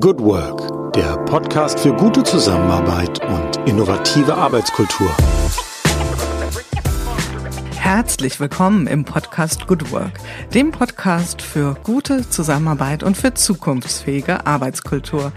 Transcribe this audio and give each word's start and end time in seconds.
Good 0.00 0.20
Work, 0.20 0.94
der 0.94 1.18
Podcast 1.26 1.78
für 1.78 1.92
gute 1.92 2.22
Zusammenarbeit 2.22 3.22
und 3.26 3.68
innovative 3.68 4.34
Arbeitskultur. 4.34 5.14
Herzlich 7.76 8.40
willkommen 8.40 8.86
im 8.86 9.04
Podcast 9.04 9.66
Good 9.66 9.92
Work, 9.92 10.12
dem 10.54 10.70
Podcast 10.70 11.42
für 11.42 11.74
gute 11.82 12.26
Zusammenarbeit 12.26 13.02
und 13.02 13.18
für 13.18 13.34
zukunftsfähige 13.34 14.46
Arbeitskultur. 14.46 15.30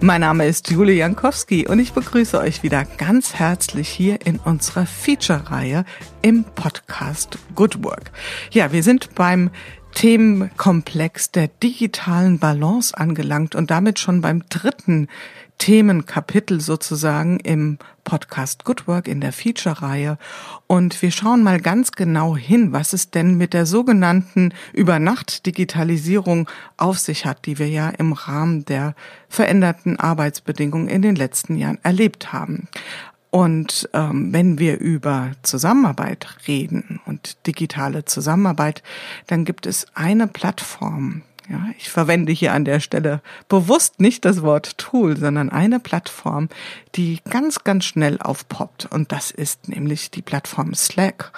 Mein 0.00 0.22
Name 0.22 0.46
ist 0.46 0.70
Julie 0.70 0.96
Jankowski 0.96 1.66
und 1.66 1.78
ich 1.78 1.92
begrüße 1.92 2.38
euch 2.38 2.62
wieder 2.62 2.86
ganz 2.86 3.34
herzlich 3.34 3.90
hier 3.90 4.24
in 4.24 4.38
unserer 4.38 4.86
Feature-Reihe 4.86 5.84
im 6.22 6.44
Podcast 6.44 7.36
Good 7.54 7.84
Work. 7.84 8.10
Ja, 8.52 8.72
wir 8.72 8.82
sind 8.82 9.14
beim 9.14 9.50
Themenkomplex 9.98 11.32
der 11.32 11.48
digitalen 11.48 12.38
Balance 12.38 12.96
angelangt 12.96 13.56
und 13.56 13.72
damit 13.72 13.98
schon 13.98 14.20
beim 14.20 14.44
dritten 14.48 15.08
Themenkapitel 15.58 16.60
sozusagen 16.60 17.40
im 17.40 17.78
Podcast 18.04 18.64
Good 18.64 18.86
Work 18.86 19.08
in 19.08 19.20
der 19.20 19.32
Feature-Reihe. 19.32 20.16
Und 20.68 21.02
wir 21.02 21.10
schauen 21.10 21.42
mal 21.42 21.60
ganz 21.60 21.90
genau 21.90 22.36
hin, 22.36 22.72
was 22.72 22.92
es 22.92 23.10
denn 23.10 23.36
mit 23.36 23.52
der 23.52 23.66
sogenannten 23.66 24.54
Übernacht-Digitalisierung 24.72 26.48
auf 26.76 27.00
sich 27.00 27.26
hat, 27.26 27.44
die 27.44 27.58
wir 27.58 27.68
ja 27.68 27.88
im 27.90 28.12
Rahmen 28.12 28.64
der 28.66 28.94
veränderten 29.28 29.98
Arbeitsbedingungen 29.98 30.86
in 30.86 31.02
den 31.02 31.16
letzten 31.16 31.56
Jahren 31.56 31.78
erlebt 31.82 32.32
haben. 32.32 32.68
Und 33.30 33.88
ähm, 33.92 34.32
wenn 34.32 34.58
wir 34.58 34.78
über 34.78 35.32
Zusammenarbeit 35.42 36.38
reden 36.46 37.00
und 37.04 37.36
digitale 37.46 38.04
Zusammenarbeit, 38.04 38.82
dann 39.26 39.44
gibt 39.44 39.66
es 39.66 39.86
eine 39.94 40.26
Plattform. 40.26 41.22
Ja, 41.50 41.66
ich 41.78 41.88
verwende 41.88 42.30
hier 42.30 42.52
an 42.52 42.66
der 42.66 42.78
Stelle 42.80 43.22
bewusst 43.48 44.00
nicht 44.00 44.26
das 44.26 44.42
Wort 44.42 44.76
Tool, 44.76 45.16
sondern 45.16 45.48
eine 45.48 45.80
Plattform, 45.80 46.50
die 46.94 47.20
ganz, 47.30 47.64
ganz 47.64 47.86
schnell 47.86 48.18
aufpoppt. 48.20 48.86
Und 48.92 49.12
das 49.12 49.30
ist 49.30 49.68
nämlich 49.68 50.10
die 50.10 50.20
Plattform 50.20 50.74
Slack. 50.74 51.32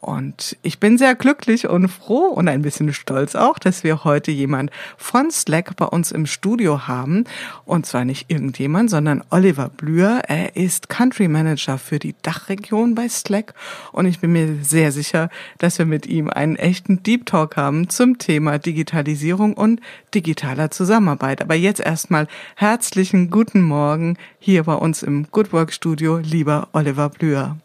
Und 0.00 0.56
ich 0.62 0.80
bin 0.80 0.96
sehr 0.96 1.14
glücklich 1.14 1.68
und 1.68 1.88
froh 1.88 2.28
und 2.28 2.48
ein 2.48 2.62
bisschen 2.62 2.94
stolz 2.94 3.34
auch, 3.34 3.58
dass 3.58 3.84
wir 3.84 4.02
heute 4.02 4.30
jemand 4.30 4.70
von 4.96 5.30
Slack 5.30 5.76
bei 5.76 5.84
uns 5.84 6.10
im 6.10 6.24
Studio 6.24 6.88
haben. 6.88 7.24
Und 7.66 7.84
zwar 7.84 8.06
nicht 8.06 8.30
irgendjemand, 8.30 8.88
sondern 8.88 9.22
Oliver 9.28 9.68
Blüher. 9.68 10.22
Er 10.26 10.56
ist 10.56 10.88
Country 10.88 11.28
Manager 11.28 11.76
für 11.76 11.98
die 11.98 12.14
Dachregion 12.22 12.94
bei 12.94 13.10
Slack. 13.10 13.52
Und 13.92 14.06
ich 14.06 14.20
bin 14.20 14.32
mir 14.32 14.56
sehr 14.62 14.90
sicher, 14.90 15.28
dass 15.58 15.78
wir 15.78 15.84
mit 15.84 16.06
ihm 16.06 16.30
einen 16.30 16.56
echten 16.56 17.02
Deep 17.02 17.26
Talk 17.26 17.58
haben 17.58 17.90
zum 17.90 18.16
Thema 18.16 18.58
Digitalisierung 18.58 19.52
und 19.52 19.82
digitaler 20.14 20.70
Zusammenarbeit. 20.70 21.42
Aber 21.42 21.54
jetzt 21.54 21.80
erstmal 21.80 22.26
herzlichen 22.56 23.28
guten 23.28 23.60
Morgen 23.60 24.16
hier 24.38 24.64
bei 24.64 24.74
uns 24.74 25.02
im 25.02 25.26
Good 25.30 25.52
Work 25.52 25.74
Studio, 25.74 26.16
lieber 26.16 26.68
Oliver 26.72 27.10
Blüher. 27.10 27.58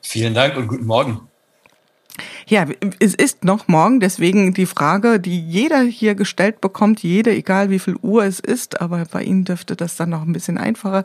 Vielen 0.00 0.34
Dank 0.34 0.56
und 0.56 0.68
guten 0.68 0.86
Morgen. 0.86 1.31
Ja, 2.46 2.66
es 2.98 3.14
ist 3.14 3.44
noch 3.44 3.68
morgen, 3.68 4.00
deswegen 4.00 4.54
die 4.54 4.66
Frage, 4.66 5.20
die 5.20 5.40
jeder 5.40 5.82
hier 5.82 6.14
gestellt 6.14 6.60
bekommt, 6.60 7.02
jede, 7.02 7.30
egal 7.30 7.70
wie 7.70 7.78
viel 7.78 7.96
Uhr 8.02 8.24
es 8.24 8.40
ist, 8.40 8.80
aber 8.80 9.04
bei 9.10 9.22
Ihnen 9.22 9.44
dürfte 9.44 9.76
das 9.76 9.96
dann 9.96 10.10
noch 10.10 10.22
ein 10.22 10.32
bisschen 10.32 10.58
einfacher 10.58 11.04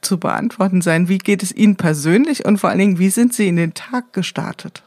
zu 0.00 0.18
beantworten 0.18 0.80
sein. 0.80 1.08
Wie 1.08 1.18
geht 1.18 1.42
es 1.42 1.52
Ihnen 1.52 1.76
persönlich 1.76 2.44
und 2.44 2.58
vor 2.58 2.70
allen 2.70 2.78
Dingen, 2.78 2.98
wie 2.98 3.10
sind 3.10 3.34
Sie 3.34 3.48
in 3.48 3.56
den 3.56 3.74
Tag 3.74 4.12
gestartet? 4.12 4.82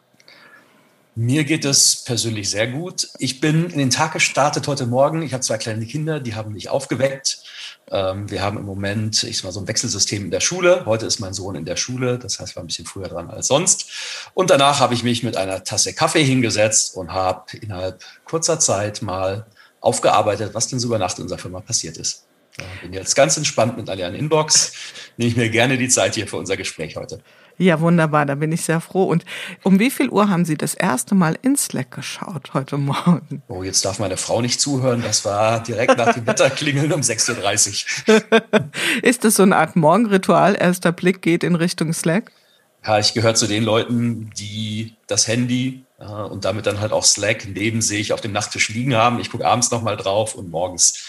Mir 1.15 1.43
geht 1.43 1.65
es 1.65 2.03
persönlich 2.05 2.49
sehr 2.49 2.67
gut. 2.67 3.09
Ich 3.19 3.41
bin 3.41 3.69
in 3.69 3.77
den 3.77 3.89
Tag 3.89 4.13
gestartet 4.13 4.67
heute 4.67 4.87
Morgen. 4.87 5.21
Ich 5.21 5.33
habe 5.33 5.43
zwei 5.43 5.57
kleine 5.57 5.85
Kinder, 5.85 6.21
die 6.21 6.35
haben 6.35 6.53
mich 6.53 6.69
aufgeweckt. 6.69 7.40
Ähm, 7.89 8.29
wir 8.29 8.41
haben 8.41 8.57
im 8.57 8.65
Moment, 8.65 9.23
ich 9.23 9.37
sag 9.37 9.45
mal, 9.45 9.51
so 9.51 9.59
ein 9.59 9.67
Wechselsystem 9.67 10.25
in 10.25 10.31
der 10.31 10.39
Schule. 10.39 10.85
Heute 10.85 11.05
ist 11.05 11.19
mein 11.19 11.33
Sohn 11.33 11.55
in 11.55 11.65
der 11.65 11.75
Schule, 11.75 12.19
das 12.19 12.39
heißt, 12.39 12.55
wir 12.55 12.61
ein 12.61 12.67
bisschen 12.67 12.85
früher 12.85 13.07
dran 13.07 13.29
als 13.29 13.47
sonst. 13.47 13.85
Und 14.33 14.49
danach 14.49 14.79
habe 14.79 14.93
ich 14.93 15.03
mich 15.03 15.23
mit 15.23 15.37
einer 15.37 15.63
Tasse 15.63 15.93
Kaffee 15.93 16.23
hingesetzt 16.23 16.95
und 16.95 17.11
habe 17.11 17.57
innerhalb 17.57 18.03
kurzer 18.25 18.59
Zeit 18.59 19.01
mal 19.01 19.45
aufgearbeitet, 19.79 20.53
was 20.53 20.67
denn 20.67 20.79
so 20.79 20.87
über 20.87 20.99
Nacht 20.99 21.17
in 21.17 21.23
unserer 21.23 21.39
Firma 21.39 21.59
passiert 21.59 21.97
ist. 21.97 22.25
Ich 22.57 22.81
bin 22.81 22.93
jetzt 22.93 23.15
ganz 23.15 23.37
entspannt 23.37 23.77
mit 23.77 23.89
einer 23.89 24.13
Inbox. 24.13 24.73
Nehme 25.17 25.31
ich 25.31 25.37
mir 25.37 25.49
gerne 25.49 25.77
die 25.77 25.89
Zeit 25.89 26.15
hier 26.15 26.27
für 26.27 26.37
unser 26.37 26.57
Gespräch 26.57 26.95
heute. 26.97 27.21
Ja, 27.57 27.79
wunderbar, 27.79 28.25
da 28.25 28.35
bin 28.35 28.51
ich 28.51 28.63
sehr 28.63 28.81
froh. 28.81 29.03
Und 29.03 29.25
um 29.63 29.79
wie 29.79 29.91
viel 29.91 30.09
Uhr 30.09 30.29
haben 30.29 30.45
Sie 30.45 30.57
das 30.57 30.73
erste 30.73 31.15
Mal 31.15 31.37
in 31.41 31.55
Slack 31.55 31.91
geschaut 31.91 32.53
heute 32.53 32.77
Morgen? 32.77 33.43
Oh, 33.47 33.63
jetzt 33.63 33.85
darf 33.85 33.99
meine 33.99 34.17
Frau 34.17 34.41
nicht 34.41 34.59
zuhören. 34.59 35.01
Das 35.01 35.25
war 35.25 35.61
direkt 35.61 35.97
nach 35.97 36.13
dem 36.13 36.25
Wetterklingeln 36.25 36.91
um 36.91 37.01
6.30 37.01 38.09
Uhr. 38.09 38.69
Ist 39.03 39.23
das 39.23 39.35
so 39.35 39.43
eine 39.43 39.57
Art 39.57 39.75
Morgenritual? 39.75 40.55
Erster 40.59 40.91
Blick 40.91 41.21
geht 41.21 41.43
in 41.43 41.55
Richtung 41.55 41.93
Slack? 41.93 42.31
Ja, 42.85 42.97
ich 42.97 43.13
gehöre 43.13 43.35
zu 43.35 43.45
den 43.47 43.63
Leuten, 43.63 44.31
die 44.37 44.95
das 45.05 45.27
Handy 45.27 45.83
äh, 45.99 46.05
und 46.05 46.45
damit 46.45 46.65
dann 46.65 46.79
halt 46.79 46.91
auch 46.91 47.03
Slack 47.05 47.47
neben 47.47 47.81
sich 47.81 48.11
auf 48.11 48.21
dem 48.21 48.31
Nachttisch 48.31 48.69
liegen 48.69 48.95
haben. 48.95 49.19
Ich 49.19 49.29
gucke 49.29 49.45
abends 49.45 49.69
nochmal 49.69 49.97
drauf 49.97 50.35
und 50.35 50.49
morgens. 50.49 51.03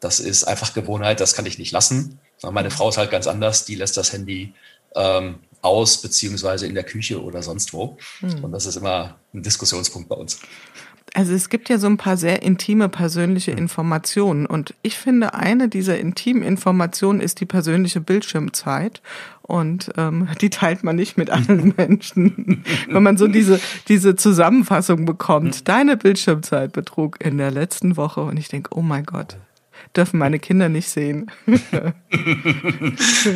Das 0.00 0.20
ist 0.20 0.44
einfach 0.44 0.74
Gewohnheit, 0.74 1.20
das 1.20 1.34
kann 1.34 1.46
ich 1.46 1.58
nicht 1.58 1.72
lassen. 1.72 2.20
Meine 2.42 2.70
Frau 2.70 2.90
ist 2.90 2.98
halt 2.98 3.10
ganz 3.10 3.26
anders, 3.26 3.64
die 3.64 3.74
lässt 3.74 3.96
das 3.96 4.12
Handy 4.12 4.52
ähm, 4.94 5.38
aus, 5.64 5.98
beziehungsweise 5.98 6.66
in 6.66 6.74
der 6.74 6.84
Küche 6.84 7.22
oder 7.22 7.42
sonst 7.42 7.72
wo. 7.72 7.96
Hm. 8.20 8.44
Und 8.44 8.52
das 8.52 8.66
ist 8.66 8.76
immer 8.76 9.16
ein 9.32 9.42
Diskussionspunkt 9.42 10.08
bei 10.08 10.16
uns. 10.16 10.40
Also 11.16 11.32
es 11.32 11.48
gibt 11.48 11.68
ja 11.68 11.78
so 11.78 11.86
ein 11.86 11.96
paar 11.96 12.16
sehr 12.16 12.42
intime 12.42 12.88
persönliche 12.88 13.52
hm. 13.52 13.58
Informationen 13.58 14.46
und 14.46 14.74
ich 14.82 14.98
finde, 14.98 15.34
eine 15.34 15.68
dieser 15.68 15.98
intimen 15.98 16.42
Informationen 16.42 17.20
ist 17.20 17.40
die 17.40 17.46
persönliche 17.46 18.00
Bildschirmzeit 18.00 19.00
und 19.42 19.92
ähm, 19.96 20.28
die 20.40 20.50
teilt 20.50 20.82
man 20.84 20.96
nicht 20.96 21.16
mit 21.16 21.30
allen 21.30 21.72
Menschen. 21.76 22.64
Wenn 22.88 23.02
man 23.02 23.16
so 23.16 23.28
diese, 23.28 23.60
diese 23.88 24.16
Zusammenfassung 24.16 25.04
bekommt, 25.04 25.56
hm. 25.56 25.64
deine 25.64 25.96
Bildschirmzeit 25.96 26.72
betrug 26.72 27.24
in 27.24 27.38
der 27.38 27.50
letzten 27.50 27.96
Woche 27.96 28.22
und 28.22 28.36
ich 28.36 28.48
denke, 28.48 28.70
oh 28.76 28.82
mein 28.82 29.04
Gott, 29.04 29.36
dürfen 29.96 30.18
meine 30.18 30.38
Kinder 30.38 30.68
nicht 30.68 30.88
sehen. 30.88 31.30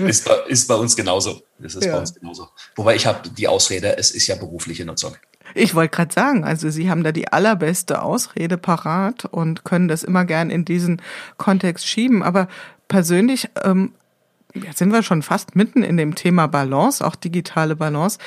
ist, 0.07 0.25
bei, 0.25 0.35
ist 0.49 0.69
bei 0.69 0.75
uns 0.75 0.97
genauso. 0.97 1.43
Das 1.59 1.75
ist 1.75 1.85
ja. 1.85 1.93
bei 1.93 2.01
uns 2.01 2.15
genauso. 2.15 2.49
Wobei 2.77 2.97
ich 2.97 3.07
habe 3.07 3.29
die 3.29 3.49
Ausrede, 3.49 3.97
es 3.99 4.11
ist 4.11 4.27
ja 4.27 4.37
berufliche 4.37 4.85
Nutzung. 4.85 5.17
Ich 5.55 5.75
wollte 5.75 5.97
gerade 5.97 6.13
sagen, 6.13 6.45
also 6.45 6.71
Sie 6.71 6.91
haben 6.91 7.03
da 7.03 7.13
die 7.13 7.29
allerbeste 7.33 8.03
Ausrede 8.03 8.59
parat 8.59 9.25
und 9.25 9.65
können 9.65 9.89
das 9.89 10.05
immer 10.05 10.25
gern 10.25 10.51
in 10.51 10.65
diesen 10.65 11.01
Kontext 11.37 11.87
schieben. 11.87 12.23
Aber 12.23 12.49
persönlich, 12.89 13.49
ähm, 13.65 13.93
jetzt 14.55 14.79
sind 14.79 14.93
wir 14.93 15.03
schon 15.03 15.23
fast 15.23 15.57
mitten 15.57 15.83
in 15.83 15.97
dem 15.97 16.15
Thema 16.15 16.47
Balance, 16.47 17.05
auch 17.05 17.17
digitale 17.17 17.77
Balance. 17.77 18.19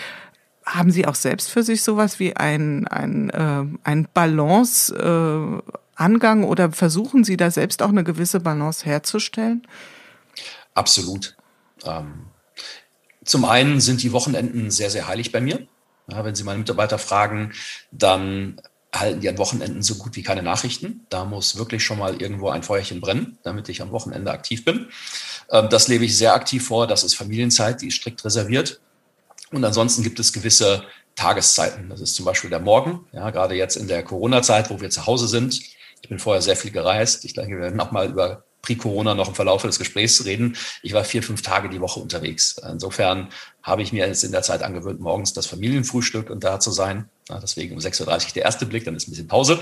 Haben 0.66 0.92
Sie 0.92 1.08
auch 1.08 1.16
selbst 1.16 1.50
für 1.50 1.64
sich 1.64 1.84
sowas 1.84 2.20
wie 2.20 2.36
ein, 2.36 2.88
ein, 2.88 3.30
äh, 3.30 3.66
ein 3.84 4.08
Balance 4.14 4.94
äh, 4.96 5.72
Angang 6.02 6.44
oder 6.44 6.72
versuchen 6.72 7.24
Sie 7.24 7.38
da 7.38 7.52
selbst 7.52 7.82
auch 7.82 7.90
eine 7.90 8.04
gewisse 8.04 8.40
Balance 8.40 8.86
herzustellen? 8.86 9.68
Absolut. 10.74 11.38
Ähm, 11.86 12.26
zum 13.24 13.46
einen 13.46 13.80
sind 13.80 14.04
die 14.04 14.12
Wochenenden 14.12 14.72
sehr, 14.72 14.90
sehr 14.90 15.08
heilig 15.08 15.32
bei 15.32 15.42
mir. 15.42 15.68
Ja, 16.08 16.26
wenn 16.26 16.36
Sie 16.36 16.44
meine 16.44 16.60
Mitarbeiter 16.60 16.98
fragen, 16.98 17.54
dann 17.92 18.60
halten 18.94 19.22
die 19.22 19.30
an 19.30 19.38
Wochenenden 19.38 19.84
so 19.84 19.96
gut 19.96 20.16
wie 20.16 20.24
keine 20.24 20.44
Nachrichten. 20.44 21.06
Da 21.10 21.24
muss 21.24 21.58
wirklich 21.58 21.84
schon 21.84 22.00
mal 22.00 22.22
irgendwo 22.22 22.50
ein 22.50 22.64
Feuerchen 22.64 23.00
brennen, 23.00 23.38
damit 23.44 23.70
ich 23.70 23.82
am 23.82 23.92
Wochenende 23.92 24.32
aktiv 24.32 24.66
bin. 24.66 24.88
Ähm, 25.52 25.70
das 25.70 25.88
lebe 25.88 26.06
ich 26.06 26.18
sehr 26.18 26.34
aktiv 26.34 26.66
vor. 26.66 26.88
Das 26.88 27.04
ist 27.04 27.16
Familienzeit, 27.16 27.82
die 27.82 27.88
ist 27.88 27.96
strikt 27.96 28.26
reserviert. 28.26 28.82
Und 29.52 29.64
ansonsten 29.64 30.04
gibt 30.04 30.20
es 30.20 30.34
gewisse 30.34 30.84
Tageszeiten. 31.16 31.90
Das 31.90 32.02
ist 32.02 32.16
zum 32.16 32.26
Beispiel 32.26 32.50
der 32.50 32.60
Morgen. 32.60 33.06
Ja, 33.12 33.30
gerade 33.30 33.56
jetzt 33.56 33.76
in 33.76 33.88
der 33.88 34.04
Corona-Zeit, 34.04 34.70
wo 34.70 34.82
wir 34.82 34.90
zu 34.90 35.06
Hause 35.06 35.28
sind, 35.28 35.62
ich 36.02 36.10
bin 36.10 36.20
vorher 36.20 36.42
sehr 36.42 36.56
viel 36.56 36.72
gereist. 36.72 37.26
Ich 37.26 37.34
denke, 37.34 37.56
wir 37.56 37.62
werden 37.62 37.80
auch 37.80 37.92
mal 37.92 38.10
über 38.10 38.44
Pre-Corona 38.62 39.16
noch 39.16 39.28
im 39.28 39.36
Verlauf 39.36 39.62
des 39.64 39.80
Gesprächs 39.80 40.24
reden. 40.26 40.56
Ich 40.84 40.94
war 40.94 41.04
vier, 41.04 41.24
fünf 41.24 41.42
Tage 41.42 41.70
die 41.70 41.82
Woche 41.82 42.00
unterwegs. 42.00 42.58
Insofern 42.70 43.30
habe 43.64 43.82
ich 43.82 43.92
mir 43.92 44.08
jetzt 44.08 44.24
in 44.24 44.32
der 44.32 44.44
Zeit 44.44 44.64
angewöhnt, 44.64 45.00
morgens 45.00 45.34
das 45.34 45.48
Familienfrühstück 45.48 46.30
und 46.30 46.44
da 46.44 46.60
zu 46.60 46.72
sein. 46.72 47.10
Ja, 47.30 47.40
deswegen 47.40 47.74
um 47.74 47.80
6.30 47.80 48.02
Uhr 48.02 48.34
der 48.36 48.44
erste 48.44 48.66
Blick, 48.66 48.86
dann 48.86 48.96
ist 48.96 49.08
ein 49.08 49.12
bisschen 49.12 49.28
Pause. 49.28 49.60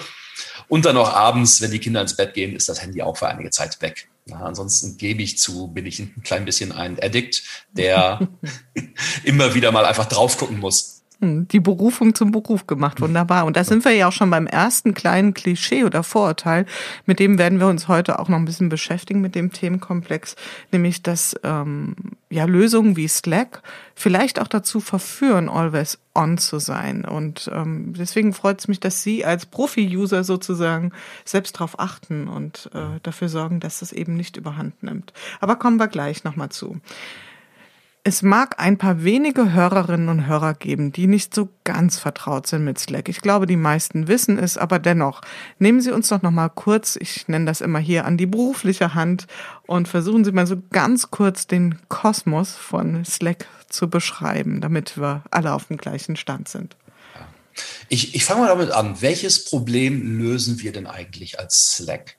Und 0.68 0.86
dann 0.86 0.96
noch 0.96 1.14
abends, 1.14 1.62
wenn 1.62 1.72
die 1.72 1.80
Kinder 1.80 2.02
ins 2.02 2.16
Bett 2.16 2.34
gehen, 2.34 2.56
ist 2.56 2.70
das 2.70 2.82
Handy 2.82 3.02
auch 3.02 3.18
für 3.18 3.28
einige 3.28 3.52
Zeit 3.52 3.82
weg. 3.82 4.10
Ja, 4.26 4.38
ansonsten 4.38 4.98
gebe 4.98 5.22
ich 5.22 5.38
zu, 5.38 5.68
bin 5.68 5.86
ich 5.86 6.00
ein 6.00 6.22
klein 6.24 6.46
bisschen 6.46 6.72
ein 6.72 7.02
Addict, 7.02 7.44
der 7.72 8.28
immer 9.24 9.56
wieder 9.56 9.72
mal 9.72 9.86
einfach 9.86 10.06
drauf 10.06 10.38
gucken 10.38 10.60
muss 10.60 10.99
die 11.22 11.60
Berufung 11.60 12.16
zum 12.16 12.32
Beruf 12.32 12.66
gemacht, 12.66 13.02
wunderbar. 13.02 13.46
Und 13.46 13.58
da 13.58 13.64
sind 13.64 13.84
wir 13.84 13.92
ja 13.92 14.08
auch 14.08 14.14
schon 14.14 14.30
beim 14.30 14.48
ersten 14.48 14.94
kleinen 14.94 15.34
Klischee 15.34 15.84
oder 15.84 16.04
Vorurteil, 16.04 16.66
mit 17.06 17.20
dem 17.20 17.38
werden 17.38 17.60
wir 17.60 17.68
uns 17.68 17.88
heute 17.88 18.20
auch 18.20 18.30
noch 18.30 18.38
ein 18.38 18.46
bisschen 18.46 18.70
beschäftigen 18.70 19.20
mit 19.20 19.36
dem 19.36 19.52
Themenkomplex, 19.52 20.36
nämlich 20.72 21.04
dass 21.04 21.36
ähm, 21.44 21.96
ja 22.30 22.46
Lösungen 22.46 22.96
wie 22.96 23.08
Slack 23.08 23.62
vielleicht 23.96 24.40
auch 24.40 24.48
dazu 24.48 24.80
verführen, 24.80 25.50
always 25.50 26.00
on 26.16 26.38
zu 26.38 26.60
sein. 26.60 27.04
Und 27.04 27.52
ähm, 27.54 27.94
deswegen 27.98 28.34
freut 28.34 28.60
es 28.60 28.68
mich, 28.70 28.80
dass 28.80 29.04
Sie 29.04 29.26
als 29.26 29.46
Profi-User 29.46 30.24
sozusagen 30.24 30.94
selbst 31.26 31.56
darauf 31.56 31.80
achten 31.80 32.30
und 32.30 32.70
äh, 32.74 33.00
dafür 33.04 33.28
sorgen, 33.28 33.60
dass 33.60 33.82
es 33.82 33.92
eben 33.92 34.16
nicht 34.16 34.38
überhand 34.38 34.84
nimmt. 34.84 35.12
Aber 35.42 35.58
kommen 35.58 35.78
wir 35.78 35.88
gleich 35.88 36.24
nochmal 36.24 36.50
zu. 36.50 36.80
Es 38.06 38.22
mag 38.22 38.56
ein 38.60 38.78
paar 38.78 39.04
wenige 39.04 39.52
Hörerinnen 39.52 40.08
und 40.08 40.26
Hörer 40.26 40.54
geben, 40.54 40.94
die 40.94 41.06
nicht 41.06 41.36
so 41.36 41.50
ganz 41.66 42.00
vertraut 42.00 42.48
sind 42.48 42.64
mit 42.64 42.80
Slack. 42.80 43.10
Ich 43.10 43.20
glaube, 43.20 43.46
die 43.46 43.58
meisten 43.58 44.08
wissen 44.08 44.40
es, 44.40 44.58
aber 44.58 44.80
dennoch 44.80 45.22
nehmen 45.60 45.82
Sie 45.82 45.92
uns 45.92 46.08
doch 46.08 46.22
noch 46.22 46.32
mal 46.32 46.48
kurz, 46.48 46.96
ich 46.96 47.28
nenne 47.28 47.46
das 47.46 47.60
immer 47.60 47.80
hier, 47.80 48.06
an 48.06 48.16
die 48.16 48.26
berufliche 48.26 48.94
Hand 48.94 49.28
und 49.68 49.90
versuchen 49.90 50.24
Sie 50.24 50.32
mal 50.32 50.48
so 50.48 50.56
ganz 50.72 51.12
kurz 51.12 51.46
den 51.46 51.78
Kosmos 51.90 52.54
von 52.54 53.04
Slack 53.04 53.48
zu 53.68 53.90
beschreiben, 53.90 54.62
damit 54.62 54.98
wir 54.98 55.24
alle 55.30 55.54
auf 55.54 55.66
dem 55.66 55.78
gleichen 55.78 56.16
Stand 56.16 56.48
sind. 56.48 56.78
Ich, 57.90 58.16
ich 58.16 58.24
fange 58.24 58.42
mal 58.42 58.48
damit 58.48 58.72
an. 58.72 59.02
Welches 59.02 59.44
Problem 59.44 60.18
lösen 60.18 60.62
wir 60.62 60.72
denn 60.72 60.88
eigentlich 60.88 61.38
als 61.38 61.76
Slack? 61.76 62.16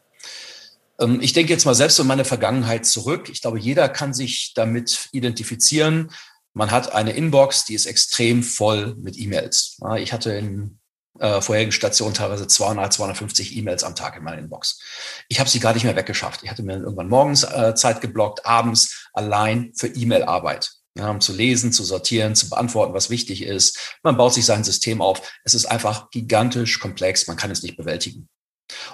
Ähm, 1.01 1.21
ich 1.21 1.33
denke 1.33 1.53
jetzt 1.53 1.65
mal 1.65 1.75
selbst 1.75 1.99
in 1.99 2.07
meine 2.07 2.25
Vergangenheit 2.25 2.87
zurück. 2.87 3.29
Ich 3.31 3.41
glaube, 3.41 3.59
jeder 3.59 3.89
kann 3.89 4.15
sich 4.15 4.53
damit 4.55 5.09
identifizieren. 5.13 6.13
Man 6.53 6.71
hat 6.71 6.93
eine 6.93 7.13
Inbox, 7.13 7.65
die 7.65 7.75
ist 7.75 7.87
extrem 7.87 8.43
voll 8.43 8.97
mit 8.97 9.17
E-Mails. 9.17 9.79
Ich 9.99 10.13
hatte 10.13 10.33
in 10.33 10.81
äh, 11.19 11.41
vorherigen 11.41 11.73
Stationen 11.73 12.15
teilweise 12.15 12.47
200, 12.47 12.93
250 12.93 13.57
E-Mails 13.57 13.85
am 13.85 13.95
Tag 13.95 14.17
in 14.17 14.25
meiner 14.25 14.39
Inbox. 14.39 14.81
Ich 15.29 15.39
habe 15.39 15.51
sie 15.51 15.61
gar 15.61 15.75
nicht 15.75 15.85
mehr 15.85 15.97
weggeschafft. 15.97 16.43
Ich 16.43 16.51
hatte 16.51 16.63
mir 16.63 16.79
irgendwann 16.79 17.09
morgens 17.09 17.45
äh, 17.45 17.75
Zeit 17.75 18.01
geblockt, 18.01 18.47
abends 18.47 19.09
allein 19.13 19.73
für 19.77 19.89
E-Mail-Arbeit. 19.89 20.73
Ja, 20.99 21.09
um 21.09 21.21
zu 21.21 21.33
lesen, 21.33 21.73
zu 21.73 21.85
sortieren, 21.85 22.35
zu 22.35 22.51
beantworten, 22.51 22.95
was 22.95 23.11
wichtig 23.11 23.43
ist. 23.43 23.97
Man 24.03 24.17
baut 24.17 24.35
sich 24.35 24.45
sein 24.45 24.65
System 24.65 25.01
auf. 25.01 25.23
Es 25.45 25.55
ist 25.55 25.67
einfach 25.67 26.11
gigantisch 26.11 26.81
komplex. 26.81 27.29
Man 27.29 27.37
kann 27.37 27.53
es 27.53 27.63
nicht 27.63 27.77
bewältigen. 27.77 28.29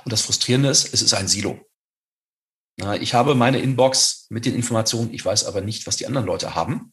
Und 0.04 0.12
das 0.12 0.20
Frustrierende 0.20 0.68
ist, 0.68 0.92
es 0.92 1.00
ist 1.00 1.14
ein 1.14 1.26
Silo. 1.26 1.58
Ich 3.00 3.14
habe 3.14 3.34
meine 3.34 3.58
Inbox 3.58 4.26
mit 4.28 4.44
den 4.44 4.54
Informationen, 4.54 5.12
ich 5.12 5.24
weiß 5.24 5.46
aber 5.46 5.62
nicht, 5.62 5.86
was 5.86 5.96
die 5.96 6.06
anderen 6.06 6.26
Leute 6.26 6.54
haben. 6.54 6.92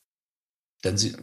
Denn 0.83 0.97
sie, 0.97 1.15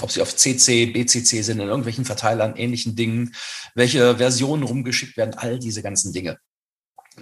ob 0.00 0.10
sie 0.10 0.22
auf 0.22 0.34
CC, 0.34 0.86
BCC 0.86 1.42
sind, 1.42 1.60
in 1.60 1.68
irgendwelchen 1.68 2.04
Verteilern, 2.04 2.56
ähnlichen 2.56 2.96
Dingen, 2.96 3.34
welche 3.74 4.16
Versionen 4.16 4.62
rumgeschickt 4.62 5.16
werden, 5.16 5.34
all 5.34 5.58
diese 5.58 5.82
ganzen 5.82 6.12
Dinge 6.12 6.38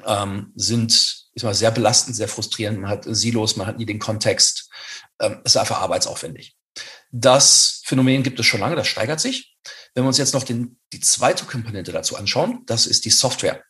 ähm, 0.07 0.53
sind 0.57 1.25
ist 1.35 1.43
mal 1.43 1.55
sehr 1.55 1.71
belastend, 1.71 2.17
sehr 2.17 2.29
frustrierend. 2.29 2.81
Man 2.81 2.91
hat 2.91 3.05
Silos, 3.09 3.57
man 3.57 3.67
hat 3.67 3.79
nie 3.79 3.87
den 3.87 3.99
Kontext. 3.99 4.71
Ähm, 5.21 5.41
es 5.45 5.55
ist 5.55 5.61
einfach 5.61 5.81
arbeitsaufwendig. 5.81 6.57
Das 7.11 7.83
Phänomen 7.85 8.23
gibt 8.23 8.39
es 8.41 8.47
schon 8.47 8.61
lange, 8.61 8.77
das 8.77 8.89
steigert 8.89 9.21
sich. 9.21 9.57
Wenn 9.95 10.05
wir 10.05 10.09
uns 10.09 10.19
jetzt 10.19 10.35
noch 10.35 10.45
den, 10.45 10.79
die 10.93 11.01
zweite 11.01 11.45
Komponente 11.45 11.93
dazu 11.93 12.17
anschauen, 12.17 12.63
das 12.67 12.87
ist 12.87 13.05
die 13.05 13.11
Software. 13.11 13.63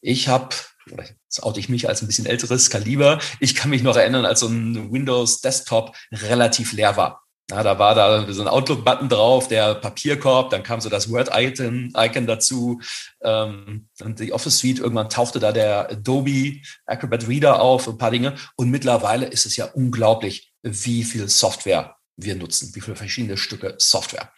Ich 0.00 0.28
habe 0.28 0.54
jetzt 0.86 1.42
oute 1.42 1.60
ich 1.60 1.68
mich 1.68 1.88
als 1.88 2.02
ein 2.02 2.06
bisschen 2.06 2.26
älteres 2.26 2.70
Kaliber. 2.70 3.20
Ich 3.38 3.54
kann 3.54 3.70
mich 3.70 3.82
noch 3.82 3.96
erinnern, 3.96 4.24
als 4.24 4.40
so 4.40 4.48
ein 4.48 4.92
Windows 4.92 5.40
Desktop 5.40 5.94
relativ 6.12 6.72
leer 6.72 6.96
war. 6.96 7.22
Ja, 7.50 7.64
da 7.64 7.78
war 7.80 7.96
da 7.96 8.32
so 8.32 8.42
ein 8.42 8.48
Outlook-Button 8.48 9.08
drauf, 9.08 9.48
der 9.48 9.74
Papierkorb, 9.74 10.50
dann 10.50 10.62
kam 10.62 10.80
so 10.80 10.88
das 10.88 11.10
Word-Icon 11.10 11.92
Icon 11.96 12.26
dazu 12.28 12.80
ähm, 13.22 13.88
und 14.00 14.20
die 14.20 14.32
Office 14.32 14.58
Suite. 14.58 14.78
Irgendwann 14.78 15.08
tauchte 15.08 15.40
da 15.40 15.50
der 15.50 15.90
Adobe 15.90 16.60
Acrobat 16.86 17.26
Reader 17.26 17.60
auf, 17.60 17.88
ein 17.88 17.98
paar 17.98 18.12
Dinge. 18.12 18.36
Und 18.54 18.70
mittlerweile 18.70 19.26
ist 19.26 19.46
es 19.46 19.56
ja 19.56 19.64
unglaublich, 19.64 20.52
wie 20.62 21.02
viel 21.02 21.28
Software 21.28 21.96
wir 22.16 22.36
nutzen, 22.36 22.72
wie 22.74 22.80
viele 22.80 22.96
verschiedene 22.96 23.36
Stücke 23.36 23.74
Software. 23.78 24.30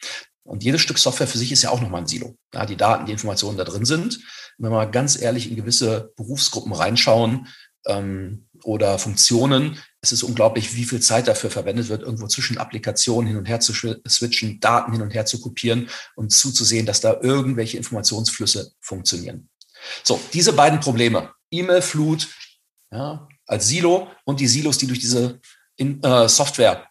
Und 0.44 0.64
jedes 0.64 0.80
Stück 0.80 0.98
Software 0.98 1.26
für 1.26 1.38
sich 1.38 1.52
ist 1.52 1.62
ja 1.62 1.70
auch 1.70 1.80
nochmal 1.80 2.02
ein 2.02 2.06
Silo. 2.06 2.36
Ja, 2.54 2.64
die 2.64 2.76
Daten, 2.76 3.06
die 3.06 3.12
Informationen 3.12 3.58
da 3.58 3.64
drin 3.64 3.84
sind. 3.84 4.20
Wenn 4.58 4.70
wir 4.70 4.76
mal 4.76 4.90
ganz 4.90 5.20
ehrlich 5.20 5.50
in 5.50 5.56
gewisse 5.56 6.12
Berufsgruppen 6.16 6.72
reinschauen 6.72 7.48
ähm, 7.86 8.48
oder 8.62 8.98
Funktionen, 8.98 9.78
es 10.00 10.12
ist 10.12 10.22
unglaublich, 10.22 10.76
wie 10.76 10.84
viel 10.84 11.00
Zeit 11.00 11.28
dafür 11.28 11.50
verwendet 11.50 11.88
wird, 11.88 12.02
irgendwo 12.02 12.26
zwischen 12.26 12.58
Applikationen 12.58 13.28
hin 13.28 13.36
und 13.38 13.46
her 13.46 13.60
zu 13.60 13.72
switchen, 13.72 14.60
Daten 14.60 14.92
hin 14.92 15.02
und 15.02 15.14
her 15.14 15.26
zu 15.26 15.40
kopieren 15.40 15.88
und 16.16 16.30
zuzusehen, 16.30 16.86
dass 16.86 17.00
da 17.00 17.20
irgendwelche 17.20 17.76
Informationsflüsse 17.76 18.72
funktionieren. 18.80 19.48
So, 20.04 20.20
diese 20.32 20.52
beiden 20.52 20.80
Probleme, 20.80 21.32
E-Mail-Flut 21.50 22.28
ja, 22.90 23.28
als 23.46 23.68
Silo 23.68 24.10
und 24.24 24.40
die 24.40 24.46
Silos, 24.46 24.78
die 24.78 24.86
durch 24.86 25.00
diese 25.00 25.40
in, 25.76 26.02
äh, 26.02 26.28
Software 26.28 26.88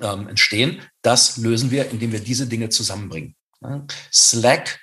ähm, 0.00 0.28
entstehen. 0.28 0.82
Das 1.02 1.36
lösen 1.36 1.70
wir, 1.70 1.90
indem 1.90 2.12
wir 2.12 2.20
diese 2.20 2.46
Dinge 2.46 2.68
zusammenbringen. 2.68 3.36
Slack 4.12 4.80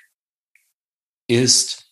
ist, 1.26 1.87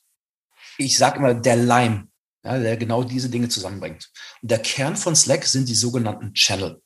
ich 0.78 0.98
sage 0.98 1.18
immer, 1.18 1.34
der 1.34 1.56
Leim, 1.56 2.10
ja, 2.44 2.58
der 2.58 2.76
genau 2.76 3.04
diese 3.04 3.28
Dinge 3.28 3.48
zusammenbringt. 3.48 4.10
Und 4.42 4.50
der 4.50 4.58
Kern 4.58 4.96
von 4.96 5.16
Slack 5.16 5.44
sind 5.44 5.68
die 5.68 5.74
sogenannten 5.74 6.32
Channel. 6.34 6.80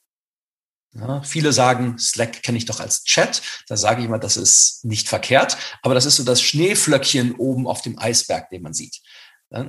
Ja, 0.92 1.22
viele 1.22 1.52
sagen, 1.52 1.98
Slack 1.98 2.42
kenne 2.42 2.58
ich 2.58 2.64
doch 2.64 2.80
als 2.80 3.04
Chat. 3.04 3.42
Da 3.68 3.76
sage 3.76 4.00
ich 4.00 4.06
immer, 4.06 4.18
das 4.18 4.36
ist 4.36 4.84
nicht 4.84 5.08
verkehrt, 5.08 5.56
aber 5.82 5.94
das 5.94 6.04
ist 6.04 6.16
so 6.16 6.24
das 6.24 6.42
Schneeflöckchen 6.42 7.36
oben 7.36 7.68
auf 7.68 7.82
dem 7.82 7.98
Eisberg, 7.98 8.50
den 8.50 8.62
man 8.62 8.74
sieht. 8.74 9.00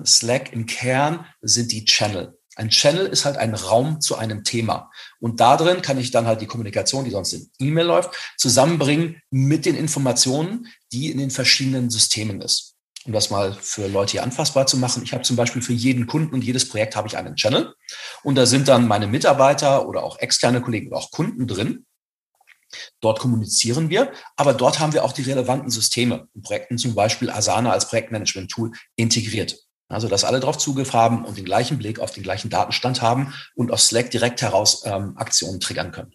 Slack 0.06 0.54
im 0.54 0.66
Kern 0.66 1.26
sind 1.42 1.72
die 1.72 1.86
Channel. 1.86 2.38
Ein 2.56 2.70
Channel 2.70 3.06
ist 3.06 3.26
halt 3.26 3.38
ein 3.38 3.54
Raum 3.54 4.02
zu 4.02 4.18
einem 4.18 4.44
Thema. 4.44 4.92
Und 5.20 5.40
da 5.40 5.58
drin 5.58 5.82
kann 5.82 5.98
ich 5.98 6.12
dann 6.12 6.26
halt 6.26 6.42
die 6.42 6.48
Kommunikation, 6.48 7.06
die 7.06 7.12
sonst 7.12 7.34
in 7.34 7.50
E-Mail 7.60 7.86
läuft, 7.86 8.12
zusammenbringen 8.38 9.22
mit 9.30 9.66
den 9.66 9.76
Informationen, 9.76 10.68
die 10.92 11.12
in 11.12 11.18
den 11.18 11.32
verschiedenen 11.32 11.90
Systemen 11.90 12.42
ist. 12.42 12.71
Um 13.06 13.14
das 13.14 13.30
mal 13.30 13.54
für 13.54 13.88
Leute 13.88 14.12
hier 14.12 14.24
anfassbar 14.24 14.68
zu 14.68 14.78
machen. 14.78 15.02
Ich 15.04 15.14
habe 15.14 15.24
zum 15.24 15.36
Beispiel 15.36 15.62
für 15.62 15.74
jeden 15.74 16.06
Kunden 16.06 16.34
und 16.36 16.44
jedes 16.44 16.70
Projekt 16.70 16.96
habe 16.96 17.08
ich 17.08 17.18
einen 17.18 17.36
Channel. 17.36 17.74
Und 18.24 18.36
da 18.36 18.46
sind 18.46 18.68
dann 18.68 18.88
meine 18.88 19.08
Mitarbeiter 19.08 19.88
oder 19.88 20.04
auch 20.04 20.20
externe 20.20 20.62
Kollegen 20.62 20.88
oder 20.90 20.98
auch 20.98 21.12
Kunden 21.12 21.48
drin. 21.48 21.86
Dort 23.02 23.20
kommunizieren 23.20 23.90
wir, 23.90 24.12
aber 24.36 24.54
dort 24.54 24.80
haben 24.80 24.94
wir 24.94 25.04
auch 25.04 25.12
die 25.12 25.24
relevanten 25.24 25.70
Systeme 25.70 26.28
in 26.34 26.42
Projekten, 26.42 26.78
zum 26.78 26.96
Beispiel 26.96 27.30
Asana 27.30 27.72
als 27.72 27.90
Projektmanagement-Tool 27.90 28.72
integriert. 28.96 29.58
Also, 29.90 30.08
dass 30.08 30.24
alle 30.24 30.40
darauf 30.40 30.58
Zugriff 30.58 30.94
haben 30.94 31.26
und 31.26 31.38
den 31.38 31.44
gleichen 31.44 31.78
Blick 31.78 32.00
auf 32.00 32.12
den 32.12 32.24
gleichen 32.24 32.50
Datenstand 32.50 33.02
haben 33.02 33.34
und 33.56 33.72
aus 33.72 33.88
Slack 33.88 34.10
direkt 34.10 34.42
heraus 34.42 34.84
ähm, 34.86 35.18
Aktionen 35.18 35.60
triggern 35.60 35.92
können. 35.92 36.14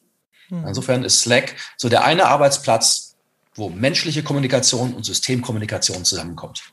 Hm. 0.49 0.67
Insofern 0.67 1.05
ist 1.05 1.21
Slack 1.21 1.57
so 1.77 1.91
der 1.91 2.05
eine 2.05 2.27
Arbeitsplatz, 2.27 3.17
wo 3.55 3.69
menschliche 3.69 4.23
Kommunikation 4.23 4.95
und 4.95 5.05
Systemkommunikation 5.05 6.05
zusammenkommt. 6.05 6.73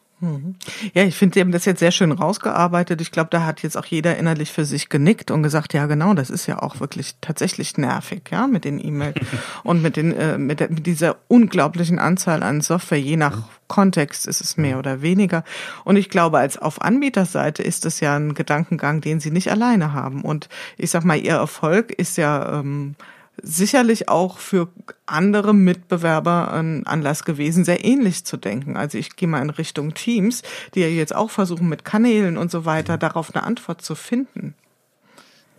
Ja, 0.93 1.03
ich 1.03 1.15
finde, 1.15 1.33
Sie 1.33 1.41
haben 1.41 1.51
das 1.51 1.65
jetzt 1.65 1.79
sehr 1.79 1.91
schön 1.91 2.11
rausgearbeitet. 2.11 3.01
Ich 3.01 3.11
glaube, 3.11 3.29
da 3.29 3.45
hat 3.45 3.61
jetzt 3.61 3.75
auch 3.77 3.85
jeder 3.85 4.17
innerlich 4.17 4.51
für 4.51 4.63
sich 4.63 4.87
genickt 4.87 5.31
und 5.31 5.43
gesagt, 5.43 5.73
ja, 5.73 5.85
genau, 5.85 6.13
das 6.13 6.29
ist 6.29 6.47
ja 6.47 6.61
auch 6.61 6.79
wirklich 6.79 7.15
tatsächlich 7.19 7.77
nervig, 7.77 8.21
ja, 8.31 8.47
mit 8.47 8.63
den 8.63 8.83
E-Mails 8.83 9.19
und 9.63 9.81
mit 9.81 9.97
den 9.97 10.13
äh, 10.13 10.37
mit, 10.37 10.61
der, 10.61 10.69
mit 10.69 10.85
dieser 10.85 11.17
unglaublichen 11.27 11.99
Anzahl 11.99 12.41
an 12.41 12.61
Software. 12.61 12.99
Je 12.99 13.17
nach 13.17 13.49
Kontext 13.67 14.25
ist 14.25 14.39
es 14.39 14.55
mehr 14.55 14.79
oder 14.79 15.01
weniger. 15.01 15.43
Und 15.83 15.97
ich 15.97 16.09
glaube, 16.09 16.37
als 16.37 16.57
auf 16.57 16.81
Anbieterseite 16.81 17.63
ist 17.63 17.85
es 17.85 17.99
ja 17.99 18.15
ein 18.15 18.33
Gedankengang, 18.33 19.01
den 19.01 19.19
Sie 19.19 19.31
nicht 19.31 19.51
alleine 19.51 19.93
haben. 19.93 20.21
Und 20.21 20.47
ich 20.77 20.91
sag 20.91 21.03
mal, 21.03 21.19
Ihr 21.19 21.33
Erfolg 21.33 21.91
ist 21.91 22.17
ja 22.17 22.59
ähm, 22.59 22.95
sicherlich 23.41 24.09
auch 24.09 24.37
für 24.37 24.69
andere 25.05 25.53
Mitbewerber 25.53 26.53
ein 26.53 26.85
Anlass 26.85 27.23
gewesen, 27.23 27.65
sehr 27.65 27.83
ähnlich 27.83 28.25
zu 28.25 28.37
denken. 28.37 28.77
Also 28.77 28.97
ich 28.97 29.15
gehe 29.15 29.27
mal 29.27 29.41
in 29.41 29.49
Richtung 29.49 29.93
Teams, 29.93 30.43
die 30.75 30.81
ja 30.81 30.87
jetzt 30.87 31.15
auch 31.15 31.31
versuchen, 31.31 31.67
mit 31.67 31.83
Kanälen 31.83 32.37
und 32.37 32.51
so 32.51 32.65
weiter 32.65 32.97
darauf 32.97 33.33
eine 33.33 33.43
Antwort 33.43 33.81
zu 33.81 33.95
finden. 33.95 34.55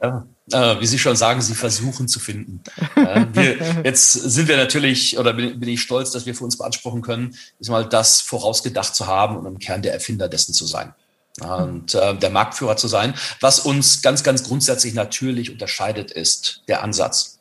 Ja, 0.03 0.27
äh, 0.53 0.81
wie 0.81 0.87
Sie 0.87 0.99
schon 0.99 1.17
sagen, 1.17 1.41
Sie 1.41 1.55
versuchen 1.55 2.09
zu 2.09 2.21
finden. 2.21 2.63
Äh, 2.97 3.27
wir, 3.33 3.57
jetzt 3.85 4.13
sind 4.13 4.49
wir 4.49 4.57
natürlich, 4.57 5.19
oder 5.19 5.33
bin, 5.33 5.59
bin, 5.59 5.69
ich 5.69 5.81
stolz, 5.81 6.11
dass 6.11 6.27
wir 6.27 6.35
für 6.35 6.45
uns 6.45 6.59
beanspruchen 6.59 7.03
können, 7.03 7.35
ist 7.59 7.71
mal 7.71 7.89
das 7.89 8.21
vorausgedacht 8.21 8.95
zu 8.95 9.07
haben 9.07 9.37
und 9.37 9.47
im 9.47 9.59
Kern 9.59 9.83
der 9.83 9.95
Erfinder 9.95 10.29
dessen 10.29 10.53
zu 10.53 10.67
sein. 10.67 10.95
Und 11.41 11.97
äh, 11.97 12.15
der 12.17 12.31
Marktführer 12.31 12.77
zu 12.77 12.87
sein. 12.87 13.15
Was 13.41 13.59
uns 13.59 14.03
ganz, 14.03 14.23
ganz 14.23 14.45
grundsätzlich 14.45 14.95
natürlich 14.95 15.51
unterscheidet, 15.51 16.13
ist 16.13 16.63
der 16.69 16.85
Ansatz. 16.85 17.34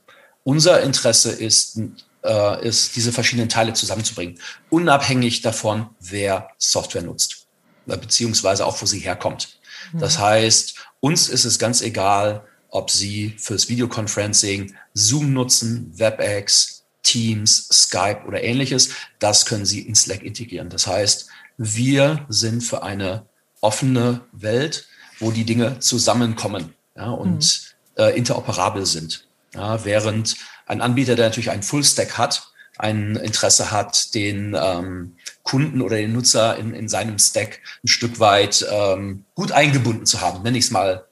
Unser 0.44 0.82
Interesse 0.82 1.32
ist, 1.32 1.80
äh, 2.24 2.68
ist, 2.68 2.96
diese 2.96 3.12
verschiedenen 3.12 3.50
Teile 3.50 3.74
zusammenzubringen, 3.74 4.40
unabhängig 4.70 5.42
davon, 5.42 5.90
wer 6.00 6.50
Software 6.58 7.02
nutzt, 7.02 7.48
äh, 7.88 7.98
beziehungsweise 7.98 8.66
auch, 8.66 8.82
wo 8.82 8.86
sie 8.86 9.00
herkommt. 9.00 9.60
Mhm. 9.94 10.00
Das 10.00 10.20
heißt, 10.20 10.76
uns 11.00 11.30
ist 11.30 11.46
es 11.46 11.60
ganz 11.60 11.82
egal, 11.82 12.46
ob 12.70 12.90
Sie 12.90 13.36
fürs 13.38 13.70
Videoconferencing 13.70 14.74
Zoom 14.96 15.32
nutzen, 15.32 15.92
WebEx, 15.96 16.84
Teams, 17.04 17.68
Skype 17.72 18.24
oder 18.28 18.44
ähnliches, 18.44 18.90
das 19.20 19.46
können 19.46 19.66
Sie 19.66 19.82
in 19.82 19.94
Slack 19.94 20.24
integrieren. 20.24 20.70
Das 20.70 20.88
heißt, 20.88 21.28
wir 21.58 22.26
sind 22.30 22.64
für 22.64 22.82
eine 22.82 23.28
offene 23.62 24.22
Welt, 24.32 24.88
wo 25.20 25.32
die 25.32 25.44
Dinge 25.44 25.80
zusammenkommen 25.80 26.74
ja, 26.96 27.12
und 27.12 27.76
mhm. 27.98 28.04
äh, 28.04 28.18
interoperabel 28.18 28.86
sind. 28.86 29.28
Ja, 29.54 29.84
während 29.86 30.36
ein 30.66 30.82
Anbieter, 30.82 31.16
der 31.16 31.28
natürlich 31.28 31.52
einen 31.52 31.64
Full-Stack 31.64 32.18
hat, 32.18 32.54
ein 32.78 33.16
Interesse 33.18 33.72
hat, 33.72 34.16
den 34.16 34.58
ähm, 34.60 35.16
Kunden 35.44 35.82
oder 35.82 35.98
den 35.98 36.14
Nutzer 36.14 36.58
in, 36.58 36.74
in 36.74 36.90
seinem 36.90 37.20
Stack 37.20 37.60
ein 37.84 37.88
Stück 37.88 38.20
weit 38.20 38.66
ähm, 38.70 39.26
gut 39.36 39.52
eingebunden 39.52 40.06
zu 40.06 40.22
haben, 40.22 40.42
nenne 40.42 40.58
ich 40.58 40.66
es 40.66 40.72
mal 40.72 41.06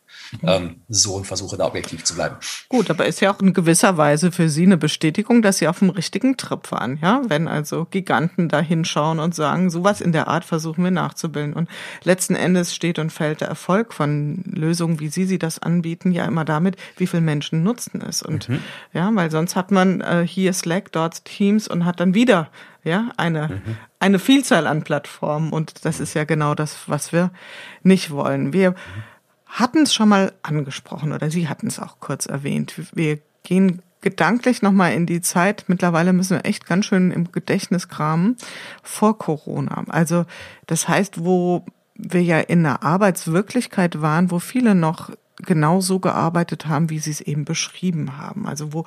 ähm, 0.43 0.81
so 0.87 1.15
und 1.15 1.27
versuche 1.27 1.57
da 1.57 1.65
objektiv 1.65 2.03
zu 2.03 2.15
bleiben. 2.15 2.35
Gut, 2.69 2.89
aber 2.89 3.05
ist 3.05 3.21
ja 3.21 3.33
auch 3.33 3.39
in 3.39 3.53
gewisser 3.53 3.97
Weise 3.97 4.31
für 4.31 4.49
Sie 4.49 4.63
eine 4.63 4.77
Bestätigung, 4.77 5.41
dass 5.41 5.57
Sie 5.57 5.67
auf 5.67 5.79
dem 5.79 5.89
richtigen 5.89 6.37
Trip 6.37 6.71
waren, 6.71 6.99
ja? 7.01 7.21
Wenn 7.27 7.47
also 7.47 7.85
Giganten 7.89 8.49
da 8.49 8.59
hinschauen 8.59 9.19
und 9.19 9.35
sagen, 9.35 9.69
sowas 9.69 10.01
in 10.01 10.11
der 10.11 10.27
Art 10.27 10.45
versuchen 10.45 10.83
wir 10.83 10.91
nachzubilden. 10.91 11.53
Und 11.53 11.69
letzten 12.03 12.35
Endes 12.35 12.73
steht 12.73 12.99
und 12.99 13.11
fällt 13.11 13.41
der 13.41 13.47
Erfolg 13.47 13.93
von 13.93 14.43
Lösungen, 14.45 14.99
wie 14.99 15.09
Sie 15.09 15.25
sie 15.25 15.39
das 15.39 15.59
anbieten, 15.59 16.11
ja 16.11 16.25
immer 16.25 16.45
damit, 16.45 16.77
wie 16.97 17.07
viele 17.07 17.21
Menschen 17.21 17.63
nutzen 17.63 18.01
es. 18.01 18.21
Und 18.21 18.49
mhm. 18.49 18.59
ja, 18.93 19.09
weil 19.13 19.31
sonst 19.31 19.55
hat 19.55 19.71
man 19.71 20.01
äh, 20.01 20.25
hier 20.25 20.53
Slack, 20.53 20.91
dort 20.91 21.25
Teams 21.25 21.67
und 21.67 21.85
hat 21.85 21.99
dann 21.99 22.13
wieder 22.13 22.49
ja, 22.83 23.11
eine, 23.17 23.47
mhm. 23.47 23.77
eine 23.99 24.19
Vielzahl 24.19 24.65
an 24.65 24.83
Plattformen 24.83 25.51
und 25.51 25.85
das 25.85 25.99
ist 25.99 26.13
ja 26.15 26.23
genau 26.23 26.55
das, 26.55 26.77
was 26.87 27.13
wir 27.13 27.31
nicht 27.83 28.11
wollen. 28.11 28.53
Wir 28.53 28.71
mhm 28.71 28.75
hatten 29.51 29.83
es 29.83 29.93
schon 29.93 30.09
mal 30.09 30.31
angesprochen 30.41 31.11
oder 31.11 31.29
Sie 31.29 31.47
hatten 31.47 31.67
es 31.67 31.79
auch 31.79 31.99
kurz 31.99 32.25
erwähnt. 32.25 32.73
Wir 32.93 33.19
gehen 33.43 33.81
gedanklich 33.99 34.61
nochmal 34.61 34.93
in 34.93 35.05
die 35.05 35.21
Zeit. 35.21 35.65
Mittlerweile 35.67 36.13
müssen 36.13 36.37
wir 36.37 36.45
echt 36.45 36.65
ganz 36.65 36.85
schön 36.85 37.11
im 37.11 37.31
Gedächtnis 37.31 37.87
kramen 37.87 38.37
vor 38.81 39.17
Corona. 39.17 39.83
Also 39.89 40.25
das 40.67 40.87
heißt, 40.87 41.23
wo 41.23 41.65
wir 41.95 42.23
ja 42.23 42.39
in 42.39 42.65
einer 42.65 42.81
Arbeitswirklichkeit 42.81 44.01
waren, 44.01 44.31
wo 44.31 44.39
viele 44.39 44.73
noch 44.73 45.11
genau 45.37 45.81
so 45.81 45.99
gearbeitet 45.99 46.67
haben, 46.67 46.89
wie 46.89 46.99
Sie 46.99 47.11
es 47.11 47.21
eben 47.21 47.45
beschrieben 47.45 48.17
haben. 48.17 48.47
Also 48.47 48.73
wo 48.73 48.85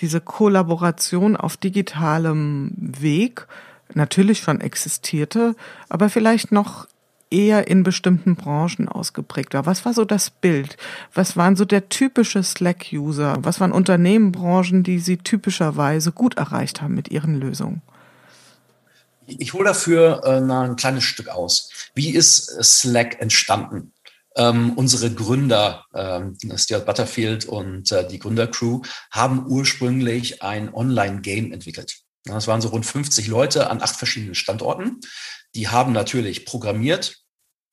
diese 0.00 0.20
Kollaboration 0.20 1.36
auf 1.36 1.56
digitalem 1.56 2.72
Weg 2.76 3.46
natürlich 3.94 4.40
schon 4.40 4.60
existierte, 4.60 5.54
aber 5.88 6.08
vielleicht 6.08 6.50
noch 6.50 6.88
eher 7.30 7.68
in 7.68 7.82
bestimmten 7.82 8.36
Branchen 8.36 8.88
ausgeprägt 8.88 9.54
war. 9.54 9.66
Was 9.66 9.84
war 9.84 9.94
so 9.94 10.04
das 10.04 10.30
Bild? 10.30 10.76
Was 11.12 11.36
waren 11.36 11.56
so 11.56 11.64
der 11.64 11.88
typische 11.88 12.42
Slack-User? 12.42 13.38
Was 13.40 13.60
waren 13.60 13.72
Unternehmen, 13.72 14.32
Branchen, 14.32 14.82
die 14.82 14.98
Sie 14.98 15.16
typischerweise 15.16 16.12
gut 16.12 16.36
erreicht 16.36 16.82
haben 16.82 16.94
mit 16.94 17.08
Ihren 17.10 17.34
Lösungen? 17.34 17.82
Ich 19.26 19.52
hole 19.54 19.64
dafür 19.64 20.22
äh, 20.24 20.40
ein 20.40 20.76
kleines 20.76 21.04
Stück 21.04 21.28
aus. 21.28 21.70
Wie 21.94 22.10
ist 22.10 22.62
Slack 22.62 23.20
entstanden? 23.20 23.92
Ähm, 24.36 24.74
unsere 24.76 25.12
Gründer, 25.12 25.84
ähm, 25.94 26.36
Stuart 26.56 26.86
Butterfield 26.86 27.46
und 27.46 27.90
äh, 27.90 28.06
die 28.06 28.18
Gründercrew, 28.18 28.82
haben 29.10 29.46
ursprünglich 29.48 30.42
ein 30.42 30.72
Online-Game 30.72 31.52
entwickelt. 31.52 32.05
Das 32.26 32.46
waren 32.46 32.60
so 32.60 32.68
rund 32.68 32.84
50 32.84 33.28
Leute 33.28 33.70
an 33.70 33.80
acht 33.80 33.96
verschiedenen 33.96 34.34
Standorten 34.34 35.00
die 35.56 35.68
haben 35.68 35.92
natürlich 35.92 36.44
programmiert, 36.44 37.22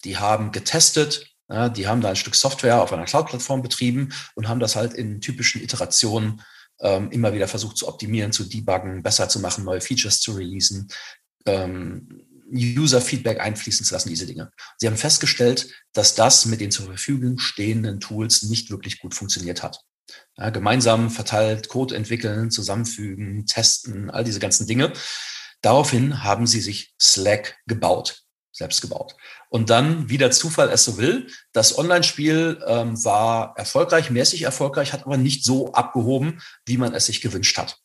die 0.05 0.17
haben 0.17 0.51
getestet, 0.51 1.35
die 1.49 1.87
haben 1.87 2.01
da 2.01 2.09
ein 2.09 2.15
Stück 2.15 2.33
Software 2.33 2.81
auf 2.81 2.93
einer 2.93 3.03
Cloud-Plattform 3.03 3.61
betrieben 3.61 4.13
und 4.35 4.47
haben 4.47 4.61
das 4.61 4.75
halt 4.75 4.93
in 4.93 5.19
typischen 5.19 5.61
Iterationen 5.61 6.41
ähm, 6.79 7.11
immer 7.11 7.33
wieder 7.33 7.49
versucht 7.49 7.77
zu 7.77 7.87
optimieren, 7.87 8.31
zu 8.31 8.45
debuggen, 8.45 9.03
besser 9.03 9.27
zu 9.27 9.39
machen, 9.39 9.65
neue 9.65 9.81
Features 9.81 10.21
zu 10.21 10.31
releasen, 10.31 10.87
ähm, 11.45 12.25
User-Feedback 12.51 13.41
einfließen 13.41 13.85
zu 13.85 13.93
lassen, 13.93 14.09
diese 14.09 14.25
Dinge. 14.25 14.51
Sie 14.77 14.87
haben 14.87 14.97
festgestellt, 14.97 15.73
dass 15.91 16.15
das 16.15 16.45
mit 16.45 16.61
den 16.61 16.71
zur 16.71 16.85
Verfügung 16.85 17.37
stehenden 17.37 17.99
Tools 17.99 18.43
nicht 18.43 18.69
wirklich 18.69 18.99
gut 18.99 19.13
funktioniert 19.13 19.61
hat. 19.61 19.81
Ja, 20.37 20.49
gemeinsam 20.49 21.09
verteilt 21.09 21.69
Code 21.69 21.95
entwickeln, 21.95 22.51
zusammenfügen, 22.51 23.45
testen, 23.45 24.09
all 24.09 24.23
diese 24.23 24.39
ganzen 24.39 24.67
Dinge. 24.67 24.93
Daraufhin 25.61 26.23
haben 26.23 26.47
sie 26.47 26.59
sich 26.59 26.93
Slack 26.99 27.57
gebaut, 27.67 28.23
selbst 28.51 28.81
gebaut. 28.81 29.15
Und 29.49 29.69
dann, 29.69 30.09
wie 30.09 30.17
der 30.17 30.31
Zufall 30.31 30.69
es 30.69 30.83
so 30.83 30.97
will, 30.97 31.27
das 31.53 31.77
Online-Spiel 31.77 32.61
ähm, 32.65 33.03
war 33.05 33.53
erfolgreich, 33.57 34.09
mäßig 34.09 34.41
erfolgreich, 34.41 34.91
hat 34.91 35.05
aber 35.05 35.17
nicht 35.17 35.45
so 35.45 35.71
abgehoben, 35.73 36.41
wie 36.65 36.77
man 36.77 36.93
es 36.93 37.05
sich 37.05 37.21
gewünscht 37.21 37.57
hat. 37.57 37.77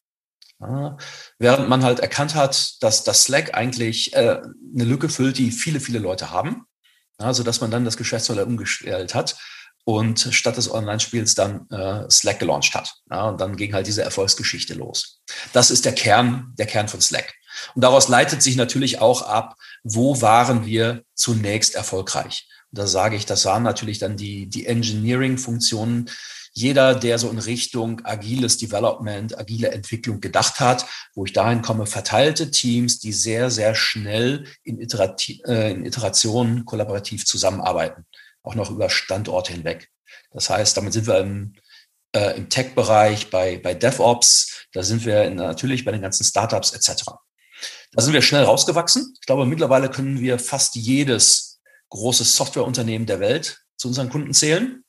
Ja, 0.60 0.96
während 1.38 1.68
man 1.68 1.84
halt 1.84 2.00
erkannt 2.00 2.34
hat, 2.34 2.82
dass 2.82 3.04
das 3.04 3.24
Slack 3.24 3.54
eigentlich 3.54 4.12
äh, 4.14 4.40
eine 4.74 4.84
Lücke 4.84 5.08
füllt, 5.08 5.38
die 5.38 5.52
viele, 5.52 5.78
viele 5.78 6.00
Leute 6.00 6.32
haben, 6.32 6.64
also 7.16 7.44
dass 7.44 7.60
man 7.60 7.70
dann 7.70 7.84
das 7.84 7.96
Geschäftsmodell 7.96 8.44
umgestellt 8.44 9.14
hat 9.14 9.36
und 9.84 10.28
statt 10.32 10.56
des 10.56 10.70
Online-Spiels 10.70 11.34
dann 11.34 11.68
äh, 11.70 12.10
Slack 12.10 12.38
gelauncht 12.38 12.74
hat. 12.74 12.94
Ja, 13.10 13.28
und 13.28 13.40
dann 13.40 13.56
ging 13.56 13.72
halt 13.72 13.86
diese 13.86 14.02
Erfolgsgeschichte 14.02 14.74
los. 14.74 15.20
Das 15.52 15.70
ist 15.70 15.84
der 15.84 15.94
Kern, 15.94 16.52
der 16.58 16.66
Kern 16.66 16.88
von 16.88 17.00
Slack. 17.00 17.34
Und 17.74 17.82
daraus 17.82 18.08
leitet 18.08 18.42
sich 18.42 18.56
natürlich 18.56 19.00
auch 19.00 19.22
ab, 19.22 19.56
wo 19.82 20.20
waren 20.20 20.66
wir 20.66 21.02
zunächst 21.14 21.74
erfolgreich. 21.74 22.48
Und 22.70 22.78
da 22.78 22.86
sage 22.86 23.16
ich, 23.16 23.26
das 23.26 23.44
waren 23.44 23.62
natürlich 23.62 23.98
dann 23.98 24.16
die, 24.16 24.46
die 24.46 24.66
Engineering-Funktionen. 24.66 26.10
Jeder, 26.52 26.94
der 26.94 27.18
so 27.18 27.30
in 27.30 27.38
Richtung 27.38 28.04
agiles 28.04 28.58
Development, 28.58 29.38
agile 29.38 29.70
Entwicklung 29.70 30.20
gedacht 30.20 30.60
hat, 30.60 30.86
wo 31.14 31.24
ich 31.24 31.32
dahin 31.32 31.62
komme, 31.62 31.86
verteilte 31.86 32.50
Teams, 32.50 32.98
die 32.98 33.12
sehr, 33.12 33.50
sehr 33.50 33.74
schnell 33.74 34.44
in, 34.64 34.80
Iterati 34.80 35.40
äh, 35.46 35.72
in 35.72 35.86
Iterationen 35.86 36.64
kollaborativ 36.64 37.24
zusammenarbeiten, 37.24 38.04
auch 38.48 38.54
noch 38.54 38.70
über 38.70 38.88
Standorte 38.88 39.52
hinweg. 39.52 39.90
Das 40.30 40.48
heißt, 40.48 40.76
damit 40.76 40.94
sind 40.94 41.06
wir 41.06 41.18
im, 41.18 41.54
äh, 42.12 42.36
im 42.36 42.48
Tech-Bereich, 42.48 43.28
bei, 43.30 43.58
bei 43.58 43.74
DevOps, 43.74 44.66
da 44.72 44.82
sind 44.82 45.04
wir 45.04 45.24
in, 45.24 45.34
natürlich 45.34 45.84
bei 45.84 45.92
den 45.92 46.00
ganzen 46.00 46.24
Startups 46.24 46.72
etc. 46.72 47.04
Da 47.92 48.02
sind 48.02 48.14
wir 48.14 48.22
schnell 48.22 48.44
rausgewachsen. 48.44 49.14
Ich 49.20 49.26
glaube, 49.26 49.44
mittlerweile 49.44 49.90
können 49.90 50.20
wir 50.20 50.38
fast 50.38 50.76
jedes 50.76 51.60
große 51.90 52.24
Softwareunternehmen 52.24 53.06
der 53.06 53.20
Welt 53.20 53.60
zu 53.76 53.88
unseren 53.88 54.08
Kunden 54.08 54.32
zählen. 54.32 54.82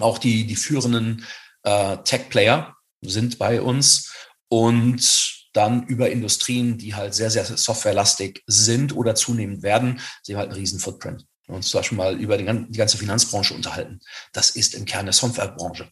Auch 0.00 0.18
die, 0.18 0.46
die 0.46 0.56
führenden 0.56 1.26
äh, 1.64 1.96
Tech-Player 1.98 2.76
sind 3.02 3.38
bei 3.38 3.60
uns 3.60 4.12
und 4.48 5.48
dann 5.52 5.84
über 5.86 6.10
Industrien, 6.10 6.78
die 6.78 6.94
halt 6.94 7.14
sehr, 7.14 7.30
sehr 7.30 7.44
softwarelastig 7.44 8.42
sind 8.46 8.94
oder 8.94 9.14
zunehmend 9.14 9.62
werden, 9.62 10.00
sie 10.22 10.34
haben 10.34 10.40
halt 10.40 10.50
einen 10.50 10.58
riesen 10.58 10.80
Footprint. 10.80 11.26
Und 11.46 11.62
zum 11.62 11.78
Beispiel 11.78 11.98
mal 11.98 12.18
über 12.18 12.38
die, 12.38 12.44
ganze 12.44 12.96
Finanzbranche 12.96 13.54
unterhalten. 13.54 14.00
Das 14.32 14.50
ist 14.50 14.74
im 14.74 14.86
Kern 14.86 15.00
eine 15.02 15.12
Softwarebranche. 15.12 15.90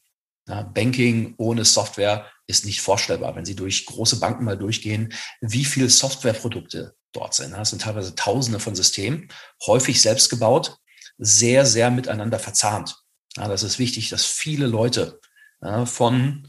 Ja, 0.48 0.62
Banking 0.62 1.34
ohne 1.36 1.64
Software 1.64 2.26
ist 2.46 2.64
nicht 2.64 2.80
vorstellbar. 2.80 3.36
Wenn 3.36 3.44
Sie 3.44 3.54
durch 3.54 3.86
große 3.86 4.18
Banken 4.18 4.44
mal 4.44 4.56
durchgehen, 4.56 5.12
wie 5.40 5.64
viele 5.64 5.88
Softwareprodukte 5.88 6.94
dort 7.12 7.34
sind. 7.34 7.52
Das 7.52 7.70
sind 7.70 7.82
teilweise 7.82 8.14
Tausende 8.14 8.58
von 8.58 8.74
Systemen, 8.74 9.28
häufig 9.66 10.00
selbst 10.00 10.30
gebaut, 10.30 10.78
sehr, 11.18 11.66
sehr 11.66 11.90
miteinander 11.90 12.38
verzahnt. 12.38 12.96
Ja, 13.36 13.48
das 13.48 13.62
ist 13.62 13.78
wichtig, 13.78 14.08
dass 14.08 14.24
viele 14.24 14.66
Leute 14.66 15.20
ja, 15.60 15.86
von 15.86 16.48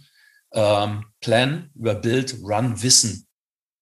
ähm, 0.53 1.05
Plan 1.21 1.69
über 1.75 1.95
Build, 1.95 2.37
Run 2.41 2.81
wissen, 2.81 3.27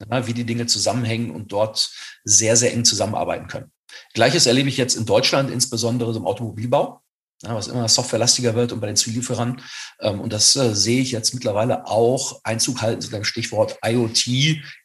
ja, 0.10 0.28
wie 0.28 0.34
die 0.34 0.46
Dinge 0.46 0.66
zusammenhängen 0.66 1.32
und 1.32 1.52
dort 1.52 1.92
sehr, 2.24 2.56
sehr 2.56 2.74
eng 2.74 2.86
zusammenarbeiten 2.86 3.48
können. 3.48 3.72
Gleiches 4.14 4.46
erlebe 4.46 4.70
ich 4.70 4.78
jetzt 4.78 4.96
in 4.96 5.06
Deutschland, 5.06 5.50
insbesondere 5.50 6.16
im 6.16 6.26
Automobilbau 6.26 7.02
was 7.44 7.68
immer 7.68 7.88
softwarelastiger 7.88 8.56
wird 8.56 8.72
und 8.72 8.80
bei 8.80 8.88
den 8.88 8.96
Zulieferern. 8.96 9.62
Ähm, 10.00 10.20
und 10.22 10.34
das 10.34 10.56
äh, 10.56 10.76
sehe 10.76 11.02
ich 11.02 11.12
jetzt 11.12 11.34
mittlerweile 11.34 11.88
auch 11.88 12.40
Einzug 12.44 12.82
halten 12.82 13.02
zu 13.02 13.10
dem 13.10 13.24
Stichwort 13.24 13.78
IoT 13.84 14.28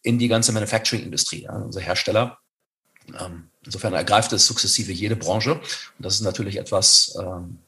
in 0.03 0.19
die 0.19 0.29
ganze 0.29 0.53
Manufacturing-Industrie, 0.53 1.43
ja, 1.43 1.53
unser 1.53 1.81
Hersteller. 1.81 2.39
Ähm, 3.19 3.51
insofern 3.65 3.95
ergreift 3.95 4.33
es 4.33 4.47
sukzessive 4.47 4.93
jede 4.93 5.17
Branche. 5.17 5.55
Und 5.55 5.63
das 5.99 6.15
ist 6.15 6.23
natürlich 6.23 6.57
etwas, 6.57 7.17
ähm, 7.21 7.59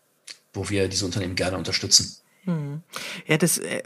wo 0.52 0.68
wir 0.68 0.88
diese 0.88 1.04
Unternehmen 1.04 1.36
gerne 1.36 1.58
unterstützen. 1.58 2.16
Hm. 2.44 2.82
Ja, 3.26 3.36
das 3.36 3.58
äh, 3.58 3.82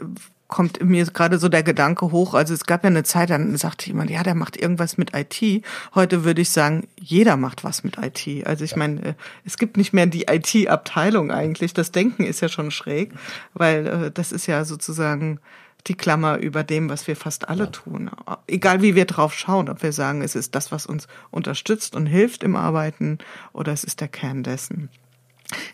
kommt 0.53 0.83
mir 0.83 1.03
gerade 1.05 1.39
so 1.39 1.49
der 1.49 1.63
Gedanke 1.63 2.11
hoch. 2.11 2.35
Also 2.35 2.53
es 2.53 2.65
gab 2.65 2.83
ja 2.83 2.87
eine 2.87 3.01
Zeit, 3.01 3.31
dann 3.31 3.57
sagte 3.57 3.87
jemand, 3.87 4.11
ja, 4.11 4.21
der 4.21 4.35
macht 4.35 4.55
irgendwas 4.55 4.99
mit 4.99 5.11
IT. 5.15 5.63
Heute 5.95 6.25
würde 6.25 6.41
ich 6.41 6.51
sagen, 6.51 6.87
jeder 6.99 7.37
macht 7.37 7.63
was 7.63 7.83
mit 7.83 7.97
IT. 7.97 8.45
Also 8.45 8.63
ich 8.63 8.71
ja. 8.71 8.77
meine, 8.77 9.03
äh, 9.03 9.13
es 9.45 9.57
gibt 9.57 9.77
nicht 9.77 9.93
mehr 9.93 10.05
die 10.05 10.27
IT-Abteilung 10.29 11.31
eigentlich. 11.31 11.73
Das 11.73 11.91
Denken 11.91 12.23
ist 12.23 12.41
ja 12.41 12.49
schon 12.49 12.69
schräg, 12.69 13.13
weil 13.55 13.87
äh, 13.87 14.11
das 14.11 14.31
ist 14.31 14.45
ja 14.45 14.63
sozusagen 14.63 15.39
die 15.87 15.95
Klammer 15.95 16.37
über 16.37 16.63
dem, 16.63 16.87
was 16.87 17.07
wir 17.07 17.15
fast 17.15 17.49
alle 17.49 17.63
ja. 17.63 17.69
tun. 17.71 18.11
Egal 18.45 18.83
wie 18.83 18.93
wir 18.93 19.05
drauf 19.05 19.33
schauen, 19.33 19.69
ob 19.69 19.81
wir 19.81 19.91
sagen, 19.91 20.21
es 20.21 20.35
ist 20.35 20.53
das, 20.53 20.71
was 20.71 20.85
uns 20.85 21.07
unterstützt 21.31 21.95
und 21.95 22.05
hilft 22.05 22.43
im 22.43 22.55
Arbeiten 22.55 23.17
oder 23.53 23.73
es 23.73 23.83
ist 23.83 24.01
der 24.01 24.07
Kern 24.07 24.43
dessen. 24.43 24.89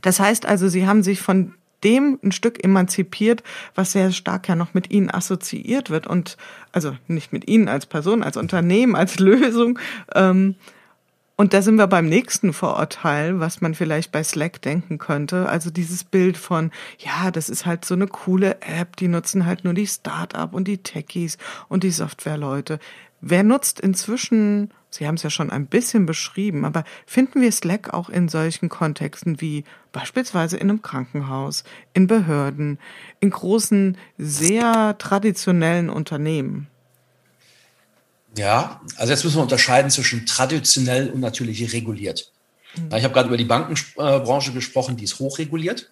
Das 0.02 0.22
heißt 0.22 0.46
also, 0.46 0.70
Sie 0.70 0.88
haben 0.88 1.04
sich 1.04 1.22
von 1.22 1.54
dem 1.84 2.20
ein 2.24 2.32
Stück 2.32 2.64
emanzipiert, 2.64 3.44
was 3.76 3.92
sehr 3.92 4.12
stark 4.12 4.48
ja 4.48 4.56
noch 4.56 4.74
mit 4.74 4.92
ihnen 4.92 5.10
assoziiert 5.10 5.90
wird 5.90 6.08
und 6.08 6.38
also 6.72 6.96
nicht 7.08 7.34
mit 7.34 7.48
ihnen 7.48 7.68
als 7.68 7.86
Person, 7.86 8.24
als 8.24 8.38
Unternehmen, 8.38 8.96
als 8.96 9.20
Lösung. 9.20 9.80
Ähm, 10.14 10.56
und 11.40 11.54
da 11.54 11.62
sind 11.62 11.78
wir 11.78 11.88
beim 11.88 12.10
nächsten 12.10 12.52
Vorurteil, 12.52 13.40
was 13.40 13.62
man 13.62 13.74
vielleicht 13.74 14.12
bei 14.12 14.22
Slack 14.26 14.62
denken 14.62 14.98
könnte. 14.98 15.48
Also 15.48 15.70
dieses 15.70 16.04
Bild 16.04 16.36
von, 16.36 16.70
ja, 16.98 17.32
das 17.32 17.50
ist 17.50 17.66
halt 17.66 17.86
so 17.86 17.94
eine 17.94 18.08
coole 18.08 18.58
App, 18.60 18.98
die 18.98 19.08
nutzen 19.08 19.46
halt 19.46 19.64
nur 19.64 19.74
die 19.74 19.88
Start-up 19.88 20.54
und 20.54 20.68
die 20.68 20.80
Techies 20.80 21.38
und 21.70 21.84
die 21.84 21.92
Softwareleute. 21.92 22.78
Wer 23.22 23.44
nutzt 23.44 23.80
inzwischen, 23.80 24.74
Sie 24.92 25.06
haben 25.06 25.16
es 25.16 25.24
ja 25.24 25.30
schon 25.30 25.52
ein 25.52 25.68
bisschen 25.68 26.06
beschrieben, 26.06 26.66
aber 26.66 26.84
finden 27.06 27.42
wir 27.42 27.52
Slack 27.52 27.94
auch 27.94 28.10
in 28.10 28.28
solchen 28.28 28.70
Kontexten 28.70 29.40
wie 29.40 29.64
beispielsweise 29.92 30.58
in 30.58 30.70
einem 30.70 30.82
Krankenhaus, 30.82 31.64
in 31.94 32.08
Behörden, 32.08 32.80
in 33.20 33.30
großen, 33.30 33.98
sehr 34.18 34.98
traditionellen 34.98 35.90
Unternehmen? 35.90 36.68
Ja, 38.36 38.82
also 38.96 39.12
jetzt 39.12 39.24
müssen 39.24 39.38
wir 39.38 39.44
unterscheiden 39.44 39.92
zwischen 39.92 40.26
traditionell 40.26 41.10
und 41.10 41.20
natürlich 41.20 41.74
reguliert. 41.74 42.32
Mhm. 42.76 42.96
Ich 42.96 43.04
habe 43.04 43.14
gerade 43.14 43.28
über 43.28 43.38
die 43.38 43.46
Bankenbranche 43.46 44.54
gesprochen, 44.54 44.98
die 44.98 45.04
ist 45.04 45.20
hochreguliert. 45.20 45.92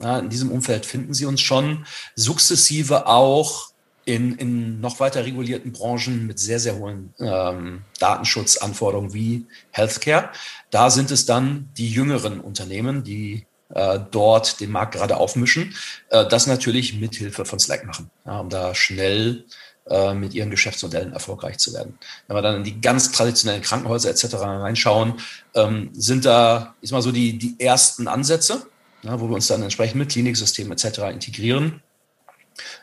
in 0.00 0.28
diesem 0.28 0.50
Umfeld 0.50 0.86
finden 0.86 1.14
Sie 1.14 1.24
uns 1.24 1.40
schon 1.40 1.86
sukzessive 2.14 3.06
auch 3.06 3.73
in, 4.04 4.34
in 4.36 4.80
noch 4.80 5.00
weiter 5.00 5.24
regulierten 5.24 5.72
Branchen 5.72 6.26
mit 6.26 6.38
sehr, 6.38 6.60
sehr 6.60 6.76
hohen 6.76 7.14
ähm, 7.18 7.82
Datenschutzanforderungen 7.98 9.14
wie 9.14 9.46
Healthcare. 9.70 10.30
Da 10.70 10.90
sind 10.90 11.10
es 11.10 11.26
dann 11.26 11.70
die 11.76 11.90
jüngeren 11.90 12.40
Unternehmen, 12.40 13.04
die 13.04 13.46
äh, 13.70 13.98
dort 14.10 14.60
den 14.60 14.70
Markt 14.70 14.94
gerade 14.94 15.16
aufmischen, 15.16 15.74
äh, 16.10 16.26
das 16.26 16.46
natürlich 16.46 16.94
mit 17.00 17.16
Hilfe 17.16 17.44
von 17.44 17.58
Slack 17.58 17.86
machen, 17.86 18.10
ja, 18.26 18.40
um 18.40 18.50
da 18.50 18.74
schnell 18.74 19.44
äh, 19.86 20.14
mit 20.14 20.34
ihren 20.34 20.50
Geschäftsmodellen 20.50 21.12
erfolgreich 21.12 21.58
zu 21.58 21.72
werden. 21.74 21.98
Wenn 22.26 22.36
wir 22.36 22.42
dann 22.42 22.56
in 22.56 22.64
die 22.64 22.80
ganz 22.80 23.10
traditionellen 23.12 23.62
Krankenhäuser 23.62 24.10
etc. 24.10 24.34
reinschauen, 24.36 25.14
ähm, 25.54 25.90
sind 25.92 26.24
da, 26.24 26.74
ist 26.80 26.92
mal 26.92 27.02
so 27.02 27.12
die, 27.12 27.38
die 27.38 27.56
ersten 27.58 28.06
Ansätze, 28.06 28.66
wo 29.02 29.28
wir 29.28 29.34
uns 29.34 29.48
dann 29.48 29.62
entsprechend 29.62 29.96
mit 29.96 30.10
Kliniksystemen 30.10 30.72
etc. 30.72 31.00
integrieren. 31.12 31.82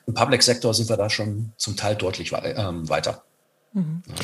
Im 0.08 0.14
Public 0.14 0.44
Sektor 0.44 0.74
sind 0.74 0.90
wir 0.90 0.98
da 0.98 1.10
schon 1.10 1.54
zum 1.58 1.76
Teil 1.76 1.96
deutlich 1.96 2.34
ähm, 2.34 2.90
weiter. 2.90 3.24
Mhm. 3.74 4.04
Ja 4.08 4.16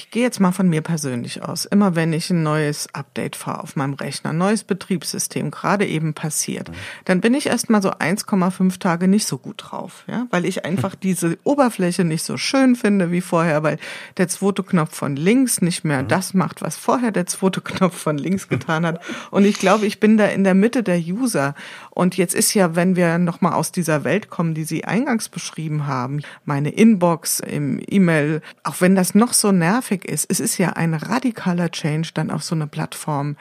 ich 0.00 0.10
gehe 0.10 0.22
jetzt 0.22 0.40
mal 0.40 0.50
von 0.50 0.66
mir 0.66 0.80
persönlich 0.80 1.42
aus. 1.42 1.66
Immer 1.66 1.94
wenn 1.94 2.14
ich 2.14 2.30
ein 2.30 2.42
neues 2.42 2.88
Update 2.94 3.36
fahre 3.36 3.62
auf 3.62 3.76
meinem 3.76 3.92
Rechner, 3.92 4.30
ein 4.30 4.38
neues 4.38 4.64
Betriebssystem 4.64 5.50
gerade 5.50 5.86
eben 5.86 6.14
passiert, 6.14 6.70
mhm. 6.70 6.74
dann 7.04 7.20
bin 7.20 7.34
ich 7.34 7.48
erstmal 7.48 7.82
so 7.82 7.90
1,5 7.90 8.78
Tage 8.78 9.08
nicht 9.08 9.26
so 9.26 9.36
gut 9.36 9.56
drauf, 9.58 10.04
ja, 10.06 10.26
weil 10.30 10.46
ich 10.46 10.64
einfach 10.64 10.94
diese 11.02 11.36
Oberfläche 11.44 12.04
nicht 12.04 12.24
so 12.24 12.38
schön 12.38 12.76
finde 12.76 13.10
wie 13.10 13.20
vorher, 13.20 13.62
weil 13.62 13.78
der 14.16 14.28
zweite 14.28 14.62
Knopf 14.62 14.94
von 14.94 15.16
links 15.16 15.60
nicht 15.60 15.84
mehr 15.84 16.02
mhm. 16.02 16.08
das 16.08 16.32
macht, 16.32 16.62
was 16.62 16.76
vorher 16.76 17.12
der 17.12 17.26
zweite 17.26 17.60
Knopf 17.60 17.98
von 17.98 18.16
links 18.16 18.48
getan 18.48 18.86
hat. 18.86 19.02
Und 19.30 19.44
ich 19.44 19.58
glaube, 19.58 19.84
ich 19.84 20.00
bin 20.00 20.16
da 20.16 20.24
in 20.28 20.44
der 20.44 20.54
Mitte 20.54 20.82
der 20.82 20.98
User. 20.98 21.54
Und 21.90 22.16
jetzt 22.16 22.34
ist 22.34 22.54
ja, 22.54 22.74
wenn 22.74 22.96
wir 22.96 23.18
nochmal 23.18 23.52
aus 23.52 23.70
dieser 23.70 24.02
Welt 24.04 24.30
kommen, 24.30 24.54
die 24.54 24.64
Sie 24.64 24.84
eingangs 24.84 25.28
beschrieben 25.28 25.86
haben, 25.86 26.22
meine 26.46 26.70
Inbox 26.70 27.40
im 27.40 27.82
E-Mail, 27.86 28.40
auch 28.64 28.80
wenn 28.80 28.94
das 28.94 29.14
noch 29.14 29.34
so 29.34 29.52
nervig 29.52 29.89
nervig 29.90 30.04
ist, 30.04 30.26
es 30.28 30.40
ist 30.40 30.58
ja 30.58 30.70
ein 30.70 30.94
radikaler 30.94 31.70
Change, 31.70 32.10
dann 32.14 32.30
auf 32.30 32.42
so 32.42 32.54
eine 32.54 32.66
Plattform 32.66 33.36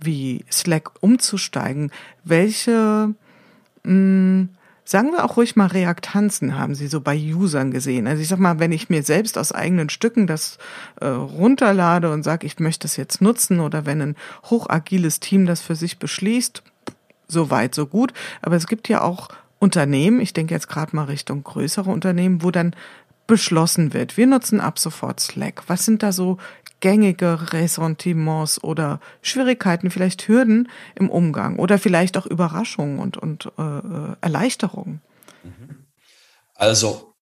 wie 0.00 0.44
Slack 0.50 0.90
umzusteigen. 1.00 1.90
Welche, 2.24 3.14
mh, 3.82 3.90
hm, 3.90 4.48
sagen 4.84 5.10
wir 5.12 5.24
auch 5.24 5.36
ruhig 5.36 5.56
mal 5.56 5.66
Reaktanzen 5.66 6.56
haben 6.56 6.74
Sie 6.74 6.86
so 6.86 7.00
bei 7.00 7.16
Usern 7.16 7.70
gesehen? 7.72 8.06
Also 8.06 8.22
ich 8.22 8.28
sag 8.28 8.38
mal, 8.38 8.58
wenn 8.58 8.72
ich 8.72 8.88
mir 8.88 9.02
selbst 9.02 9.36
aus 9.36 9.52
eigenen 9.52 9.90
Stücken 9.90 10.26
das 10.26 10.58
äh, 11.00 11.06
runterlade 11.06 12.10
und 12.10 12.22
sage, 12.22 12.46
ich 12.46 12.58
möchte 12.58 12.86
das 12.86 12.96
jetzt 12.96 13.20
nutzen 13.20 13.60
oder 13.60 13.86
wenn 13.86 14.00
ein 14.00 14.16
hochagiles 14.44 15.20
Team 15.20 15.46
das 15.46 15.60
für 15.60 15.76
sich 15.76 15.98
beschließt, 15.98 16.62
so 17.26 17.50
weit, 17.50 17.74
so 17.74 17.86
gut. 17.86 18.14
Aber 18.40 18.56
es 18.56 18.66
gibt 18.66 18.88
ja 18.88 19.02
auch 19.02 19.28
Unternehmen, 19.58 20.20
ich 20.20 20.32
denke 20.32 20.54
jetzt 20.54 20.68
gerade 20.68 20.94
mal 20.94 21.04
Richtung 21.04 21.42
größere 21.42 21.90
Unternehmen, 21.90 22.42
wo 22.42 22.52
dann 22.52 22.74
beschlossen 23.28 23.94
wird, 23.94 24.16
wir 24.16 24.26
nutzen 24.26 24.60
ab 24.60 24.80
sofort 24.80 25.20
Slack. 25.20 25.62
Was 25.68 25.84
sind 25.84 26.02
da 26.02 26.10
so 26.10 26.38
gängige 26.80 27.52
Ressentiments 27.52 28.62
oder 28.64 29.00
Schwierigkeiten, 29.22 29.92
vielleicht 29.92 30.26
Hürden 30.26 30.68
im 30.96 31.08
Umgang 31.08 31.58
oder 31.58 31.78
vielleicht 31.78 32.16
auch 32.16 32.26
Überraschungen 32.26 32.98
und, 32.98 33.16
und 33.16 33.52
äh, 33.56 34.16
Erleichterungen? 34.20 35.00
Also 36.54 37.14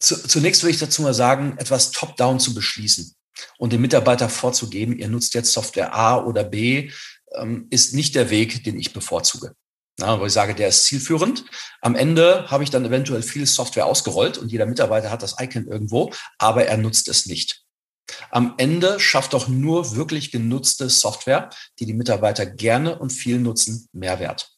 zu, 0.00 0.16
zunächst 0.16 0.62
würde 0.62 0.72
ich 0.72 0.80
dazu 0.80 1.02
mal 1.02 1.14
sagen, 1.14 1.54
etwas 1.58 1.92
top-down 1.92 2.40
zu 2.40 2.54
beschließen 2.54 3.14
und 3.58 3.72
dem 3.72 3.80
Mitarbeiter 3.80 4.28
vorzugeben, 4.28 4.96
ihr 4.96 5.08
nutzt 5.08 5.34
jetzt 5.34 5.52
Software 5.52 5.94
A 5.94 6.22
oder 6.22 6.42
B, 6.42 6.90
ähm, 7.34 7.66
ist 7.70 7.94
nicht 7.94 8.14
der 8.14 8.30
Weg, 8.30 8.64
den 8.64 8.78
ich 8.78 8.92
bevorzuge. 8.92 9.54
Ja, 10.00 10.18
wo 10.18 10.26
ich 10.26 10.32
sage, 10.32 10.54
der 10.54 10.68
ist 10.68 10.84
zielführend. 10.84 11.44
Am 11.80 11.94
Ende 11.94 12.50
habe 12.50 12.64
ich 12.64 12.70
dann 12.70 12.84
eventuell 12.84 13.22
viel 13.22 13.46
Software 13.46 13.86
ausgerollt 13.86 14.38
und 14.38 14.50
jeder 14.50 14.66
Mitarbeiter 14.66 15.10
hat 15.10 15.22
das 15.22 15.36
Icon 15.38 15.66
irgendwo, 15.66 16.12
aber 16.38 16.66
er 16.66 16.78
nutzt 16.78 17.08
es 17.08 17.26
nicht. 17.26 17.62
Am 18.30 18.54
Ende 18.56 18.98
schafft 19.00 19.32
doch 19.32 19.48
nur 19.48 19.94
wirklich 19.94 20.32
genutzte 20.32 20.88
Software, 20.88 21.50
die 21.78 21.86
die 21.86 21.94
Mitarbeiter 21.94 22.46
gerne 22.46 22.98
und 22.98 23.10
viel 23.10 23.38
nutzen, 23.38 23.88
Mehrwert. 23.92 24.50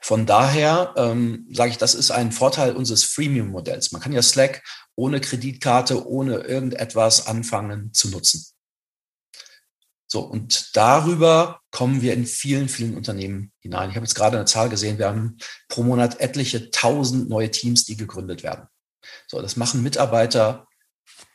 Von 0.00 0.26
daher 0.26 0.94
ähm, 0.96 1.46
sage 1.50 1.70
ich, 1.70 1.78
das 1.78 1.94
ist 1.94 2.10
ein 2.10 2.30
Vorteil 2.30 2.76
unseres 2.76 3.04
Freemium-Modells. 3.04 3.90
Man 3.92 4.00
kann 4.00 4.12
ja 4.12 4.22
Slack 4.22 4.62
ohne 4.94 5.20
Kreditkarte, 5.20 6.06
ohne 6.06 6.38
irgendetwas 6.38 7.26
anfangen 7.26 7.92
zu 7.92 8.08
nutzen. 8.10 8.44
So, 10.10 10.20
und 10.20 10.74
darüber 10.74 11.60
kommen 11.70 12.00
wir 12.00 12.14
in 12.14 12.24
vielen, 12.24 12.70
vielen 12.70 12.96
Unternehmen 12.96 13.52
hinein. 13.60 13.90
Ich 13.90 13.96
habe 13.96 14.06
jetzt 14.06 14.14
gerade 14.14 14.38
eine 14.38 14.46
Zahl 14.46 14.70
gesehen, 14.70 14.98
wir 14.98 15.06
haben 15.06 15.36
pro 15.68 15.82
Monat 15.82 16.18
etliche 16.20 16.70
tausend 16.70 17.28
neue 17.28 17.50
Teams, 17.50 17.84
die 17.84 17.96
gegründet 17.96 18.42
werden. 18.42 18.66
So, 19.26 19.40
das 19.42 19.56
machen 19.56 19.82
Mitarbeiter, 19.82 20.66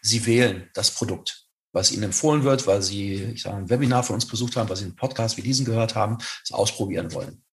sie 0.01 0.25
wählen 0.25 0.71
das 0.73 0.89
Produkt, 0.89 1.45
was 1.71 1.91
ihnen 1.91 2.03
empfohlen 2.03 2.43
wird, 2.43 2.65
weil 2.65 2.81
sie, 2.81 3.13
ich 3.13 3.43
sage, 3.43 3.57
ein 3.57 3.69
Webinar 3.69 4.03
von 4.03 4.15
uns 4.15 4.27
besucht 4.27 4.55
haben, 4.55 4.67
weil 4.69 4.75
sie 4.75 4.85
einen 4.85 4.95
Podcast 4.95 5.37
wie 5.37 5.43
diesen 5.43 5.65
gehört 5.65 5.93
haben, 5.93 6.17
es 6.43 6.51
ausprobieren 6.51 7.13
wollen. 7.13 7.43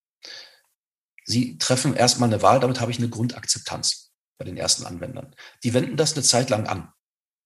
Sie 1.25 1.59
treffen 1.59 1.95
erstmal 1.95 2.29
eine 2.29 2.41
Wahl, 2.41 2.59
damit 2.59 2.79
habe 2.79 2.91
ich 2.91 2.97
eine 2.97 3.09
Grundakzeptanz 3.09 4.11
bei 4.39 4.45
den 4.45 4.57
ersten 4.57 4.85
Anwendern. 4.85 5.35
Die 5.63 5.75
wenden 5.75 5.97
das 5.97 6.13
eine 6.13 6.23
Zeit 6.23 6.49
lang 6.49 6.65
an. 6.65 6.91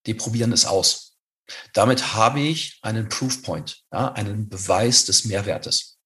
Die 0.06 0.14
probieren 0.14 0.52
es 0.52 0.64
aus. 0.64 1.15
Damit 1.72 2.14
habe 2.14 2.40
ich 2.40 2.78
einen 2.82 3.08
Proofpoint, 3.08 3.82
ja, 3.92 4.12
einen 4.12 4.48
Beweis 4.48 5.04
des 5.04 5.24
Mehrwertes. 5.24 5.96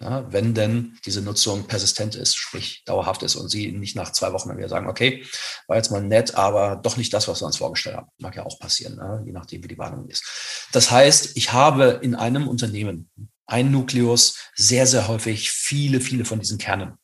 Ja, 0.00 0.30
wenn 0.32 0.54
denn 0.54 0.98
diese 1.06 1.22
Nutzung 1.22 1.66
persistent 1.66 2.16
ist, 2.16 2.36
sprich 2.36 2.82
dauerhaft 2.84 3.22
ist 3.22 3.36
und 3.36 3.48
Sie 3.48 3.70
nicht 3.70 3.94
nach 3.94 4.10
zwei 4.10 4.32
Wochen 4.32 4.48
dann 4.48 4.58
wieder 4.58 4.68
sagen, 4.68 4.88
okay, 4.88 5.24
war 5.68 5.76
jetzt 5.76 5.92
mal 5.92 6.02
nett, 6.02 6.34
aber 6.34 6.76
doch 6.76 6.96
nicht 6.96 7.14
das, 7.14 7.28
was 7.28 7.40
wir 7.40 7.46
uns 7.46 7.58
vorgestellt 7.58 7.96
haben. 7.96 8.08
Mag 8.18 8.34
ja 8.34 8.44
auch 8.44 8.58
passieren, 8.58 8.96
ne? 8.96 9.22
je 9.24 9.32
nachdem, 9.32 9.62
wie 9.62 9.68
die 9.68 9.78
Warnung 9.78 10.08
ist. 10.08 10.68
Das 10.72 10.90
heißt, 10.90 11.36
ich 11.36 11.52
habe 11.52 12.00
in 12.02 12.16
einem 12.16 12.48
Unternehmen 12.48 13.08
ein 13.46 13.70
Nukleus 13.70 14.38
sehr, 14.56 14.86
sehr 14.86 15.06
häufig 15.06 15.50
viele, 15.50 16.00
viele 16.00 16.24
von 16.24 16.40
diesen 16.40 16.58
Kernen. 16.58 16.98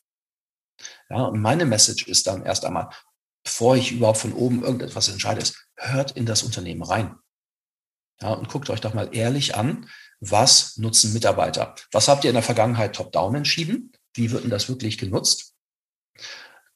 Ja, 1.09 1.23
und 1.23 1.41
meine 1.41 1.65
Message 1.65 2.07
ist 2.07 2.27
dann 2.27 2.43
erst 2.43 2.65
einmal, 2.65 2.89
bevor 3.43 3.77
ich 3.77 3.91
überhaupt 3.91 4.19
von 4.19 4.33
oben 4.33 4.63
irgendetwas 4.63 5.07
entscheide, 5.07 5.41
ist, 5.41 5.67
hört 5.75 6.11
in 6.11 6.25
das 6.25 6.43
Unternehmen 6.43 6.83
rein. 6.83 7.15
Ja, 8.21 8.33
und 8.33 8.49
guckt 8.49 8.69
euch 8.69 8.81
doch 8.81 8.93
mal 8.93 9.09
ehrlich 9.11 9.55
an, 9.55 9.89
was 10.19 10.77
nutzen 10.77 11.13
Mitarbeiter? 11.13 11.75
Was 11.91 12.07
habt 12.07 12.23
ihr 12.23 12.29
in 12.29 12.35
der 12.35 12.43
Vergangenheit 12.43 12.95
top-down 12.95 13.35
entschieden? 13.35 13.91
Wie 14.13 14.31
wird 14.31 14.43
denn 14.43 14.51
das 14.51 14.69
wirklich 14.69 14.97
genutzt? 14.97 15.55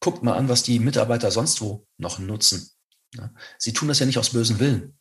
Guckt 0.00 0.22
mal 0.22 0.34
an, 0.34 0.48
was 0.48 0.62
die 0.62 0.78
Mitarbeiter 0.78 1.30
sonst 1.30 1.60
wo 1.60 1.86
noch 1.98 2.18
nutzen. 2.18 2.70
Ja, 3.14 3.30
sie 3.58 3.72
tun 3.72 3.88
das 3.88 4.00
ja 4.00 4.06
nicht 4.06 4.18
aus 4.18 4.30
bösem 4.30 4.58
Willen. 4.58 4.98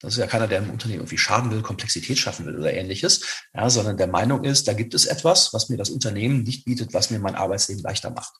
Das 0.00 0.14
ist 0.14 0.18
ja 0.18 0.26
keiner, 0.26 0.48
der 0.48 0.60
im 0.60 0.70
Unternehmen 0.70 1.00
irgendwie 1.00 1.18
schaden 1.18 1.50
will, 1.50 1.60
Komplexität 1.60 2.18
schaffen 2.18 2.46
will 2.46 2.58
oder 2.58 2.72
ähnliches, 2.72 3.44
ja, 3.52 3.68
sondern 3.68 3.98
der 3.98 4.06
Meinung 4.06 4.44
ist, 4.44 4.66
da 4.66 4.72
gibt 4.72 4.94
es 4.94 5.04
etwas, 5.04 5.52
was 5.52 5.68
mir 5.68 5.76
das 5.76 5.90
Unternehmen 5.90 6.42
nicht 6.42 6.64
bietet, 6.64 6.94
was 6.94 7.10
mir 7.10 7.18
mein 7.18 7.34
Arbeitsleben 7.34 7.82
leichter 7.82 8.10
macht. 8.10 8.32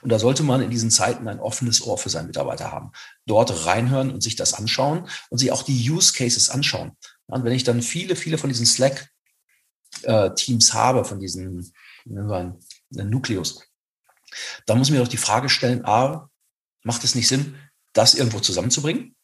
Und 0.00 0.10
da 0.10 0.18
sollte 0.18 0.42
man 0.42 0.62
in 0.62 0.70
diesen 0.70 0.90
Zeiten 0.90 1.26
ein 1.28 1.40
offenes 1.40 1.82
Ohr 1.82 1.98
für 1.98 2.10
seinen 2.10 2.28
Mitarbeiter 2.28 2.70
haben. 2.70 2.92
Dort 3.26 3.66
reinhören 3.66 4.10
und 4.10 4.22
sich 4.22 4.36
das 4.36 4.54
anschauen 4.54 5.08
und 5.28 5.38
sich 5.38 5.50
auch 5.52 5.62
die 5.62 5.90
Use 5.90 6.12
Cases 6.12 6.50
anschauen. 6.50 6.96
Und 7.26 7.44
wenn 7.44 7.52
ich 7.52 7.64
dann 7.64 7.82
viele, 7.82 8.14
viele 8.16 8.38
von 8.38 8.48
diesen 8.48 8.66
Slack-Teams 8.66 9.12
habe, 10.74 11.04
von 11.04 11.18
diesen 11.18 11.72
nennen 12.04 12.60
Nukleus, 12.90 13.62
dann 14.66 14.78
muss 14.78 14.90
mir 14.90 15.00
doch 15.00 15.08
die 15.08 15.16
Frage 15.16 15.48
stellen, 15.48 15.84
A, 15.84 16.30
macht 16.84 17.02
es 17.02 17.14
nicht 17.16 17.26
Sinn, 17.26 17.58
das 17.92 18.14
irgendwo 18.14 18.38
zusammenzubringen? 18.38 19.16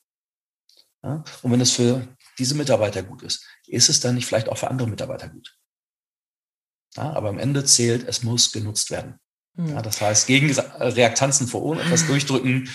Und 1.03 1.25
wenn 1.45 1.61
es 1.61 1.73
für 1.73 2.09
diese 2.39 2.55
Mitarbeiter 2.57 3.03
gut 3.03 3.23
ist, 3.23 3.47
ist 3.67 3.89
es 3.89 4.01
dann 4.01 4.17
nicht 4.17 4.27
vielleicht 4.27 4.49
auch 4.49 4.59
für 4.59 4.69
andere 4.69 4.89
Mitarbeiter 4.89 5.29
gut? 5.29 5.57
Aber 6.97 7.29
am 7.29 7.39
Ende 7.39 7.65
zählt, 7.65 8.09
es 8.09 8.23
muss 8.23 8.51
genutzt 8.53 8.91
werden. 8.91 9.21
Ja, 9.57 9.83
das 9.83 10.01
heißt, 10.01 10.27
gegen 10.27 10.51
Reaktanzen 10.51 11.47
vor 11.47 11.63
Ohren 11.63 11.81
etwas 11.81 12.07
durchdrücken, 12.07 12.71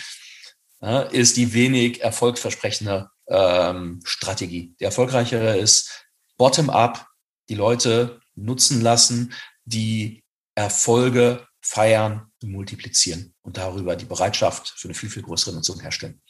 ja, 0.81 1.01
ist 1.01 1.37
die 1.37 1.53
wenig 1.53 2.01
erfolgsversprechende 2.01 3.09
ähm, 3.27 3.99
Strategie. 4.03 4.75
Die 4.79 4.83
erfolgreichere 4.83 5.57
ist 5.57 6.05
bottom-up, 6.37 7.07
die 7.49 7.55
Leute 7.55 8.19
nutzen 8.35 8.81
lassen, 8.81 9.33
die 9.65 10.23
Erfolge 10.53 11.47
feiern, 11.61 12.31
multiplizieren 12.43 13.33
und 13.41 13.57
darüber 13.57 13.95
die 13.95 14.05
Bereitschaft 14.05 14.73
für 14.77 14.87
eine 14.87 14.93
viel, 14.93 15.09
viel 15.09 15.23
größere 15.23 15.55
Nutzung 15.55 15.79
herstellen. 15.81 16.21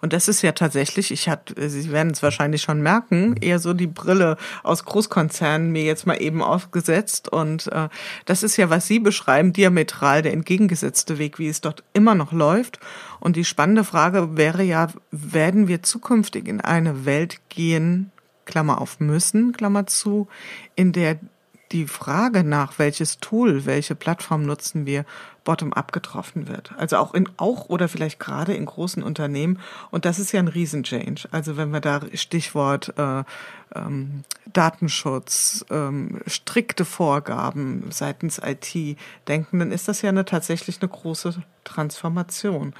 Und 0.00 0.12
das 0.12 0.28
ist 0.28 0.42
ja 0.42 0.52
tatsächlich, 0.52 1.10
ich 1.10 1.28
hatte, 1.28 1.68
Sie 1.68 1.90
werden 1.90 2.12
es 2.12 2.22
wahrscheinlich 2.22 2.62
schon 2.62 2.82
merken, 2.82 3.36
eher 3.40 3.58
so 3.58 3.74
die 3.74 3.86
Brille 3.86 4.36
aus 4.62 4.84
Großkonzernen 4.84 5.70
mir 5.72 5.84
jetzt 5.84 6.06
mal 6.06 6.20
eben 6.20 6.42
aufgesetzt. 6.42 7.28
Und 7.28 7.70
äh, 7.72 7.88
das 8.24 8.42
ist 8.42 8.56
ja, 8.56 8.70
was 8.70 8.86
Sie 8.86 8.98
beschreiben, 8.98 9.52
diametral 9.52 10.22
der 10.22 10.32
entgegengesetzte 10.32 11.18
Weg, 11.18 11.38
wie 11.38 11.48
es 11.48 11.60
dort 11.60 11.84
immer 11.92 12.14
noch 12.14 12.32
läuft. 12.32 12.80
Und 13.20 13.36
die 13.36 13.44
spannende 13.44 13.84
Frage 13.84 14.36
wäre 14.36 14.62
ja, 14.62 14.88
werden 15.10 15.68
wir 15.68 15.82
zukünftig 15.82 16.48
in 16.48 16.60
eine 16.60 17.04
Welt 17.04 17.40
gehen, 17.48 18.10
Klammer 18.44 18.80
auf 18.80 19.00
müssen, 19.00 19.52
Klammer 19.52 19.86
zu, 19.86 20.28
in 20.76 20.92
der 20.92 21.18
die 21.72 21.86
Frage 21.86 22.44
nach, 22.44 22.78
welches 22.78 23.18
Tool, 23.18 23.66
welche 23.66 23.94
Plattform 23.94 24.42
nutzen 24.42 24.86
wir, 24.86 25.04
bottom-up 25.44 25.92
getroffen 25.92 26.48
wird. 26.48 26.72
Also 26.76 26.96
auch 26.96 27.14
in, 27.14 27.28
auch 27.36 27.68
oder 27.68 27.88
vielleicht 27.88 28.18
gerade 28.18 28.54
in 28.54 28.66
großen 28.66 29.02
Unternehmen. 29.02 29.60
Und 29.90 30.04
das 30.04 30.18
ist 30.18 30.32
ja 30.32 30.40
ein 30.40 30.48
Riesenchange. 30.48 31.22
Also 31.30 31.56
wenn 31.56 31.70
wir 31.70 31.80
da 31.80 32.00
Stichwort 32.14 32.94
äh, 32.96 33.24
ähm, 33.74 34.24
Datenschutz, 34.52 35.64
ähm, 35.70 36.20
strikte 36.26 36.84
Vorgaben 36.84 37.84
seitens 37.90 38.40
IT 38.42 38.98
denken, 39.28 39.58
dann 39.58 39.72
ist 39.72 39.88
das 39.88 40.02
ja 40.02 40.08
eine, 40.08 40.24
tatsächlich 40.24 40.80
eine 40.80 40.88
große 40.88 41.34
Transformation. 41.64 42.74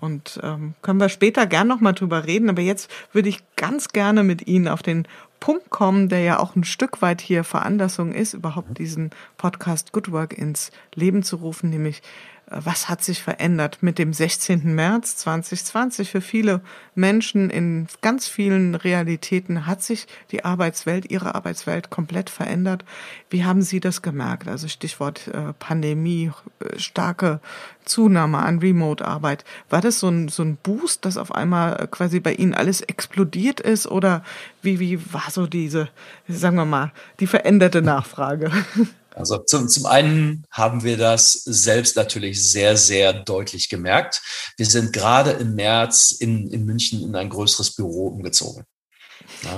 Und 0.00 0.40
ähm, 0.42 0.74
können 0.80 0.98
wir 0.98 1.10
später 1.10 1.46
gern 1.46 1.68
nochmal 1.68 1.92
drüber 1.92 2.24
reden. 2.24 2.48
Aber 2.48 2.62
jetzt 2.62 2.90
würde 3.12 3.28
ich 3.28 3.42
ganz 3.56 3.88
gerne 3.88 4.22
mit 4.22 4.46
Ihnen 4.46 4.66
auf 4.66 4.82
den 4.82 5.06
Punkt 5.40 5.70
kommen, 5.70 6.08
der 6.08 6.20
ja 6.20 6.38
auch 6.38 6.54
ein 6.54 6.64
Stück 6.64 7.02
weit 7.02 7.20
hier 7.20 7.44
Veranlassung 7.44 8.12
ist, 8.12 8.34
überhaupt 8.34 8.78
diesen 8.78 9.10
Podcast 9.38 9.92
Good 9.92 10.12
Work 10.12 10.36
ins 10.36 10.70
Leben 10.94 11.22
zu 11.22 11.36
rufen, 11.36 11.70
nämlich 11.70 12.02
was 12.50 12.88
hat 12.88 13.02
sich 13.04 13.22
verändert 13.22 13.78
mit 13.80 13.98
dem 13.98 14.12
16. 14.12 14.74
März 14.74 15.16
2020? 15.16 16.10
Für 16.10 16.20
viele 16.20 16.60
Menschen 16.96 17.48
in 17.48 17.86
ganz 18.02 18.26
vielen 18.26 18.74
Realitäten 18.74 19.66
hat 19.66 19.82
sich 19.82 20.08
die 20.32 20.44
Arbeitswelt, 20.44 21.10
ihre 21.10 21.36
Arbeitswelt 21.36 21.90
komplett 21.90 22.28
verändert. 22.28 22.84
Wie 23.30 23.44
haben 23.44 23.62
Sie 23.62 23.78
das 23.78 24.02
gemerkt? 24.02 24.48
Also 24.48 24.66
Stichwort 24.66 25.28
äh, 25.28 25.52
Pandemie, 25.60 26.32
äh, 26.58 26.78
starke 26.78 27.40
Zunahme 27.84 28.38
an 28.38 28.58
Remote-Arbeit. 28.58 29.44
War 29.68 29.80
das 29.80 30.00
so 30.00 30.08
ein, 30.08 30.28
so 30.28 30.42
ein 30.42 30.56
Boost, 30.56 31.04
dass 31.04 31.16
auf 31.16 31.32
einmal 31.32 31.86
quasi 31.90 32.18
bei 32.18 32.32
Ihnen 32.32 32.54
alles 32.54 32.80
explodiert 32.80 33.60
ist? 33.60 33.86
Oder 33.86 34.24
wie, 34.60 34.80
wie 34.80 35.12
war 35.12 35.30
so 35.30 35.46
diese, 35.46 35.88
sagen 36.26 36.56
wir 36.56 36.64
mal, 36.64 36.92
die 37.20 37.28
veränderte 37.28 37.80
Nachfrage? 37.80 38.50
Also 39.14 39.38
zum, 39.38 39.68
zum 39.68 39.86
einen 39.86 40.44
haben 40.50 40.84
wir 40.84 40.96
das 40.96 41.32
selbst 41.32 41.96
natürlich 41.96 42.50
sehr, 42.50 42.76
sehr 42.76 43.12
deutlich 43.12 43.68
gemerkt. 43.68 44.22
Wir 44.56 44.66
sind 44.66 44.92
gerade 44.92 45.32
im 45.32 45.54
März 45.54 46.12
in, 46.12 46.50
in 46.50 46.64
München 46.64 47.02
in 47.02 47.16
ein 47.16 47.28
größeres 47.28 47.74
Büro 47.74 48.08
umgezogen. 48.08 48.64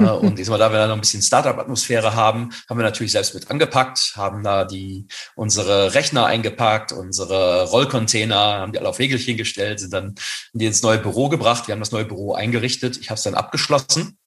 Ja, 0.01 0.13
und 0.13 0.39
diesmal, 0.39 0.59
da 0.59 0.71
wir 0.71 0.79
da 0.79 0.87
noch 0.87 0.95
ein 0.95 1.01
bisschen 1.01 1.23
Startup-Atmosphäre 1.23 2.15
haben, 2.15 2.51
haben 2.69 2.79
wir 2.79 2.85
natürlich 2.85 3.13
selbst 3.13 3.35
mit 3.35 3.51
angepackt, 3.51 4.15
haben 4.17 4.43
da 4.43 4.65
die, 4.65 5.07
unsere 5.35 5.95
Rechner 5.95 6.27
eingepackt, 6.27 6.93
unsere 6.93 7.65
Rollcontainer, 7.65 8.37
haben 8.37 8.73
die 8.73 8.79
alle 8.79 8.89
auf 8.89 8.99
Wegelchen 8.99 9.37
gestellt, 9.37 9.81
sind 9.81 9.93
dann 9.93 10.15
in 10.53 10.61
die 10.61 10.67
ins 10.67 10.83
neue 10.83 10.99
Büro 10.99 11.29
gebracht. 11.29 11.67
Wir 11.67 11.73
haben 11.73 11.81
das 11.81 11.93
neue 11.93 12.05
Büro 12.05 12.35
eingerichtet. 12.35 12.99
Ich 12.99 13.11
habe 13.11 13.19
es 13.19 13.25
dann 13.25 13.35
abgeschlossen 13.35 14.19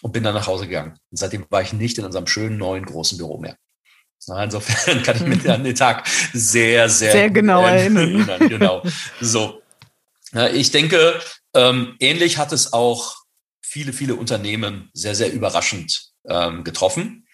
und 0.00 0.12
bin 0.12 0.24
dann 0.24 0.34
nach 0.34 0.46
Hause 0.46 0.66
gegangen. 0.66 0.98
Und 1.10 1.18
seitdem 1.18 1.46
war 1.50 1.62
ich 1.62 1.72
nicht 1.72 1.98
in 1.98 2.04
unserem 2.04 2.26
schönen 2.26 2.58
neuen 2.58 2.84
großen 2.84 3.18
Büro 3.18 3.38
mehr. 3.38 3.56
Insofern 4.26 5.02
kann 5.04 5.16
ich 5.16 5.22
mich 5.22 5.50
an 5.50 5.64
den 5.64 5.74
Tag 5.74 6.06
sehr, 6.32 6.88
sehr, 6.88 7.12
sehr 7.12 7.30
genau 7.30 7.64
erinnern. 7.64 8.28
erinnern. 8.28 8.48
Genau. 8.48 8.82
So. 9.20 9.62
Ich 10.54 10.70
denke, 10.70 11.20
ähm, 11.54 11.96
ähnlich 12.00 12.38
hat 12.38 12.52
es 12.52 12.72
auch 12.72 13.16
viele, 13.60 13.92
viele 13.92 14.14
Unternehmen 14.14 14.88
sehr, 14.94 15.14
sehr 15.14 15.30
überraschend 15.30 16.12
ähm, 16.26 16.64
getroffen, 16.64 17.26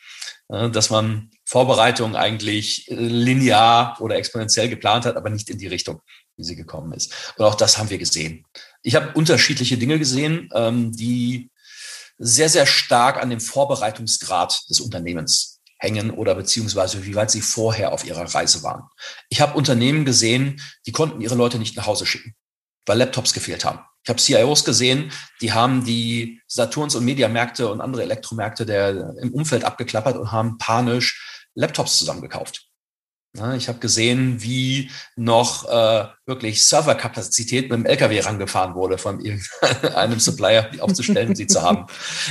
dass 0.49 0.91
man 0.91 1.31
Vorbereitungen 1.49 2.15
eigentlich 2.15 2.91
äh, 2.91 2.95
linear 2.95 3.97
oder 4.01 4.17
exponentiell 4.17 4.69
geplant 4.69 5.07
hat, 5.07 5.17
aber 5.17 5.31
nicht 5.31 5.49
in 5.49 5.57
die 5.57 5.67
Richtung, 5.67 6.03
wie 6.37 6.45
sie 6.45 6.57
gekommen 6.57 6.93
ist. 6.93 7.33
Und 7.39 7.47
auch 7.47 7.55
das 7.55 7.79
haben 7.79 7.89
wir 7.89 7.97
gesehen. 7.97 8.45
Ich 8.83 8.95
habe 8.95 9.13
unterschiedliche 9.15 9.79
Dinge 9.79 9.99
gesehen, 9.99 10.51
ähm, 10.55 10.93
die 10.93 11.51
sehr, 12.19 12.51
sehr 12.51 12.67
stark 12.67 13.17
an 13.17 13.31
dem 13.31 13.41
Vorbereitungsgrad 13.41 14.69
des 14.69 14.81
Unternehmens 14.81 15.48
hängen 15.79 16.11
oder 16.11 16.35
beziehungsweise 16.35 17.07
wie 17.07 17.15
weit 17.15 17.31
sie 17.31 17.41
vorher 17.41 17.93
auf 17.93 18.05
ihrer 18.05 18.35
Reise 18.35 18.63
waren. 18.63 18.85
Ich 19.29 19.41
habe 19.41 19.57
Unternehmen 19.57 20.05
gesehen, 20.05 20.61
die 20.87 20.93
konnten 20.93 21.21
ihre 21.21 21.35
Leute 21.35 21.59
nicht 21.59 21.77
nach 21.77 21.87
Hause 21.87 22.07
schicken, 22.07 22.35
weil 22.87 22.99
Laptops 22.99 23.33
gefehlt 23.33 23.65
haben. 23.65 23.81
Ich 24.03 24.09
habe 24.09 24.21
CIOs 24.21 24.65
gesehen, 24.65 25.13
die 25.41 25.53
haben 25.53 25.85
die 25.85 26.41
Saturns 26.47 26.95
und 26.95 27.05
Mediamärkte 27.05 27.71
und 27.71 27.81
andere 27.81 28.03
Elektromärkte 28.03 28.65
der 28.65 29.15
im 29.21 29.33
Umfeld 29.33 29.65
abgeklappert 29.65 30.17
und 30.17 30.33
haben 30.33 30.59
panisch 30.59 31.47
Laptops 31.55 31.99
zusammengekauft. 31.99 32.69
Ich 33.57 33.69
habe 33.69 33.79
gesehen, 33.79 34.43
wie 34.43 34.91
noch 35.15 35.69
äh, 35.69 36.07
wirklich 36.27 36.65
Serverkapazität 36.65 37.71
mit 37.71 37.79
dem 37.79 37.87
LKW 37.87 38.21
rangefahren 38.21 38.75
wurde 38.75 38.97
von 38.97 39.21
irgendeinem 39.21 40.19
Supplier, 40.21 40.71
die 40.73 40.81
aufzustellen, 40.81 41.37
sie 41.37 41.47
zu 41.47 41.63
haben. 41.63 41.87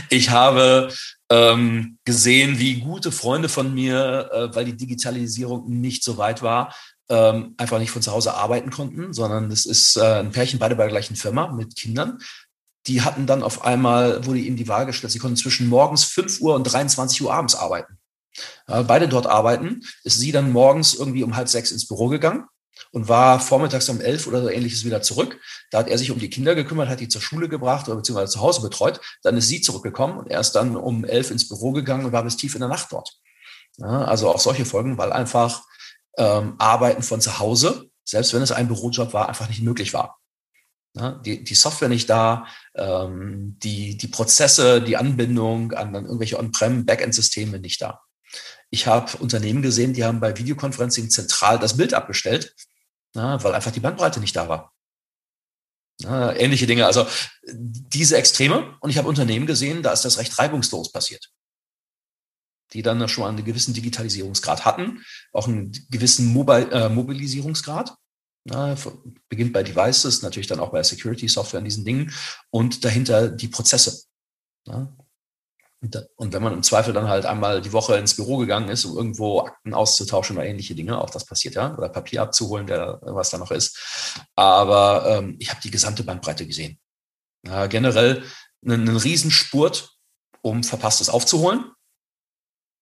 Ich 0.10 0.32
habe 0.32 0.90
ähm, 1.30 1.98
gesehen, 2.06 2.60
wie 2.60 2.80
gute 2.80 3.12
Freunde 3.12 3.50
von 3.50 3.74
mir, 3.74 4.30
äh, 4.32 4.56
weil 4.56 4.66
die 4.66 4.78
Digitalisierung 4.78 5.70
nicht 5.70 6.04
so 6.04 6.18
weit 6.18 6.42
war, 6.42 6.74
ähm, 7.10 7.56
einfach 7.58 7.80
nicht 7.80 7.92
von 7.92 8.02
zu 8.02 8.12
Hause 8.12 8.34
arbeiten 8.34 8.70
konnten, 8.70 9.14
sondern 9.14 9.50
das 9.50 9.66
ist 9.66 9.98
äh, 9.98 10.20
ein 10.20 10.32
Pärchen, 10.32 10.60
beide 10.60 10.76
bei 10.76 10.84
der 10.84 10.92
gleichen 10.92 11.16
Firma 11.16 11.52
mit 11.52 11.76
Kindern. 11.76 12.20
Die 12.88 13.02
hatten 13.02 13.26
dann 13.26 13.44
auf 13.44 13.66
einmal, 13.66 14.26
wurde 14.26 14.40
ihnen 14.40 14.56
die 14.56 14.68
Wahl 14.68 14.86
gestellt, 14.86 15.12
sie 15.12 15.20
konnten 15.20 15.38
zwischen 15.38 15.68
morgens 15.68 16.06
5 16.06 16.40
Uhr 16.42 16.56
und 16.56 16.64
23 16.64 17.22
Uhr 17.22 17.34
abends 17.34 17.56
arbeiten. 17.56 17.98
Äh, 18.68 18.84
beide 18.84 19.08
dort 19.08 19.28
arbeiten, 19.28 19.82
ist 20.04 20.20
sie 20.20 20.32
dann 20.32 20.52
morgens 20.52 20.94
irgendwie 20.94 21.24
um 21.24 21.36
halb 21.36 21.50
sechs 21.50 21.72
ins 21.72 21.88
Büro 21.88 22.08
gegangen 22.08 22.46
und 22.92 23.08
war 23.08 23.40
vormittags 23.40 23.90
um 23.90 24.02
elf 24.02 24.28
oder 24.28 24.42
so 24.42 24.50
ähnliches 24.50 24.86
wieder 24.86 25.02
zurück. 25.02 25.40
Da 25.72 25.80
hat 25.80 25.90
er 25.90 25.98
sich 25.98 26.12
um 26.12 26.20
die 26.20 26.30
Kinder 26.30 26.56
gekümmert, 26.56 26.90
hat 26.90 27.00
die 27.00 27.08
zur 27.08 27.22
Schule 27.22 27.50
gebracht 27.50 27.88
oder 27.88 27.98
beziehungsweise 27.98 28.34
zu 28.34 28.42
Hause 28.42 28.62
betreut. 28.62 29.00
Dann 29.24 29.38
ist 29.38 29.48
sie 29.48 29.62
zurückgekommen 29.62 30.18
und 30.18 30.28
er 30.32 30.40
ist 30.40 30.54
dann 30.54 30.76
um 30.76 31.06
elf 31.06 31.32
ins 31.32 31.48
Büro 31.48 31.72
gegangen 31.72 32.06
und 32.06 32.12
war 32.12 32.24
bis 32.24 32.38
tief 32.38 32.56
in 32.56 32.62
der 32.62 32.70
Nacht 32.70 32.92
dort. 32.92 33.18
Ja, 33.78 34.06
also 34.06 34.30
auch 34.30 34.40
solche 34.40 34.66
Folgen, 34.66 34.98
weil 34.98 35.12
einfach 35.12 35.64
ähm, 36.18 36.56
Arbeiten 36.58 37.04
von 37.04 37.22
zu 37.22 37.40
Hause, 37.40 37.90
selbst 38.04 38.34
wenn 38.34 38.42
es 38.42 38.52
ein 38.52 38.68
Bürojob 38.68 39.14
war, 39.14 39.30
einfach 39.30 39.50
nicht 39.50 39.62
möglich 39.62 39.94
war. 39.94 40.18
Ja, 40.96 41.12
die, 41.12 41.44
die 41.44 41.54
Software 41.54 41.90
nicht 41.90 42.10
da, 42.10 42.48
ähm, 42.74 43.58
die, 43.62 43.98
die 43.98 44.08
Prozesse, 44.08 44.82
die 44.82 44.98
Anbindung 44.98 45.74
an, 45.74 45.96
an 45.96 46.06
irgendwelche 46.06 46.40
On-Prem, 46.40 46.86
Backend-Systeme 46.86 47.60
nicht 47.60 47.82
da. 47.82 48.02
Ich 48.72 48.88
habe 48.88 49.16
Unternehmen 49.18 49.62
gesehen, 49.62 49.94
die 49.94 50.04
haben 50.04 50.20
bei 50.20 50.38
Videoconferencing 50.38 51.10
zentral 51.10 51.60
das 51.60 51.78
Bild 51.78 51.94
abgestellt 51.94 52.56
na, 53.18 53.44
weil 53.44 53.56
einfach 53.56 53.72
die 53.72 53.80
Bandbreite 53.80 54.20
nicht 54.20 54.36
da 54.36 54.48
war. 54.48 54.74
Na, 56.04 56.36
ähnliche 56.36 56.68
Dinge. 56.68 56.86
Also 56.86 57.08
diese 57.52 58.16
Extreme. 58.16 58.78
Und 58.80 58.92
ich 58.92 58.98
habe 59.00 59.08
Unternehmen 59.08 59.48
gesehen, 59.48 59.82
da 59.82 59.92
ist 59.92 60.06
das 60.06 60.20
recht 60.20 60.38
reibungslos 60.38 60.92
passiert. 60.92 61.32
Die 62.74 62.84
dann 62.84 63.10
schon 63.10 63.28
einen 63.28 63.44
gewissen 63.44 63.74
Digitalisierungsgrad 63.74 64.66
hatten, 64.66 65.04
auch 65.34 65.48
einen 65.48 65.72
gewissen 65.90 66.28
Mobil 66.28 66.70
äh, 66.72 66.90
Mobilisierungsgrad. 66.90 67.96
Na, 68.44 68.78
beginnt 69.28 69.52
bei 69.52 69.64
Devices, 69.64 70.22
natürlich 70.22 70.48
dann 70.48 70.60
auch 70.60 70.72
bei 70.72 70.84
Security 70.84 71.28
Software 71.28 71.60
in 71.60 71.66
diesen 71.66 71.86
Dingen 71.86 72.14
und 72.52 72.86
dahinter 72.86 73.30
die 73.30 73.48
Prozesse. 73.48 74.04
Na, 74.66 74.96
und 75.80 76.34
wenn 76.34 76.42
man 76.42 76.54
im 76.54 76.64
Zweifel 76.64 76.92
dann 76.92 77.08
halt 77.08 77.26
einmal 77.26 77.62
die 77.62 77.72
Woche 77.72 77.98
ins 77.98 78.16
Büro 78.16 78.38
gegangen 78.38 78.70
ist, 78.70 78.86
um 78.86 78.98
irgendwo 78.98 79.42
Akten 79.42 79.76
auszutauschen 79.76 80.36
oder 80.36 80.48
ähnliche 80.48 80.74
Dinge, 80.74 81.00
auch 81.00 81.12
das 81.12 81.26
passiert 81.26 81.54
ja, 81.54 81.76
oder 81.78 81.90
Papier 81.90 82.24
abzuholen, 82.24 82.66
der, 82.66 83.00
was 83.04 83.30
da 83.30 83.38
noch 83.38 83.52
ist. 83.52 84.26
Aber 84.36 85.06
ähm, 85.08 85.36
ich 85.40 85.52
habe 85.52 85.62
die 85.62 85.70
gesamte 85.70 86.04
Bandbreite 86.04 86.48
gesehen. 86.48 86.80
Ja, 87.46 87.68
generell 87.68 88.24
einen, 88.66 88.88
einen 88.88 88.98
Riesenspurt, 88.98 89.92
um 90.42 90.64
Verpasstes 90.64 91.10
aufzuholen. 91.10 91.72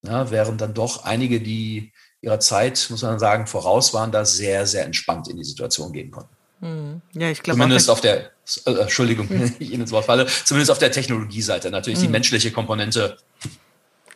Ja, 0.03 0.31
während 0.31 0.61
dann 0.61 0.73
doch 0.73 1.03
einige, 1.03 1.41
die 1.41 1.91
ihrer 2.21 2.39
Zeit, 2.39 2.87
muss 2.89 3.01
man 3.01 3.19
sagen, 3.19 3.45
voraus 3.45 3.93
waren, 3.93 4.11
da 4.11 4.23
sehr, 4.23 4.65
sehr 4.67 4.85
entspannt 4.85 5.27
in 5.27 5.37
die 5.37 5.43
Situation 5.43 5.91
gehen 5.91 6.11
konnten. 6.11 6.35
Hm. 6.61 7.01
Ja, 7.13 7.29
ich 7.29 7.43
glaube. 7.43 7.59
Zumindest 7.59 7.89
auf 7.89 8.01
der, 8.01 8.31
äh, 8.65 8.71
Entschuldigung, 8.71 9.29
ich 9.59 9.71
Ihnen 9.71 9.81
ins 9.81 9.91
Wort 9.91 10.05
falle, 10.05 10.27
zumindest 10.45 10.71
auf 10.71 10.77
der 10.77 10.91
Technologieseite. 10.91 11.69
Natürlich 11.69 11.99
mhm. 11.99 12.03
die 12.03 12.07
hm. 12.07 12.11
menschliche 12.11 12.51
Komponente. 12.51 13.17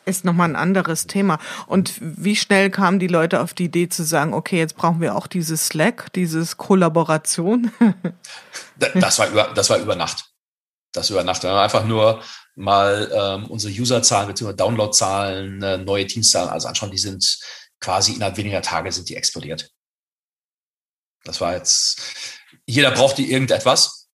ist 0.06 0.26
nochmal 0.26 0.50
ein 0.50 0.56
anderes 0.56 1.08
Thema. 1.08 1.40
Und 1.68 1.94
wie 2.00 2.36
schnell 2.36 2.70
kamen 2.70 3.00
die 3.00 3.08
Leute 3.08 3.42
auf 3.42 3.54
die 3.54 3.66
Idee 3.66 3.90
zu 3.90 4.04
sagen, 4.04 4.34
okay, 4.34 4.58
jetzt 4.58 4.76
brauchen 4.76 5.02
wir 5.02 5.16
auch 5.16 5.28
dieses 5.28 5.68
Slack, 5.68 6.12
dieses 6.14 6.58
Kollaboration? 6.58 7.72
das, 8.78 9.20
war 9.20 9.30
über, 9.30 9.52
das 9.54 9.70
war 9.70 9.78
über 9.78 9.96
Nacht. 9.96 10.26
Das 10.94 11.10
über 11.10 11.24
Nacht. 11.24 11.46
Einfach 11.46 11.86
nur 11.86 12.22
mal 12.56 13.10
ähm, 13.14 13.46
unsere 13.46 13.74
Userzahlen 13.74 14.28
bzw. 14.28 14.54
Downloadzahlen, 14.54 15.62
äh, 15.62 15.78
neue 15.78 16.08
Teamzahlen 16.08 16.50
also 16.50 16.68
anschauen, 16.68 16.92
die 16.92 16.98
sind 16.98 17.40
quasi 17.80 18.14
innerhalb 18.14 18.38
weniger 18.38 18.62
Tage 18.62 18.92
sind 18.92 19.08
die 19.08 19.16
explodiert. 19.16 19.72
Das 21.24 21.42
war 21.42 21.56
jetzt, 21.56 22.02
jeder 22.66 22.92
brauchte 22.92 23.22
irgendetwas. 23.22 24.10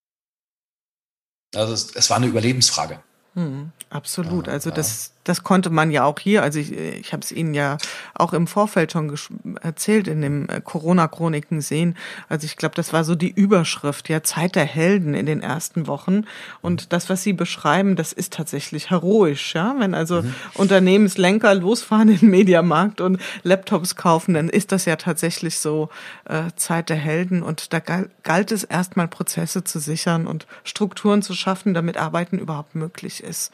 Also 1.54 1.74
es, 1.74 1.96
es 1.96 2.10
war 2.10 2.18
eine 2.18 2.28
Überlebensfrage. 2.28 3.04
Hm, 3.34 3.72
absolut. 3.90 4.48
Also 4.48 4.72
das, 4.72 5.12
das 5.26 5.44
konnte 5.44 5.72
man 5.72 5.92
ja 5.92 6.06
auch 6.06 6.20
hier, 6.20 6.44
also 6.44 6.60
ich, 6.60 6.72
ich 6.72 7.12
habe 7.12 7.22
es 7.22 7.32
Ihnen 7.32 7.54
ja 7.54 7.78
auch 8.14 8.32
im 8.32 8.48
Vorfeld 8.48 8.92
schon 8.92 9.18
erzählt, 9.62 10.08
in 10.08 10.22
dem 10.22 10.48
äh, 10.48 10.62
Corona-Chroniken 10.62 11.62
sehen. 11.62 11.98
Also 12.30 12.46
ich 12.46 12.56
glaube, 12.56 12.76
das 12.76 12.94
war 12.94 13.04
so 13.04 13.16
die 13.16 13.32
Überschrift, 13.32 14.08
ja, 14.08 14.22
Zeit 14.22 14.56
der 14.56 14.66
Helden 14.66 15.16
in 15.16 15.26
den 15.26 15.42
ersten 15.42 15.88
Wochen. 15.88 16.26
Und 16.62 16.94
das, 16.94 17.10
was 17.10 17.24
Sie 17.24 17.34
beschreiben, 17.34 17.96
das 17.96 18.14
ist 18.14 18.34
tatsächlich 18.34 18.92
heroisch, 18.92 19.56
ja. 19.56 19.76
Wenn 19.80 19.96
also 19.96 20.22
mhm. 20.22 20.36
Unternehmenslenker 20.54 21.56
losfahren 21.56 22.10
in 22.10 22.20
den 22.20 22.30
Mediamarkt 22.30 23.02
und 23.02 23.20
Laptops 23.42 23.96
kaufen, 23.96 24.36
dann 24.36 24.50
ist 24.50 24.72
das 24.72 24.86
ja 24.86 24.96
tatsächlich 24.96 25.58
so 25.58 25.90
äh, 26.26 26.44
Zeit 26.56 26.90
der 26.90 26.98
Helden. 26.98 27.42
Und 27.42 27.74
da 27.74 27.80
galt 27.80 28.52
es 28.52 28.64
erstmal 28.64 29.08
Prozesse 29.08 29.64
zu 29.64 29.80
sichern 29.80 30.28
und 30.28 30.46
Strukturen 30.64 31.24
zu 31.24 31.34
schaffen, 31.34 31.74
damit 31.74 31.98
Arbeiten 31.98 32.38
überhaupt 32.38 32.76
möglich 32.76 33.24
ist. 33.24 33.52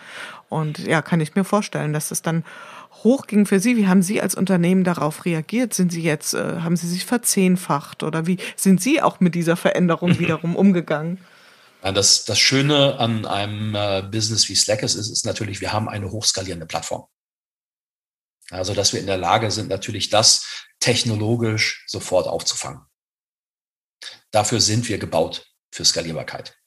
Und 0.52 0.80
ja, 0.80 1.02
kann 1.02 1.22
ich 1.22 1.34
mir 1.34 1.46
vorstellen, 1.46 1.94
dass 1.94 2.12
es 2.12 2.22
dann 2.22 2.44
hochging 3.06 3.46
für 3.46 3.62
Sie. 3.62 3.78
Wie 3.78 3.88
haben 3.88 4.02
Sie 4.02 4.22
als 4.22 4.36
Unternehmen 4.36 4.84
darauf 4.84 5.24
reagiert? 5.24 5.74
Sind 5.74 5.94
Sie 5.94 6.04
jetzt, 6.04 6.34
äh, 6.34 6.60
haben 6.60 6.76
Sie 6.76 6.90
sich 6.90 7.06
verzehnfacht 7.06 8.04
oder 8.04 8.28
wie 8.28 8.38
sind 8.58 8.82
Sie 8.82 9.02
auch 9.02 9.22
mit 9.22 9.34
dieser 9.34 9.56
Veränderung 9.56 10.20
wiederum 10.20 10.58
umgegangen? 10.58 11.20
Das, 11.82 12.26
das 12.26 12.38
Schöne 12.38 13.00
an 13.00 13.26
einem 13.26 13.76
äh, 13.76 14.04
Business 14.04 14.50
wie 14.50 14.56
Slack 14.56 14.84
ist, 14.84 14.96
ist 14.96 15.26
natürlich, 15.26 15.62
wir 15.62 15.72
haben 15.72 15.88
eine 15.88 16.12
hochskalierende 16.12 16.66
Plattform. 16.66 17.06
Also, 18.50 18.74
dass 18.74 18.92
wir 18.92 19.00
in 19.00 19.08
der 19.08 19.18
Lage 19.18 19.50
sind, 19.52 19.70
natürlich 19.70 20.10
das 20.10 20.68
technologisch 20.82 21.86
sofort 21.88 22.28
aufzufangen. 22.28 22.82
Dafür 24.32 24.60
sind 24.60 24.90
wir 24.90 24.98
gebaut 24.98 25.48
für 25.72 25.86
Skalierbarkeit. 25.86 26.58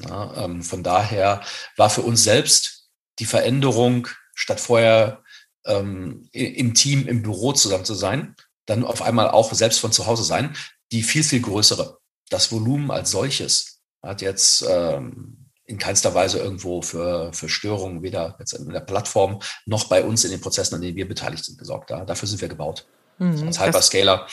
Ja, 0.00 0.44
ähm, 0.44 0.62
von 0.62 0.82
daher 0.82 1.42
war 1.76 1.90
für 1.90 2.02
uns 2.02 2.24
selbst 2.24 2.75
die 3.18 3.24
Veränderung, 3.24 4.08
statt 4.34 4.60
vorher 4.60 5.22
ähm, 5.64 6.28
im 6.32 6.74
Team, 6.74 7.06
im 7.06 7.22
Büro 7.22 7.52
zusammen 7.52 7.84
zu 7.84 7.94
sein, 7.94 8.36
dann 8.66 8.84
auf 8.84 9.02
einmal 9.02 9.30
auch 9.30 9.52
selbst 9.52 9.80
von 9.80 9.92
zu 9.92 10.06
Hause 10.06 10.24
sein, 10.24 10.56
die 10.92 11.02
viel, 11.02 11.24
viel 11.24 11.40
größere. 11.40 11.98
Das 12.28 12.52
Volumen 12.52 12.90
als 12.90 13.10
solches 13.10 13.80
hat 14.02 14.22
jetzt 14.22 14.64
ähm, 14.68 15.46
in 15.64 15.78
keinster 15.78 16.14
Weise 16.14 16.38
irgendwo 16.38 16.82
für, 16.82 17.32
für 17.32 17.48
Störungen, 17.48 18.02
weder 18.02 18.36
jetzt 18.38 18.52
in 18.52 18.68
der 18.68 18.80
Plattform 18.80 19.40
noch 19.64 19.88
bei 19.88 20.04
uns 20.04 20.24
in 20.24 20.30
den 20.30 20.40
Prozessen, 20.40 20.76
an 20.76 20.80
denen 20.80 20.96
wir 20.96 21.08
beteiligt 21.08 21.44
sind, 21.44 21.58
gesorgt. 21.58 21.90
Da, 21.90 22.04
dafür 22.04 22.28
sind 22.28 22.40
wir 22.40 22.48
gebaut. 22.48 22.86
Mhm, 23.18 23.46
als 23.46 23.60
Hyperscaler 23.60 24.26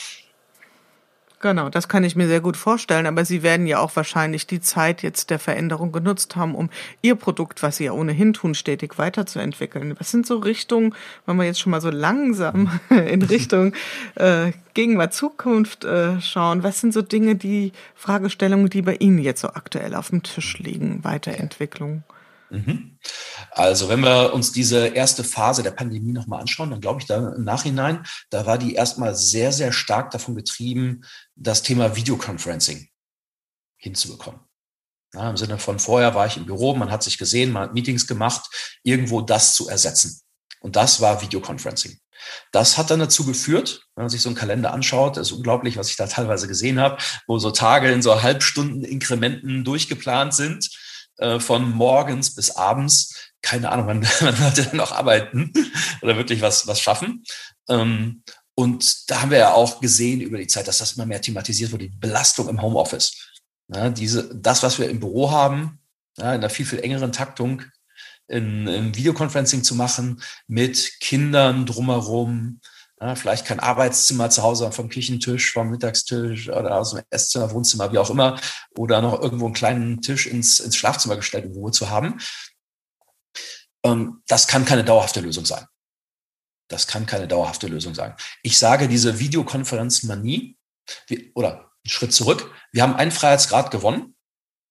Genau, 1.44 1.68
das 1.68 1.88
kann 1.88 2.04
ich 2.04 2.16
mir 2.16 2.26
sehr 2.26 2.40
gut 2.40 2.56
vorstellen. 2.56 3.04
Aber 3.04 3.26
Sie 3.26 3.42
werden 3.42 3.66
ja 3.66 3.78
auch 3.78 3.94
wahrscheinlich 3.96 4.46
die 4.46 4.62
Zeit 4.62 5.02
jetzt 5.02 5.28
der 5.28 5.38
Veränderung 5.38 5.92
genutzt 5.92 6.36
haben, 6.36 6.54
um 6.54 6.70
Ihr 7.02 7.16
Produkt, 7.16 7.62
was 7.62 7.76
Sie 7.76 7.84
ja 7.84 7.92
ohnehin 7.92 8.32
tun, 8.32 8.54
stetig 8.54 8.96
weiterzuentwickeln. 8.96 9.94
Was 9.98 10.10
sind 10.10 10.26
so 10.26 10.38
Richtungen, 10.38 10.94
wenn 11.26 11.36
wir 11.36 11.44
jetzt 11.44 11.60
schon 11.60 11.72
mal 11.72 11.82
so 11.82 11.90
langsam 11.90 12.80
in 12.88 13.20
Richtung 13.20 13.74
äh, 14.14 14.52
Gegenwart, 14.72 15.12
Zukunft 15.12 15.84
äh, 15.84 16.18
schauen? 16.22 16.62
Was 16.62 16.80
sind 16.80 16.94
so 16.94 17.02
Dinge, 17.02 17.36
die 17.36 17.72
Fragestellungen, 17.94 18.70
die 18.70 18.80
bei 18.80 18.94
Ihnen 18.94 19.18
jetzt 19.18 19.42
so 19.42 19.48
aktuell 19.48 19.94
auf 19.96 20.08
dem 20.08 20.22
Tisch 20.22 20.58
liegen? 20.60 21.04
Weiterentwicklung? 21.04 22.04
Mhm. 22.50 22.98
Also 23.50 23.88
wenn 23.88 24.00
wir 24.00 24.32
uns 24.34 24.52
diese 24.52 24.88
erste 24.88 25.24
Phase 25.24 25.62
der 25.62 25.70
Pandemie 25.70 26.12
nochmal 26.12 26.40
anschauen, 26.40 26.70
dann 26.70 26.80
glaube 26.80 27.00
ich 27.00 27.06
da 27.06 27.34
im 27.34 27.44
Nachhinein, 27.44 28.04
da 28.30 28.46
war 28.46 28.58
die 28.58 28.74
erstmal 28.74 29.14
sehr, 29.14 29.52
sehr 29.52 29.72
stark 29.72 30.10
davon 30.10 30.34
getrieben, 30.34 31.02
das 31.36 31.62
Thema 31.62 31.96
Videoconferencing 31.96 32.88
hinzubekommen. 33.76 34.40
Ja, 35.14 35.30
Im 35.30 35.36
Sinne 35.36 35.58
von 35.58 35.78
vorher 35.78 36.14
war 36.14 36.26
ich 36.26 36.36
im 36.36 36.46
Büro, 36.46 36.74
man 36.74 36.90
hat 36.90 37.04
sich 37.04 37.18
gesehen, 37.18 37.52
man 37.52 37.64
hat 37.64 37.74
Meetings 37.74 38.06
gemacht, 38.06 38.78
irgendwo 38.82 39.20
das 39.20 39.54
zu 39.54 39.68
ersetzen. 39.68 40.20
Und 40.60 40.74
das 40.74 41.00
war 41.00 41.22
Videoconferencing. 41.22 41.98
Das 42.52 42.78
hat 42.78 42.90
dann 42.90 43.00
dazu 43.00 43.24
geführt, 43.24 43.86
wenn 43.94 44.04
man 44.04 44.08
sich 44.08 44.22
so 44.22 44.28
einen 44.28 44.36
Kalender 44.36 44.72
anschaut, 44.72 45.16
ist 45.16 45.30
unglaublich, 45.30 45.76
was 45.76 45.90
ich 45.90 45.96
da 45.96 46.06
teilweise 46.06 46.48
gesehen 46.48 46.80
habe, 46.80 46.96
wo 47.26 47.38
so 47.38 47.50
Tage 47.50 47.92
in 47.92 48.02
so 48.02 48.22
Halbstunden-Inkrementen 48.22 49.62
durchgeplant 49.62 50.34
sind 50.34 50.70
äh, 51.18 51.38
von 51.40 51.70
morgens 51.70 52.34
bis 52.34 52.50
abends. 52.50 53.32
Keine 53.42 53.70
Ahnung, 53.70 53.86
wann, 53.86 54.02
wann 54.20 54.40
Leute 54.40 54.64
dann 54.64 54.76
noch 54.76 54.92
arbeiten 54.92 55.52
oder 56.02 56.16
wirklich 56.16 56.40
was, 56.40 56.66
was 56.66 56.80
schaffen. 56.80 57.24
Ähm, 57.68 58.22
und 58.54 59.10
da 59.10 59.22
haben 59.22 59.30
wir 59.30 59.38
ja 59.38 59.52
auch 59.52 59.80
gesehen 59.80 60.20
über 60.20 60.38
die 60.38 60.46
Zeit, 60.46 60.68
dass 60.68 60.78
das 60.78 60.92
immer 60.92 61.06
mehr 61.06 61.20
thematisiert 61.20 61.72
wurde, 61.72 61.88
die 61.88 61.96
Belastung 61.96 62.48
im 62.48 62.62
Homeoffice. 62.62 63.32
Ja, 63.68 63.90
diese, 63.90 64.34
das, 64.34 64.62
was 64.62 64.78
wir 64.78 64.88
im 64.88 65.00
Büro 65.00 65.30
haben, 65.30 65.80
ja, 66.18 66.34
in 66.34 66.40
einer 66.40 66.50
viel, 66.50 66.66
viel 66.66 66.80
engeren 66.80 67.12
Taktung, 67.12 67.62
in, 68.28 68.66
in 68.66 68.94
Videoconferencing 68.94 69.64
zu 69.64 69.74
machen, 69.74 70.22
mit 70.46 70.98
Kindern 71.00 71.66
drumherum, 71.66 72.60
vielleicht 73.14 73.46
kein 73.46 73.60
Arbeitszimmer 73.60 74.30
zu 74.30 74.42
Hause 74.42 74.70
vom 74.72 74.88
Küchentisch, 74.88 75.52
vom 75.52 75.70
Mittagstisch 75.70 76.48
oder 76.48 76.78
aus 76.78 76.92
dem 76.92 77.02
Esszimmer, 77.10 77.50
Wohnzimmer, 77.50 77.92
wie 77.92 77.98
auch 77.98 78.10
immer, 78.10 78.40
oder 78.78 79.02
noch 79.02 79.20
irgendwo 79.20 79.46
einen 79.46 79.54
kleinen 79.54 80.00
Tisch 80.00 80.26
ins, 80.26 80.60
ins 80.60 80.76
Schlafzimmer 80.76 81.16
gestellt, 81.16 81.44
in 81.44 81.52
Ruhe 81.52 81.72
zu 81.72 81.90
haben. 81.90 82.18
Ähm, 83.84 84.22
das 84.26 84.46
kann 84.46 84.64
keine 84.64 84.84
dauerhafte 84.84 85.20
Lösung 85.20 85.44
sein. 85.44 85.66
Das 86.68 86.86
kann 86.86 87.04
keine 87.04 87.28
dauerhafte 87.28 87.66
Lösung 87.66 87.94
sein. 87.94 88.14
Ich 88.42 88.58
sage 88.58 88.88
diese 88.88 89.18
Videokonferenzmanie, 89.18 90.56
oder 91.34 91.58
einen 91.58 91.68
Schritt 91.86 92.12
zurück. 92.12 92.50
Wir 92.72 92.82
haben 92.82 92.94
einen 92.94 93.10
Freiheitsgrad 93.10 93.70
gewonnen, 93.70 94.14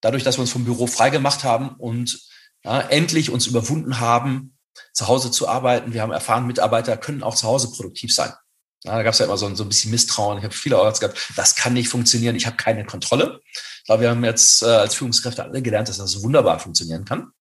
dadurch, 0.02 0.24
dass 0.24 0.38
wir 0.38 0.42
uns 0.42 0.52
vom 0.52 0.66
Büro 0.66 0.88
freigemacht 0.88 1.44
haben 1.44 1.70
und 1.70 2.20
ja, 2.64 2.80
endlich 2.82 3.30
uns 3.30 3.48
überwunden 3.48 4.00
haben, 4.00 4.53
zu 4.94 5.08
Hause 5.08 5.32
zu 5.32 5.48
arbeiten. 5.48 5.94
Wir 5.94 6.02
haben 6.02 6.12
erfahren, 6.12 6.48
Mitarbeiter 6.48 6.98
können 6.98 7.24
auch 7.24 7.36
zu 7.36 7.48
Hause 7.48 7.72
produktiv 7.72 8.14
sein. 8.14 8.34
Ja, 8.84 8.98
da 8.98 9.04
gab 9.04 9.14
es 9.14 9.20
ja 9.20 9.26
immer 9.26 9.38
so 9.38 9.46
ein, 9.46 9.56
so 9.56 9.64
ein 9.64 9.70
bisschen 9.70 9.92
Misstrauen. 9.92 10.38
Ich 10.38 10.44
habe 10.44 10.54
viele 10.54 10.78
Orts 10.78 11.00
gehabt, 11.00 11.18
das 11.36 11.56
kann 11.56 11.74
nicht 11.74 11.88
funktionieren, 11.88 12.36
ich 12.36 12.46
habe 12.46 12.58
keine 12.58 12.86
Kontrolle. 12.86 13.40
Ich 13.54 13.86
glaube, 13.86 14.04
wir 14.04 14.10
haben 14.10 14.24
jetzt 14.26 14.62
äh, 14.62 14.66
als 14.66 14.96
Führungskräfte 14.96 15.44
alle 15.44 15.62
gelernt, 15.62 15.88
dass 15.88 15.98
das 15.98 16.22
wunderbar 16.22 16.60
funktionieren 16.60 17.06
kann. 17.06 17.32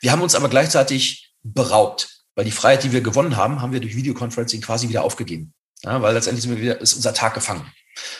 Wir 0.00 0.12
haben 0.12 0.22
uns 0.22 0.36
aber 0.36 0.48
gleichzeitig 0.48 1.34
beraubt, 1.42 2.08
weil 2.36 2.44
die 2.44 2.52
Freiheit, 2.52 2.84
die 2.84 2.92
wir 2.92 3.00
gewonnen 3.00 3.36
haben, 3.36 3.60
haben 3.60 3.72
wir 3.72 3.80
durch 3.80 3.96
Videoconferencing 3.96 4.60
quasi 4.60 4.88
wieder 4.88 5.02
aufgegeben. 5.02 5.52
Ja, 5.82 6.00
weil 6.00 6.14
letztendlich 6.14 6.42
sind 6.42 6.54
wir 6.54 6.62
wieder, 6.62 6.80
ist 6.80 6.94
unser 6.94 7.14
Tag 7.14 7.34
gefangen. 7.34 7.72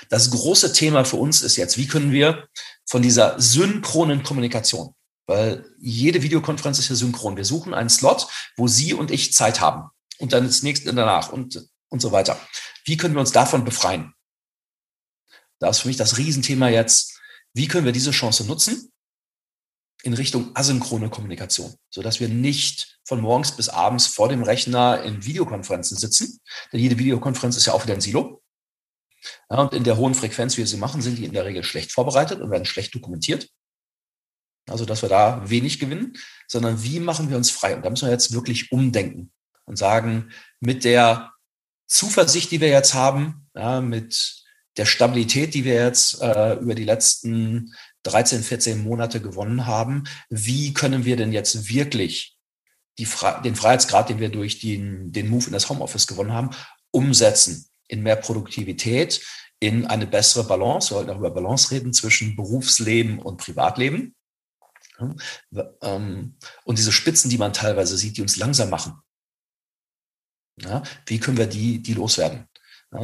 Das 0.08 0.30
große 0.30 0.72
Thema 0.72 1.04
für 1.04 1.16
uns 1.16 1.42
ist 1.42 1.56
jetzt, 1.56 1.76
wie 1.76 1.87
können 1.87 2.11
wir 2.11 2.48
von 2.87 3.02
dieser 3.02 3.40
synchronen 3.40 4.22
Kommunikation, 4.22 4.94
weil 5.28 5.64
jede 5.78 6.22
Videokonferenz 6.22 6.78
ist 6.78 6.88
ja 6.88 6.96
synchron. 6.96 7.36
Wir 7.36 7.44
suchen 7.44 7.74
einen 7.74 7.90
Slot, 7.90 8.26
wo 8.56 8.66
Sie 8.66 8.94
und 8.94 9.10
ich 9.10 9.34
Zeit 9.34 9.60
haben 9.60 9.90
und 10.18 10.32
dann 10.32 10.46
das 10.46 10.62
nächste 10.62 10.92
danach 10.92 11.30
und, 11.30 11.68
und 11.90 12.00
so 12.00 12.10
weiter. 12.10 12.40
Wie 12.84 12.96
können 12.96 13.14
wir 13.14 13.20
uns 13.20 13.32
davon 13.32 13.64
befreien? 13.64 14.14
Da 15.60 15.68
ist 15.68 15.80
für 15.80 15.88
mich 15.88 15.98
das 15.98 16.16
Riesenthema 16.16 16.68
jetzt, 16.68 17.20
wie 17.52 17.68
können 17.68 17.84
wir 17.84 17.92
diese 17.92 18.10
Chance 18.10 18.44
nutzen 18.44 18.90
in 20.02 20.14
Richtung 20.14 20.54
asynchrone 20.54 21.10
Kommunikation, 21.10 21.74
so 21.90 22.02
dass 22.02 22.20
wir 22.20 22.28
nicht 22.28 22.98
von 23.04 23.20
morgens 23.20 23.52
bis 23.52 23.68
abends 23.68 24.06
vor 24.06 24.28
dem 24.28 24.42
Rechner 24.42 25.02
in 25.02 25.24
Videokonferenzen 25.24 25.98
sitzen, 25.98 26.40
denn 26.72 26.80
jede 26.80 26.98
Videokonferenz 26.98 27.56
ist 27.56 27.66
ja 27.66 27.74
auch 27.74 27.82
wieder 27.82 27.94
ein 27.94 28.00
Silo. 28.00 28.42
Ja, 29.50 29.58
und 29.58 29.74
in 29.74 29.84
der 29.84 29.96
hohen 29.96 30.14
Frequenz, 30.14 30.54
wie 30.54 30.60
wir 30.60 30.66
sie 30.66 30.76
machen, 30.76 31.02
sind 31.02 31.18
die 31.18 31.24
in 31.24 31.32
der 31.32 31.44
Regel 31.44 31.64
schlecht 31.64 31.92
vorbereitet 31.92 32.40
und 32.40 32.50
werden 32.50 32.64
schlecht 32.64 32.94
dokumentiert. 32.94 33.50
Also, 34.70 34.85
dass 34.85 35.02
wir 35.02 35.09
da 35.09 35.42
wenig 35.48 35.78
gewinnen, 35.78 36.16
sondern 36.46 36.83
wie 36.83 37.00
machen 37.00 37.31
wir 37.31 37.37
uns 37.37 37.50
frei? 37.50 37.76
Und 37.76 37.85
da 37.85 37.90
müssen 37.90 38.07
wir 38.07 38.12
jetzt 38.12 38.33
wirklich 38.33 38.72
umdenken 38.72 39.31
und 39.64 39.76
sagen, 39.76 40.31
mit 40.61 40.85
der 40.85 41.33
Zuversicht, 41.87 42.50
die 42.50 42.61
wir 42.61 42.68
jetzt 42.68 42.94
haben, 42.94 43.48
ja, 43.54 43.81
mit 43.81 44.44
der 44.76 44.87
Stabilität, 44.87 45.54
die 45.54 45.64
wir 45.64 45.74
jetzt 45.74 46.20
äh, 46.22 46.54
über 46.54 46.74
die 46.74 46.85
letzten 46.85 47.74
13, 48.04 48.42
14 48.42 48.83
Monate 48.83 49.20
gewonnen 49.20 49.66
haben, 49.66 50.04
wie 50.31 50.72
können 50.72 51.04
wir 51.04 51.16
denn 51.16 51.33
jetzt 51.33 51.68
wirklich 51.68 52.37
Fre 53.04 53.40
den 53.44 53.54
Freiheitsgrad, 53.54 54.09
den 54.09 54.18
wir 54.18 54.28
durch 54.28 54.59
den, 54.59 55.12
den 55.12 55.28
Move 55.28 55.46
in 55.46 55.52
das 55.52 55.68
Homeoffice 55.68 56.07
gewonnen 56.07 56.33
haben, 56.33 56.50
umsetzen 56.90 57.68
in 57.87 58.02
mehr 58.02 58.16
Produktivität, 58.16 59.24
in 59.61 59.87
eine 59.87 60.07
bessere 60.07 60.44
Balance. 60.44 60.90
Wir 60.90 60.96
wollten 60.96 61.11
auch 61.11 61.18
über 61.18 61.31
Balance 61.31 61.70
reden 61.70 61.92
zwischen 61.92 62.35
Berufsleben 62.37 63.18
und 63.18 63.38
Privatleben. 63.38 64.14
Ähm, 65.82 66.37
und 66.64 66.78
diese 66.78 66.92
Spitzen, 66.92 67.30
die 67.30 67.38
man 67.38 67.52
teilweise 67.52 67.96
sieht, 67.96 68.16
die 68.16 68.22
uns 68.22 68.37
langsam 68.37 68.70
machen. 68.70 69.00
Wie 71.06 71.20
können 71.20 71.37
wir 71.37 71.46
die, 71.46 71.80
die 71.80 71.94
loswerden? 71.94 72.48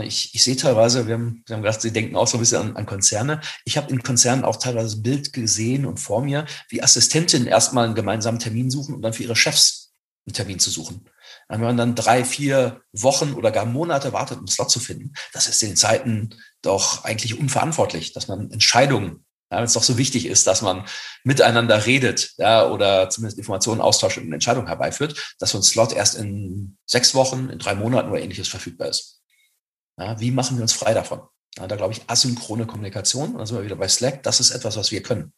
Ich, 0.03 0.35
ich 0.35 0.43
sehe 0.43 0.57
teilweise, 0.57 1.07
wir 1.07 1.15
haben, 1.15 1.43
wir 1.47 1.57
haben 1.57 1.63
gedacht, 1.63 1.83
Sie 1.83 1.93
denken 1.93 2.17
auch 2.17 2.27
so 2.27 2.39
ein 2.39 2.41
bisschen 2.41 2.61
an, 2.61 2.77
an 2.77 2.87
Konzerne. 2.87 3.41
Ich 3.67 3.77
habe 3.77 3.91
in 3.91 4.03
Konzernen 4.03 4.45
auch 4.45 4.57
teilweise 4.57 5.03
Bild 5.03 5.35
gesehen 5.35 5.85
und 5.85 6.01
vor 6.01 6.23
mir, 6.23 6.47
wie 6.71 6.83
Assistentinnen 6.83 7.47
erstmal 7.47 7.85
einen 7.85 7.95
gemeinsamen 7.95 8.39
Termin 8.39 8.71
suchen 8.71 8.95
und 8.95 9.03
dann 9.03 9.13
für 9.13 9.25
ihre 9.25 9.37
Chefs 9.37 9.93
einen 10.27 10.33
Termin 10.33 10.59
zu 10.59 10.71
suchen. 10.71 11.09
Wenn 11.49 11.61
man 11.61 11.77
dann 11.77 11.95
drei, 11.95 12.25
vier 12.25 12.81
Wochen 12.93 13.35
oder 13.35 13.51
gar 13.51 13.67
Monate 13.67 14.15
wartet, 14.15 14.39
um 14.39 14.45
einen 14.45 14.49
Slot 14.49 14.71
zu 14.71 14.81
finden, 14.81 15.13
das 15.35 15.49
ist 15.49 15.63
in 15.63 15.71
den 15.71 15.77
Zeiten 15.77 16.31
doch 16.63 17.05
eigentlich 17.05 17.39
unverantwortlich, 17.39 18.15
dass 18.15 18.27
man 18.27 18.51
Entscheidungen, 18.51 19.24
ja, 19.55 19.59
wenn 19.59 19.67
es 19.67 19.73
doch 19.73 19.83
so 19.83 19.97
wichtig 19.99 20.27
ist, 20.27 20.47
dass 20.47 20.63
man 20.63 20.85
miteinander 21.23 21.87
redet 21.87 22.33
ja, 22.39 22.69
oder 22.69 23.09
zumindest 23.09 23.39
Informationen 23.39 23.81
austauscht 23.81 24.19
und 24.19 24.25
eine 24.25 24.35
Entscheidung 24.35 24.67
herbeiführt, 24.67 25.37
dass 25.39 25.51
so 25.51 25.59
ein 25.59 25.63
Slot 25.63 25.93
erst 25.93 26.17
in 26.17 26.77
sechs 26.87 27.15
Wochen, 27.15 27.49
in 27.51 27.59
drei 27.59 27.75
Monaten 27.77 28.11
oder 28.11 28.21
ähnliches 28.21 28.49
verfügbar 28.49 28.89
ist. 28.89 29.23
Ja, 29.97 30.19
wie 30.19 30.33
machen 30.33 30.57
wir 30.57 30.63
uns 30.63 30.73
frei 30.73 30.93
davon? 30.93 31.23
Ja, 31.57 31.69
da 31.69 31.77
glaube 31.77 31.93
ich 31.93 32.03
asynchrone 32.09 32.67
Kommunikation, 32.67 33.39
da 33.39 33.47
sind 33.47 33.57
wir 33.57 33.65
wieder 33.65 33.77
bei 33.77 33.87
Slack, 33.87 34.25
das 34.25 34.41
ist 34.41 34.51
etwas, 34.51 34.77
was 34.77 34.91
wir 34.91 35.03
können. 35.03 35.33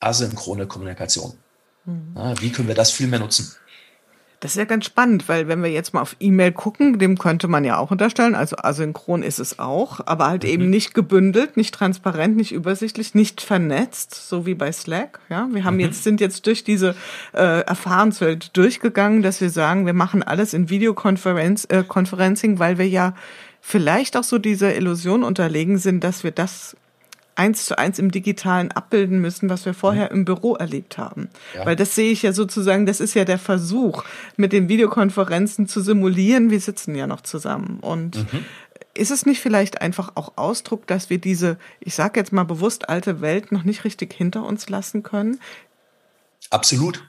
Asynchrone 0.00 0.66
Kommunikation. 0.66 1.38
Mhm. 1.84 2.14
Ja, 2.16 2.40
wie 2.40 2.50
können 2.50 2.68
wir 2.68 2.74
das 2.74 2.90
viel 2.90 3.06
mehr 3.06 3.18
nutzen? 3.18 3.54
Das 4.40 4.52
ist 4.52 4.56
ja 4.56 4.66
ganz 4.66 4.84
spannend, 4.84 5.28
weil 5.28 5.48
wenn 5.48 5.64
wir 5.64 5.70
jetzt 5.70 5.94
mal 5.94 6.00
auf 6.00 6.14
E-Mail 6.20 6.52
gucken, 6.52 7.00
dem 7.00 7.18
könnte 7.18 7.48
man 7.48 7.64
ja 7.64 7.76
auch 7.76 7.90
unterstellen, 7.90 8.36
also 8.36 8.56
asynchron 8.56 9.24
ist 9.24 9.40
es 9.40 9.58
auch, 9.58 9.98
aber 10.06 10.28
halt 10.28 10.44
mhm. 10.44 10.50
eben 10.50 10.70
nicht 10.70 10.94
gebündelt, 10.94 11.56
nicht 11.56 11.74
transparent, 11.74 12.36
nicht 12.36 12.52
übersichtlich, 12.52 13.16
nicht 13.16 13.40
vernetzt, 13.40 14.14
so 14.14 14.46
wie 14.46 14.54
bei 14.54 14.70
Slack. 14.70 15.18
Ja, 15.28 15.48
wir 15.50 15.64
haben 15.64 15.74
mhm. 15.74 15.80
jetzt 15.80 16.04
sind 16.04 16.20
jetzt 16.20 16.46
durch 16.46 16.62
diese 16.62 16.94
äh, 17.32 17.62
Erfahrenswelt 17.62 18.56
durchgegangen, 18.56 19.22
dass 19.22 19.40
wir 19.40 19.50
sagen, 19.50 19.86
wir 19.86 19.92
machen 19.92 20.22
alles 20.22 20.54
in 20.54 20.70
Videokonferenz, 20.70 21.66
äh, 21.68 21.82
Conferencing, 21.82 22.60
weil 22.60 22.78
wir 22.78 22.88
ja 22.88 23.14
vielleicht 23.60 24.16
auch 24.16 24.24
so 24.24 24.38
dieser 24.38 24.76
Illusion 24.76 25.24
unterlegen 25.24 25.78
sind, 25.78 26.04
dass 26.04 26.22
wir 26.22 26.30
das 26.30 26.76
eins 27.38 27.66
zu 27.66 27.78
eins 27.78 27.98
im 27.98 28.10
Digitalen 28.10 28.72
abbilden 28.72 29.20
müssen, 29.20 29.48
was 29.48 29.64
wir 29.64 29.74
vorher 29.74 30.06
mhm. 30.10 30.18
im 30.18 30.24
Büro 30.24 30.56
erlebt 30.56 30.98
haben. 30.98 31.30
Ja. 31.54 31.64
Weil 31.64 31.76
das 31.76 31.94
sehe 31.94 32.10
ich 32.10 32.22
ja 32.22 32.32
sozusagen, 32.32 32.84
das 32.84 33.00
ist 33.00 33.14
ja 33.14 33.24
der 33.24 33.38
Versuch, 33.38 34.04
mit 34.36 34.52
den 34.52 34.68
Videokonferenzen 34.68 35.68
zu 35.68 35.80
simulieren, 35.80 36.50
wir 36.50 36.60
sitzen 36.60 36.94
ja 36.94 37.06
noch 37.06 37.20
zusammen. 37.20 37.78
Und 37.80 38.16
mhm. 38.16 38.44
ist 38.94 39.10
es 39.10 39.24
nicht 39.24 39.40
vielleicht 39.40 39.80
einfach 39.80 40.12
auch 40.16 40.32
Ausdruck, 40.36 40.86
dass 40.86 41.10
wir 41.10 41.18
diese, 41.18 41.58
ich 41.80 41.94
sage 41.94 42.18
jetzt 42.18 42.32
mal 42.32 42.44
bewusst, 42.44 42.88
alte 42.88 43.20
Welt 43.20 43.52
noch 43.52 43.64
nicht 43.64 43.84
richtig 43.84 44.12
hinter 44.12 44.44
uns 44.44 44.68
lassen 44.68 45.02
können? 45.02 45.38
Absolut. 46.50 47.08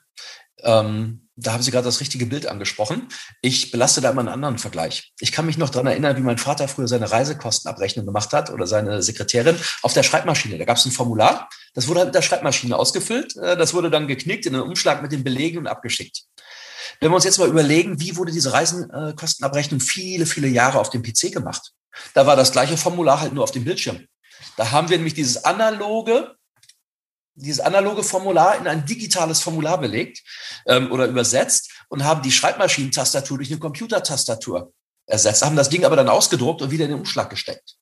Ähm 0.64 1.29
da 1.42 1.54
haben 1.54 1.64
Sie 1.64 1.72
gerade 1.72 1.86
das 1.86 2.00
richtige 2.02 2.26
Bild 2.26 2.48
angesprochen. 2.48 3.08
Ich 3.42 3.72
belaste 3.72 4.02
da 4.02 4.10
immer 4.10 4.22
einen 4.22 4.30
anderen 4.30 4.58
Vergleich. 4.58 5.14
Ich 5.20 5.32
kann 5.32 5.46
mich 5.46 5.58
noch 5.58 5.70
daran 5.70 5.88
erinnern, 5.88 6.18
wie 6.18 6.22
mein 6.22 6.38
Vater 6.38 6.68
früher 6.68 6.88
seine 6.88 7.10
Reisekostenabrechnung 7.10 8.06
gemacht 8.06 8.34
hat 8.34 8.50
oder 8.50 8.68
seine 8.68 9.02
Sekretärin 9.02 9.58
auf 9.82 9.94
der 9.94 10.04
Schreibmaschine. 10.04 10.58
Da 10.58 10.66
gab 10.66 10.78
es 10.78 10.86
ein 10.86 10.92
Formular, 10.92 11.50
das 11.74 11.88
wurde 11.88 12.00
halt 12.00 12.08
mit 12.08 12.16
der 12.16 12.22
Schreibmaschine 12.22 12.76
ausgefüllt. 12.76 13.36
Äh, 13.38 13.58
das 13.58 13.74
wurde 13.74 13.90
dann 13.90 14.08
geknickt 14.08 14.46
in 14.46 14.56
einen 14.56 14.64
Umschlag 14.64 15.02
mit 15.02 15.12
den 15.12 15.24
Belegen 15.24 15.58
und 15.60 15.68
abgeschickt. 15.68 16.24
Wenn 17.00 17.12
wir 17.12 17.16
uns 17.16 17.26
jetzt 17.26 17.38
mal 17.38 17.48
überlegen, 17.48 18.00
wie 18.00 18.18
wurde 18.18 18.32
diese 18.32 18.52
Reisenkostenabrechnung 18.52 19.80
viele, 19.80 20.26
viele 20.26 20.48
Jahre 20.48 20.80
auf 20.80 20.90
dem 20.90 21.02
PC 21.02 21.32
gemacht? 21.32 21.72
Da 22.14 22.26
war 22.26 22.36
das 22.36 22.52
gleiche 22.52 22.78
Formular 22.78 23.22
halt 23.22 23.34
nur 23.34 23.44
auf 23.44 23.52
dem 23.52 23.64
Bildschirm. 23.64 24.06
Da 24.58 24.72
haben 24.72 24.90
wir 24.90 24.98
nämlich 24.98 25.14
dieses 25.14 25.46
analoge 25.46 26.36
dieses 27.40 27.60
analoge 27.60 28.04
Formular 28.04 28.58
in 28.58 28.68
ein 28.68 28.86
digitales 28.86 29.40
Formular 29.42 29.80
belegt 29.80 30.22
ähm, 30.68 30.92
oder 30.92 31.08
übersetzt 31.08 31.72
und 31.90 32.04
haben 32.04 32.22
die 32.22 32.32
Schreibmaschinentastatur 32.32 33.38
durch 33.38 33.50
eine 33.50 33.60
Computertastatur 33.60 34.72
ersetzt, 35.06 35.44
haben 35.44 35.56
das 35.56 35.70
Ding 35.70 35.86
aber 35.86 35.96
dann 35.96 36.10
ausgedruckt 36.10 36.62
und 36.62 36.72
wieder 36.72 36.86
in 36.86 36.92
den 36.92 37.00
Umschlag 37.00 37.30
gesteckt. 37.30 37.76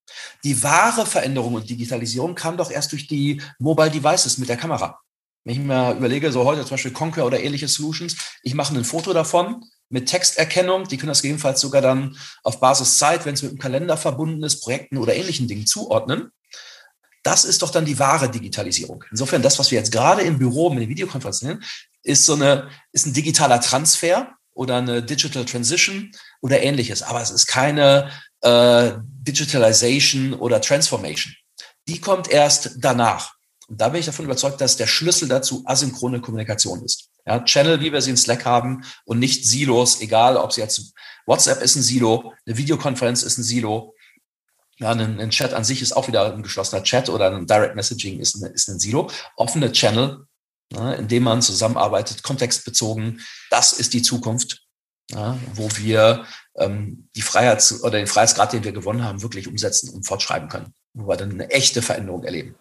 Die 0.44 0.64
wahre 0.64 1.06
Veränderung 1.06 1.56
und 1.56 1.70
Digitalisierung 1.70 2.36
kam 2.36 2.58
doch 2.58 2.72
erst 2.72 2.92
durch 2.92 3.08
die 3.08 3.42
Mobile 3.60 3.92
Devices 3.92 4.38
mit 4.38 4.50
der 4.50 4.58
Kamera. 4.58 5.00
Wenn 5.44 5.54
ich 5.54 5.60
mir 5.60 5.94
überlege, 5.94 6.32
so 6.32 6.44
heute 6.46 6.62
zum 6.62 6.72
Beispiel 6.72 6.92
Conquer 6.92 7.26
oder 7.26 7.40
ähnliche 7.40 7.68
Solutions, 7.68 8.16
ich 8.44 8.54
mache 8.54 8.76
ein 8.76 8.84
Foto 8.84 9.14
davon 9.14 9.64
mit 9.90 10.08
Texterkennung, 10.10 10.88
die 10.88 10.98
können 10.98 11.10
das 11.10 11.22
gegebenenfalls 11.22 11.62
sogar 11.62 11.82
dann 11.82 12.18
auf 12.44 12.60
Basis 12.60 12.98
Zeit, 12.98 13.26
wenn 13.26 13.34
es 13.34 13.44
mit 13.44 13.54
dem 13.54 13.60
Kalender 13.60 13.96
verbunden 13.96 14.44
ist, 14.44 14.62
Projekten 14.62 14.98
oder 14.98 15.16
ähnlichen 15.16 15.48
Dingen 15.48 15.66
zuordnen. 15.66 16.32
Das 17.28 17.44
ist 17.44 17.62
doch 17.62 17.72
dann 17.72 17.84
die 17.84 18.00
wahre 18.00 18.32
Digitalisierung. 18.32 19.04
Insofern, 19.12 19.42
das, 19.42 19.60
was 19.60 19.70
wir 19.70 19.78
jetzt 19.78 19.92
gerade 19.92 20.22
im 20.22 20.40
Büro 20.40 20.70
mit 20.70 20.84
den 20.84 20.88
Videokonferenzen 20.88 21.50
nennen, 21.50 21.64
ist 22.02 22.26
so 22.26 22.36
eine, 22.36 22.70
ist 22.94 23.06
ein 23.06 23.12
digitaler 23.12 23.60
Transfer 23.60 24.30
oder 24.54 24.78
eine 24.78 25.04
Digital 25.04 25.44
Transition 25.44 26.10
oder 26.42 26.64
ähnliches. 26.64 27.04
Aber 27.04 27.22
es 27.22 27.30
ist 27.30 27.46
keine 27.46 28.10
äh, 28.40 28.94
Digitalization 29.04 30.36
oder 30.36 30.62
Transformation. 30.62 31.34
Die 31.90 32.00
kommt 32.00 32.30
erst 32.30 32.76
danach. 32.78 33.34
Und 33.68 33.82
da 33.82 33.90
bin 33.90 34.00
ich 34.00 34.06
davon 34.06 34.24
überzeugt, 34.24 34.62
dass 34.62 34.78
der 34.78 34.88
Schlüssel 34.88 35.28
dazu 35.28 35.64
asynchrone 35.66 36.22
Kommunikation 36.22 36.82
ist. 36.86 37.10
Ja, 37.26 37.42
Channel, 37.42 37.82
wie 37.82 37.92
wir 37.92 38.02
sie 38.02 38.12
in 38.12 38.16
Slack 38.16 38.46
haben 38.46 38.86
und 39.04 39.20
nicht 39.20 39.46
Silos, 39.46 40.00
egal 40.00 40.38
ob 40.38 40.54
sie 40.54 40.62
jetzt 40.62 40.94
WhatsApp 41.26 41.62
ist 41.62 41.76
ein 41.76 41.84
Silo, 41.84 42.32
eine 42.46 42.56
Videokonferenz 42.56 43.24
ist 43.24 43.38
ein 43.38 43.44
Silo, 43.44 43.96
ja, 44.80 44.92
ein, 44.92 45.20
ein, 45.20 45.30
Chat 45.30 45.54
an 45.54 45.64
sich 45.64 45.82
ist 45.82 45.96
auch 45.96 46.08
wieder 46.08 46.34
ein 46.34 46.44
geschlossener 46.44 46.84
Chat 46.84 47.10
oder 47.10 47.32
ein 47.32 47.48
Direct 47.48 47.76
Messaging 47.76 48.20
ist, 48.20 48.36
eine, 48.36 48.54
ist 48.54 48.70
ein 48.70 48.80
Silo. 48.80 49.10
Offene 49.36 49.72
Channel, 49.72 50.26
ja, 50.74 50.94
in 50.94 51.08
dem 51.08 51.24
man 51.24 51.42
zusammenarbeitet, 51.42 52.24
kontextbezogen, 52.24 53.22
das 53.50 53.74
ist 53.74 53.94
die 53.94 54.02
Zukunft, 54.02 54.64
ja, 55.12 55.38
wo 55.54 55.70
wir 55.78 56.26
ähm, 56.56 57.10
die 57.16 57.22
Freiheit 57.22 57.64
oder 57.82 57.98
den 57.98 58.08
Freiheitsgrad, 58.08 58.54
den 58.54 58.64
wir 58.64 58.72
gewonnen 58.72 59.04
haben, 59.04 59.22
wirklich 59.22 59.48
umsetzen 59.48 59.90
und 59.90 60.06
fortschreiben 60.06 60.50
können, 60.50 60.74
wo 60.94 61.08
wir 61.08 61.18
dann 61.18 61.32
eine 61.32 61.50
echte 61.50 61.82
Veränderung 61.82 62.24
erleben. 62.24 62.56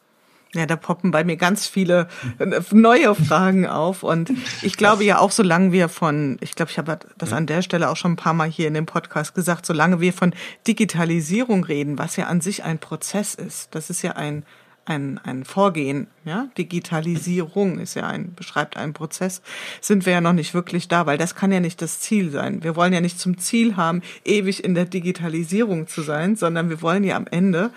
Ja, 0.54 0.64
da 0.64 0.76
poppen 0.76 1.10
bei 1.10 1.24
mir 1.24 1.36
ganz 1.36 1.66
viele 1.66 2.08
äh, 2.38 2.60
neue 2.70 3.14
Fragen 3.14 3.66
auf. 3.66 4.02
Und 4.02 4.32
ich 4.62 4.76
glaube 4.76 5.04
ja 5.04 5.18
auch, 5.18 5.30
solange 5.30 5.72
wir 5.72 5.88
von, 5.88 6.38
ich 6.40 6.54
glaube, 6.54 6.70
ich 6.70 6.78
habe 6.78 6.98
das 7.18 7.32
an 7.32 7.46
der 7.46 7.62
Stelle 7.62 7.90
auch 7.90 7.96
schon 7.96 8.12
ein 8.12 8.16
paar 8.16 8.32
Mal 8.32 8.48
hier 8.48 8.68
in 8.68 8.74
dem 8.74 8.86
Podcast 8.86 9.34
gesagt, 9.34 9.66
solange 9.66 10.00
wir 10.00 10.12
von 10.12 10.34
Digitalisierung 10.66 11.64
reden, 11.64 11.98
was 11.98 12.16
ja 12.16 12.26
an 12.26 12.40
sich 12.40 12.64
ein 12.64 12.78
Prozess 12.78 13.34
ist, 13.34 13.74
das 13.74 13.90
ist 13.90 14.02
ja 14.02 14.12
ein, 14.12 14.44
ein, 14.86 15.18
ein 15.24 15.44
Vorgehen, 15.44 16.06
ja, 16.24 16.46
Digitalisierung 16.56 17.78
ist 17.78 17.94
ja 17.94 18.06
ein, 18.06 18.34
beschreibt 18.34 18.76
einen 18.76 18.92
Prozess, 18.92 19.42
sind 19.80 20.06
wir 20.06 20.12
ja 20.12 20.20
noch 20.20 20.32
nicht 20.32 20.54
wirklich 20.54 20.88
da, 20.88 21.06
weil 21.06 21.18
das 21.18 21.34
kann 21.34 21.52
ja 21.52 21.60
nicht 21.60 21.82
das 21.82 22.00
Ziel 22.00 22.30
sein. 22.30 22.62
Wir 22.62 22.76
wollen 22.76 22.92
ja 22.92 23.00
nicht 23.00 23.18
zum 23.18 23.36
Ziel 23.36 23.76
haben, 23.76 24.00
ewig 24.24 24.64
in 24.64 24.74
der 24.74 24.84
Digitalisierung 24.84 25.88
zu 25.88 26.02
sein, 26.02 26.36
sondern 26.36 26.70
wir 26.70 26.80
wollen 26.82 27.04
ja 27.04 27.16
am 27.16 27.26
Ende 27.26 27.72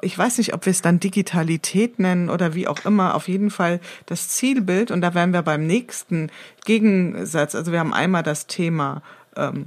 ich 0.00 0.16
weiß 0.16 0.38
nicht, 0.38 0.54
ob 0.54 0.64
wir 0.64 0.70
es 0.70 0.82
dann 0.82 1.00
Digitalität 1.00 1.98
nennen 1.98 2.30
oder 2.30 2.54
wie 2.54 2.66
auch 2.66 2.84
immer, 2.84 3.14
auf 3.14 3.28
jeden 3.28 3.50
Fall 3.50 3.80
das 4.06 4.28
Zielbild. 4.28 4.90
Und 4.90 5.02
da 5.02 5.14
wären 5.14 5.32
wir 5.32 5.42
beim 5.42 5.66
nächsten 5.66 6.30
Gegensatz. 6.64 7.54
Also 7.54 7.72
wir 7.72 7.80
haben 7.80 7.92
einmal 7.92 8.22
das 8.22 8.46
Thema 8.46 9.02
ähm, 9.36 9.66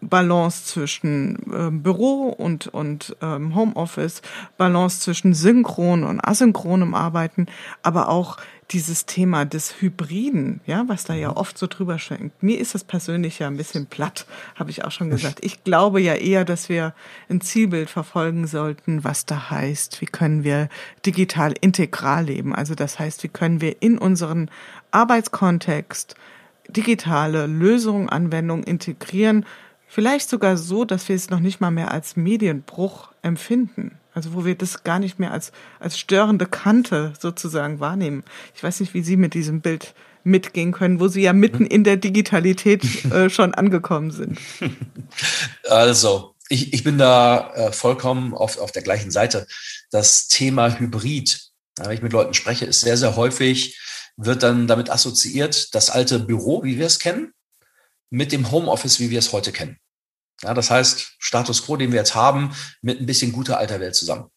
Balance 0.00 0.64
zwischen 0.66 1.36
äh, 1.52 1.70
Büro 1.70 2.28
und, 2.28 2.68
und 2.68 3.16
ähm, 3.20 3.54
Homeoffice, 3.54 4.22
Balance 4.56 5.00
zwischen 5.00 5.34
synchron 5.34 6.04
und 6.04 6.20
asynchronem 6.20 6.94
Arbeiten, 6.94 7.46
aber 7.82 8.08
auch 8.08 8.36
dieses 8.72 9.06
Thema 9.06 9.44
des 9.44 9.80
Hybriden, 9.80 10.60
ja, 10.66 10.84
was 10.88 11.04
da 11.04 11.14
ja 11.14 11.30
mhm. 11.30 11.36
oft 11.36 11.56
so 11.56 11.66
drüber 11.66 11.98
schenkt. 11.98 12.42
Mir 12.42 12.58
ist 12.58 12.74
das 12.74 12.82
persönlich 12.82 13.38
ja 13.38 13.46
ein 13.46 13.56
bisschen 13.56 13.86
platt, 13.86 14.26
habe 14.56 14.70
ich 14.70 14.84
auch 14.84 14.90
schon 14.90 15.10
gesagt. 15.10 15.38
Ich 15.42 15.62
glaube 15.62 16.00
ja 16.00 16.14
eher, 16.14 16.44
dass 16.44 16.68
wir 16.68 16.92
ein 17.28 17.40
Zielbild 17.40 17.88
verfolgen 17.88 18.46
sollten, 18.46 19.04
was 19.04 19.24
da 19.24 19.50
heißt, 19.50 20.00
wie 20.00 20.06
können 20.06 20.42
wir 20.42 20.68
digital 21.04 21.54
integral 21.60 22.24
leben. 22.24 22.54
Also 22.54 22.74
das 22.74 22.98
heißt, 22.98 23.22
wie 23.22 23.28
können 23.28 23.60
wir 23.60 23.80
in 23.82 23.98
unseren 23.98 24.50
Arbeitskontext 24.90 26.16
digitale 26.68 27.46
Lösungen, 27.46 28.08
Anwendungen 28.08 28.64
integrieren, 28.64 29.46
vielleicht 29.86 30.28
sogar 30.28 30.56
so, 30.56 30.84
dass 30.84 31.08
wir 31.08 31.14
es 31.14 31.30
noch 31.30 31.38
nicht 31.40 31.60
mal 31.60 31.70
mehr 31.70 31.92
als 31.92 32.16
Medienbruch 32.16 33.12
empfinden. 33.22 33.98
Also 34.16 34.32
wo 34.32 34.46
wir 34.46 34.54
das 34.54 34.82
gar 34.82 34.98
nicht 34.98 35.18
mehr 35.18 35.30
als, 35.30 35.52
als 35.78 35.98
störende 35.98 36.46
Kante 36.46 37.12
sozusagen 37.20 37.80
wahrnehmen. 37.80 38.24
Ich 38.54 38.62
weiß 38.62 38.80
nicht, 38.80 38.94
wie 38.94 39.02
Sie 39.02 39.18
mit 39.18 39.34
diesem 39.34 39.60
Bild 39.60 39.94
mitgehen 40.24 40.72
können, 40.72 41.00
wo 41.00 41.08
Sie 41.08 41.20
ja 41.20 41.34
mitten 41.34 41.66
in 41.66 41.84
der 41.84 41.98
Digitalität 41.98 42.82
äh, 43.12 43.28
schon 43.28 43.54
angekommen 43.54 44.10
sind. 44.10 44.38
Also, 45.68 46.34
ich, 46.48 46.72
ich 46.72 46.82
bin 46.82 46.98
da 46.98 47.52
äh, 47.54 47.72
vollkommen 47.72 48.34
auf, 48.34 48.58
auf 48.58 48.72
der 48.72 48.82
gleichen 48.82 49.10
Seite. 49.10 49.46
Das 49.90 50.28
Thema 50.28 50.78
Hybrid, 50.78 51.50
wenn 51.76 51.90
ich 51.90 52.02
mit 52.02 52.12
Leuten 52.12 52.34
spreche, 52.34 52.64
ist 52.64 52.80
sehr, 52.80 52.96
sehr 52.96 53.16
häufig, 53.16 53.78
wird 54.16 54.42
dann 54.42 54.66
damit 54.66 54.90
assoziiert, 54.90 55.74
das 55.74 55.90
alte 55.90 56.18
Büro, 56.18 56.64
wie 56.64 56.78
wir 56.78 56.86
es 56.86 56.98
kennen, 56.98 57.32
mit 58.10 58.32
dem 58.32 58.50
Homeoffice, 58.50 58.98
wie 59.00 59.10
wir 59.10 59.18
es 59.18 59.32
heute 59.32 59.52
kennen. 59.52 59.78
Ja, 60.46 60.54
das 60.54 60.70
heißt, 60.70 61.16
Status 61.18 61.64
quo, 61.64 61.76
den 61.76 61.90
wir 61.90 61.98
jetzt 61.98 62.14
haben, 62.14 62.54
mit 62.80 63.00
ein 63.00 63.06
bisschen 63.06 63.32
guter 63.32 63.58
alter 63.58 63.80
Welt 63.80 63.96
zusammen. 63.96 64.30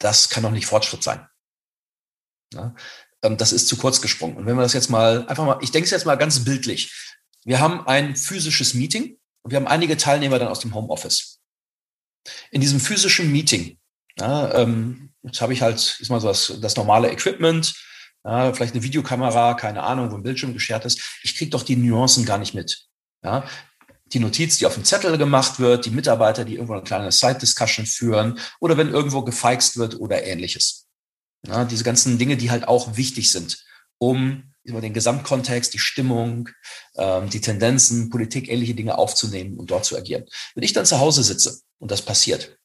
Das 0.00 0.28
kann 0.28 0.42
doch 0.42 0.50
nicht 0.50 0.66
Fortschritt 0.66 1.04
sein. 1.04 1.24
Ja, 2.52 2.74
ähm, 3.22 3.36
das 3.36 3.52
ist 3.52 3.68
zu 3.68 3.76
kurz 3.76 4.00
gesprungen. 4.00 4.36
Und 4.36 4.46
wenn 4.46 4.56
wir 4.56 4.62
das 4.62 4.72
jetzt 4.72 4.90
mal 4.90 5.24
einfach 5.28 5.44
mal, 5.44 5.58
ich 5.60 5.70
denke 5.70 5.84
es 5.84 5.92
jetzt 5.92 6.04
mal 6.06 6.16
ganz 6.16 6.44
bildlich. 6.44 7.14
Wir 7.44 7.60
haben 7.60 7.86
ein 7.86 8.16
physisches 8.16 8.74
Meeting 8.74 9.18
und 9.42 9.52
wir 9.52 9.56
haben 9.56 9.68
einige 9.68 9.96
Teilnehmer 9.96 10.40
dann 10.40 10.48
aus 10.48 10.60
dem 10.60 10.74
Homeoffice. 10.74 11.38
In 12.50 12.60
diesem 12.60 12.80
physischen 12.80 13.30
Meeting, 13.30 13.78
ja, 14.18 14.52
ähm, 14.54 15.12
jetzt 15.22 15.40
habe 15.40 15.52
ich 15.52 15.62
halt, 15.62 15.98
ist 16.00 16.10
mal 16.10 16.20
so 16.20 16.26
das, 16.26 16.54
das 16.60 16.74
normale 16.74 17.12
Equipment, 17.12 17.72
ja, 18.24 18.52
vielleicht 18.52 18.74
eine 18.74 18.82
Videokamera, 18.82 19.54
keine 19.54 19.84
Ahnung, 19.84 20.10
wo 20.10 20.16
ein 20.16 20.24
Bildschirm 20.24 20.54
geschert 20.54 20.84
ist. 20.84 21.00
Ich 21.22 21.36
kriege 21.36 21.52
doch 21.52 21.62
die 21.62 21.76
Nuancen 21.76 22.24
gar 22.24 22.38
nicht 22.38 22.52
mit. 22.52 22.88
Ja, 23.22 23.48
die 24.12 24.20
Notiz, 24.20 24.58
die 24.58 24.66
auf 24.66 24.74
dem 24.74 24.84
Zettel 24.84 25.18
gemacht 25.18 25.58
wird, 25.58 25.84
die 25.84 25.90
Mitarbeiter, 25.90 26.44
die 26.44 26.54
irgendwo 26.54 26.74
eine 26.74 26.82
kleine 26.82 27.12
Side-Discussion 27.12 27.86
führen 27.86 28.38
oder 28.60 28.76
wenn 28.76 28.88
irgendwo 28.88 29.22
gefeixt 29.22 29.76
wird 29.76 30.00
oder 30.00 30.24
ähnliches. 30.24 30.86
Ja, 31.46 31.64
diese 31.64 31.84
ganzen 31.84 32.18
Dinge, 32.18 32.36
die 32.36 32.50
halt 32.50 32.66
auch 32.66 32.96
wichtig 32.96 33.30
sind, 33.30 33.64
um 33.98 34.54
über 34.64 34.80
den 34.80 34.92
Gesamtkontext, 34.92 35.72
die 35.72 35.78
Stimmung, 35.78 36.48
ähm, 36.96 37.30
die 37.30 37.40
Tendenzen, 37.40 38.10
Politik, 38.10 38.48
ähnliche 38.48 38.74
Dinge 38.74 38.98
aufzunehmen 38.98 39.56
und 39.58 39.70
dort 39.70 39.84
zu 39.84 39.96
agieren. 39.96 40.24
Wenn 40.54 40.64
ich 40.64 40.72
dann 40.72 40.86
zu 40.86 40.98
Hause 40.98 41.22
sitze 41.22 41.60
und 41.78 41.90
das 41.90 42.02
passiert, 42.02 42.58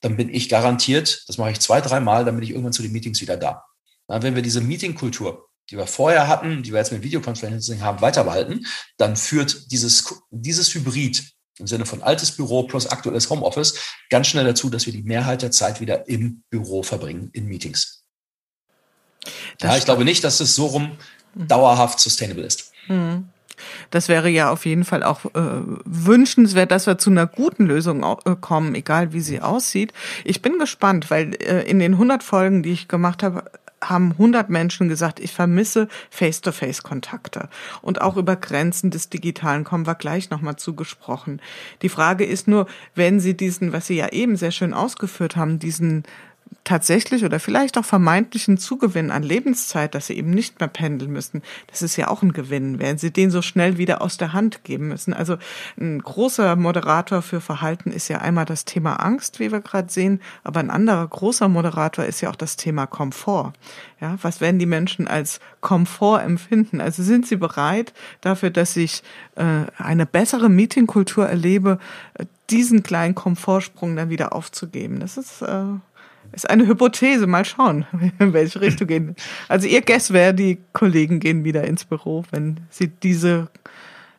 dann 0.00 0.16
bin 0.16 0.32
ich 0.32 0.48
garantiert, 0.48 1.24
das 1.28 1.38
mache 1.38 1.52
ich 1.52 1.60
zwei, 1.60 1.80
dreimal, 1.80 2.24
dann 2.24 2.34
bin 2.34 2.44
ich 2.44 2.50
irgendwann 2.50 2.72
zu 2.72 2.82
den 2.82 2.92
Meetings 2.92 3.20
wieder 3.20 3.36
da. 3.36 3.64
Na, 4.08 4.22
wenn 4.22 4.34
wir 4.34 4.42
diese 4.42 4.60
Meetingkultur, 4.60 5.49
die 5.70 5.76
wir 5.76 5.86
vorher 5.86 6.28
hatten, 6.28 6.62
die 6.62 6.72
wir 6.72 6.78
jetzt 6.78 6.92
mit 6.92 7.02
Videoconferencing 7.02 7.80
haben, 7.80 8.00
weiterbehalten, 8.00 8.66
dann 8.96 9.16
führt 9.16 9.70
dieses, 9.70 10.22
dieses 10.30 10.74
Hybrid 10.74 11.22
im 11.58 11.66
Sinne 11.66 11.86
von 11.86 12.02
altes 12.02 12.32
Büro 12.32 12.64
plus 12.64 12.86
aktuelles 12.86 13.28
Homeoffice 13.30 13.78
ganz 14.08 14.26
schnell 14.26 14.44
dazu, 14.44 14.70
dass 14.70 14.86
wir 14.86 14.92
die 14.92 15.02
Mehrheit 15.02 15.42
der 15.42 15.50
Zeit 15.50 15.80
wieder 15.80 16.08
im 16.08 16.42
Büro 16.50 16.82
verbringen, 16.82 17.30
in 17.32 17.46
Meetings. 17.46 18.04
ja, 19.60 19.76
ich 19.76 19.84
glaube 19.84 20.04
nicht, 20.04 20.24
dass 20.24 20.40
es 20.40 20.54
so 20.54 20.66
rum 20.66 20.96
mhm. 21.34 21.48
dauerhaft 21.48 22.00
sustainable 22.00 22.44
ist. 22.44 22.72
Mhm. 22.88 23.28
Das 23.90 24.08
wäre 24.08 24.30
ja 24.30 24.50
auf 24.50 24.64
jeden 24.64 24.86
Fall 24.86 25.02
auch 25.02 25.26
äh, 25.26 25.30
wünschenswert, 25.84 26.70
dass 26.70 26.86
wir 26.86 26.96
zu 26.96 27.10
einer 27.10 27.26
guten 27.26 27.66
Lösung 27.66 28.02
äh, 28.02 28.36
kommen, 28.40 28.74
egal 28.74 29.12
wie 29.12 29.20
sie 29.20 29.42
aussieht. 29.42 29.92
Ich 30.24 30.40
bin 30.40 30.58
gespannt, 30.58 31.10
weil 31.10 31.34
äh, 31.42 31.68
in 31.68 31.78
den 31.78 31.92
100 31.92 32.22
Folgen, 32.22 32.62
die 32.62 32.72
ich 32.72 32.88
gemacht 32.88 33.22
habe, 33.22 33.50
haben 33.82 34.12
100 34.12 34.50
Menschen 34.50 34.88
gesagt, 34.88 35.20
ich 35.20 35.32
vermisse 35.32 35.88
Face-to-Face-Kontakte. 36.10 37.48
Und 37.82 38.00
auch 38.00 38.16
über 38.16 38.36
Grenzen 38.36 38.90
des 38.90 39.08
Digitalen 39.08 39.64
kommen 39.64 39.86
wir 39.86 39.94
gleich 39.94 40.30
nochmal 40.30 40.56
zugesprochen. 40.56 41.40
Die 41.82 41.88
Frage 41.88 42.24
ist 42.24 42.46
nur, 42.46 42.66
wenn 42.94 43.20
Sie 43.20 43.36
diesen, 43.36 43.72
was 43.72 43.86
Sie 43.86 43.96
ja 43.96 44.08
eben 44.08 44.36
sehr 44.36 44.50
schön 44.50 44.74
ausgeführt 44.74 45.36
haben, 45.36 45.58
diesen 45.58 46.04
tatsächlich 46.64 47.24
oder 47.24 47.40
vielleicht 47.40 47.78
auch 47.78 47.84
vermeintlichen 47.84 48.58
Zugewinn 48.58 49.10
an 49.10 49.22
Lebenszeit, 49.22 49.94
dass 49.94 50.06
sie 50.06 50.16
eben 50.16 50.30
nicht 50.30 50.60
mehr 50.60 50.68
pendeln 50.68 51.10
müssen, 51.10 51.42
das 51.68 51.82
ist 51.82 51.96
ja 51.96 52.08
auch 52.08 52.22
ein 52.22 52.32
Gewinn, 52.32 52.78
wenn 52.78 52.98
sie 52.98 53.10
den 53.10 53.30
so 53.30 53.42
schnell 53.42 53.78
wieder 53.78 54.02
aus 54.02 54.18
der 54.18 54.32
Hand 54.32 54.62
geben 54.64 54.88
müssen. 54.88 55.12
Also 55.12 55.36
ein 55.78 56.00
großer 56.00 56.56
Moderator 56.56 57.22
für 57.22 57.40
Verhalten 57.40 57.90
ist 57.90 58.08
ja 58.08 58.18
einmal 58.18 58.44
das 58.44 58.64
Thema 58.64 58.96
Angst, 58.96 59.40
wie 59.40 59.50
wir 59.50 59.60
gerade 59.60 59.90
sehen, 59.90 60.20
aber 60.44 60.60
ein 60.60 60.70
anderer 60.70 61.06
großer 61.06 61.48
Moderator 61.48 62.04
ist 62.04 62.20
ja 62.20 62.30
auch 62.30 62.36
das 62.36 62.56
Thema 62.56 62.86
Komfort. 62.86 63.52
Ja, 64.00 64.16
was 64.22 64.40
werden 64.40 64.58
die 64.58 64.66
Menschen 64.66 65.08
als 65.08 65.40
Komfort 65.60 66.22
empfinden? 66.22 66.80
Also 66.80 67.02
sind 67.02 67.26
sie 67.26 67.36
bereit 67.36 67.92
dafür, 68.20 68.50
dass 68.50 68.76
ich 68.76 69.02
äh, 69.36 69.64
eine 69.76 70.06
bessere 70.06 70.48
Meetingkultur 70.48 71.26
erlebe, 71.26 71.78
äh, 72.14 72.24
diesen 72.48 72.82
kleinen 72.82 73.14
Komfortsprung 73.14 73.96
dann 73.96 74.08
wieder 74.08 74.34
aufzugeben? 74.34 75.00
Das 75.00 75.16
ist 75.16 75.42
äh, 75.42 75.64
ist 76.32 76.48
eine 76.48 76.66
Hypothese, 76.66 77.26
mal 77.26 77.44
schauen, 77.44 77.86
in 78.18 78.32
welche 78.32 78.60
Richtung 78.60 78.86
gehen. 78.86 79.16
Also 79.48 79.66
ihr 79.66 79.82
Guess 79.82 80.12
wäre, 80.12 80.34
die 80.34 80.58
Kollegen 80.72 81.20
gehen 81.20 81.44
wieder 81.44 81.64
ins 81.64 81.84
Büro, 81.84 82.24
wenn 82.30 82.60
sie 82.70 82.88
diese, 82.88 83.50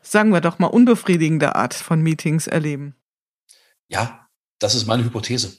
sagen 0.02 0.32
wir 0.32 0.42
doch 0.42 0.60
mal, 0.60 0.68
unbefriedigende 0.68 1.56
Art 1.56 1.74
von 1.74 2.02
Meetings 2.02 2.48
erleben. 2.48 2.96
Ja, 3.88 4.28
das 4.60 4.76
ist 4.76 4.86
meine 4.86 5.04
Hypothese. 5.04 5.58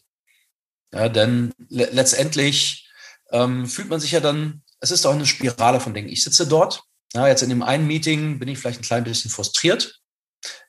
Ja, 0.92 1.08
denn 1.08 1.52
le 1.68 1.88
letztendlich 1.92 2.88
ähm, 3.30 3.66
fühlt 3.66 3.88
man 3.88 4.00
sich 4.00 4.12
ja 4.12 4.20
dann, 4.20 4.62
es 4.80 4.90
ist 4.90 5.06
auch 5.06 5.14
eine 5.14 5.26
Spirale 5.26 5.80
von 5.80 5.94
Dingen. 5.94 6.08
Ich 6.08 6.22
sitze 6.22 6.46
dort, 6.46 6.82
ja, 7.14 7.26
jetzt 7.26 7.42
in 7.42 7.48
dem 7.48 7.62
einen 7.62 7.86
Meeting 7.86 8.38
bin 8.38 8.48
ich 8.48 8.58
vielleicht 8.58 8.80
ein 8.80 8.84
klein 8.84 9.04
bisschen 9.04 9.30
frustriert, 9.30 10.01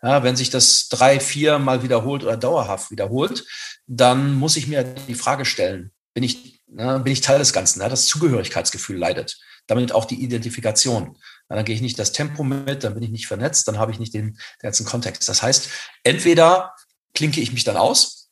ja, 0.02 0.24
wenn 0.24 0.36
sich 0.36 0.50
das 0.50 0.88
drei, 0.90 1.20
vier 1.20 1.60
Mal 1.60 1.84
wiederholt 1.84 2.24
oder 2.24 2.38
dauerhaft 2.38 2.92
wiederholt, 2.92 3.46
dann 3.88 4.34
muss 4.34 4.56
ich 4.56 4.68
mir 4.68 4.84
die 4.84 5.16
Frage 5.16 5.46
stellen, 5.46 5.92
bin 6.14 6.24
ich, 6.24 6.64
ne, 6.68 7.00
bin 7.00 7.14
ich 7.14 7.22
Teil 7.22 7.40
des 7.40 7.54
Ganzen? 7.54 7.82
Ja, 7.82 7.90
das 7.90 8.06
Zugehörigkeitsgefühl 8.06 8.98
leidet. 8.98 9.40
Damit 9.68 9.94
auch 9.94 10.06
die 10.06 10.22
Identifikation. 10.22 11.18
Dann 11.48 11.66
gehe 11.66 11.76
ich 11.76 11.82
nicht 11.82 12.00
das 12.00 12.12
Tempo 12.12 12.44
mit, 12.44 12.84
dann 12.84 12.94
bin 12.96 13.04
ich 13.04 13.12
nicht 13.12 13.28
vernetzt, 13.28 13.68
dann 13.68 13.78
habe 13.78 13.92
ich 13.92 14.00
nicht 14.00 14.14
den, 14.14 14.34
den 14.34 14.38
ganzen 14.60 14.86
Kontext. 14.86 15.28
Das 15.30 15.42
heißt, 15.42 15.70
entweder 16.04 16.74
klinke 17.14 17.42
ich 17.42 17.54
mich 17.54 17.64
dann 17.64 17.78
aus 17.78 18.32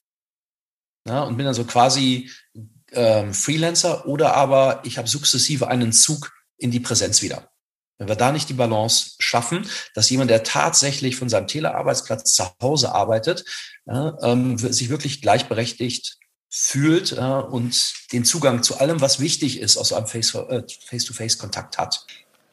ja, 1.07 1.23
und 1.23 1.37
bin 1.37 1.45
dann 1.45 1.55
so 1.55 1.65
quasi 1.65 2.31
ähm, 2.91 3.33
Freelancer 3.33 4.07
oder 4.07 4.35
aber 4.35 4.81
ich 4.83 4.97
habe 4.97 5.07
sukzessive 5.07 5.67
einen 5.67 5.93
Zug 5.93 6.31
in 6.57 6.71
die 6.71 6.79
Präsenz 6.79 7.21
wieder. 7.21 7.50
Wenn 8.01 8.07
wir 8.07 8.15
da 8.15 8.31
nicht 8.31 8.49
die 8.49 8.55
Balance 8.55 9.11
schaffen, 9.19 9.69
dass 9.93 10.09
jemand, 10.09 10.31
der 10.31 10.41
tatsächlich 10.41 11.15
von 11.17 11.29
seinem 11.29 11.45
Telearbeitsplatz 11.45 12.33
zu 12.33 12.45
Hause 12.59 12.95
arbeitet, 12.95 13.45
ja, 13.85 14.17
ähm, 14.23 14.57
sich 14.57 14.89
wirklich 14.89 15.21
gleichberechtigt 15.21 16.17
fühlt 16.49 17.11
ja, 17.11 17.37
und 17.37 17.93
den 18.11 18.25
Zugang 18.25 18.63
zu 18.63 18.79
allem, 18.79 19.01
was 19.01 19.19
wichtig 19.19 19.59
ist, 19.59 19.77
aus 19.77 19.93
einem 19.93 20.07
äh, 20.07 20.63
Face-to-Face-Kontakt 20.87 21.77
hat. 21.77 22.03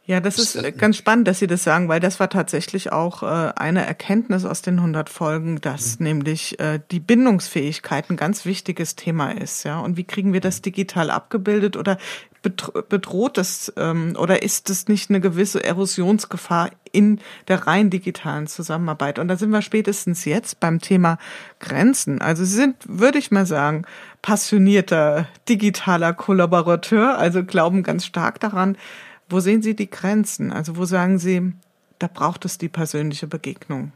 Ja, 0.09 0.20
das 0.20 0.38
ist 0.38 0.56
äh, 0.56 0.72
ganz 0.72 0.96
spannend, 0.96 1.28
dass 1.28 1.38
Sie 1.38 1.46
das 1.46 1.62
sagen, 1.62 1.90
weil 1.90 2.00
das 2.00 2.18
war 2.18 2.30
tatsächlich 2.30 2.90
auch 2.90 3.22
äh, 3.22 3.52
eine 3.56 3.84
Erkenntnis 3.84 4.46
aus 4.46 4.62
den 4.62 4.78
100 4.78 5.11
Folgen, 5.11 5.61
dass 5.61 5.98
mhm. 6.00 6.06
nämlich 6.06 6.59
äh, 6.61 6.80
die 6.90 6.98
Bindungsfähigkeit 6.98 8.09
ein 8.09 8.16
ganz 8.16 8.46
wichtiges 8.46 8.96
Thema 8.96 9.32
ist. 9.32 9.64
Ja, 9.64 9.80
und 9.80 9.98
wie 9.98 10.04
kriegen 10.04 10.32
wir 10.32 10.40
das 10.40 10.62
digital 10.62 11.11
abgebildet 11.11 11.76
oder 11.76 11.98
bedroht 12.40 13.36
das 13.36 13.70
ähm, 13.76 14.16
oder 14.18 14.42
ist 14.42 14.70
es 14.70 14.88
nicht 14.88 15.11
eine 15.11 15.20
gewisse 15.20 15.62
Erosionsgefahr 15.62 16.70
in 16.90 17.20
der 17.48 17.66
rein 17.66 17.90
digitalen 17.90 18.46
Zusammenarbeit? 18.46 19.18
Und 19.18 19.28
da 19.28 19.36
sind 19.36 19.50
wir 19.50 19.61
spätestens 19.61 20.24
jetzt 20.24 20.59
beim 20.59 20.80
Thema 20.80 21.18
Grenzen. 21.61 22.22
Also 22.22 22.46
Sie 22.46 22.54
sind, 22.54 22.76
würde 22.86 23.18
ich 23.18 23.30
mal 23.30 23.44
sagen, 23.44 23.84
passionierter 24.22 25.28
digitaler 25.50 26.14
Kollaborateur, 26.14 27.18
also 27.18 27.44
glauben 27.44 27.82
ganz 27.82 28.06
stark 28.06 28.40
daran, 28.40 28.78
wo 29.29 29.41
sehen 29.41 29.62
Sie 29.62 29.76
die 29.76 29.91
Grenzen? 29.91 30.53
Also 30.53 30.76
wo 30.76 30.85
sagen 30.85 31.18
Sie, 31.18 31.53
da 31.99 32.07
braucht 32.07 32.45
es 32.45 32.59
die 32.59 32.68
persönliche 32.68 33.26
Begegnung? 33.26 33.93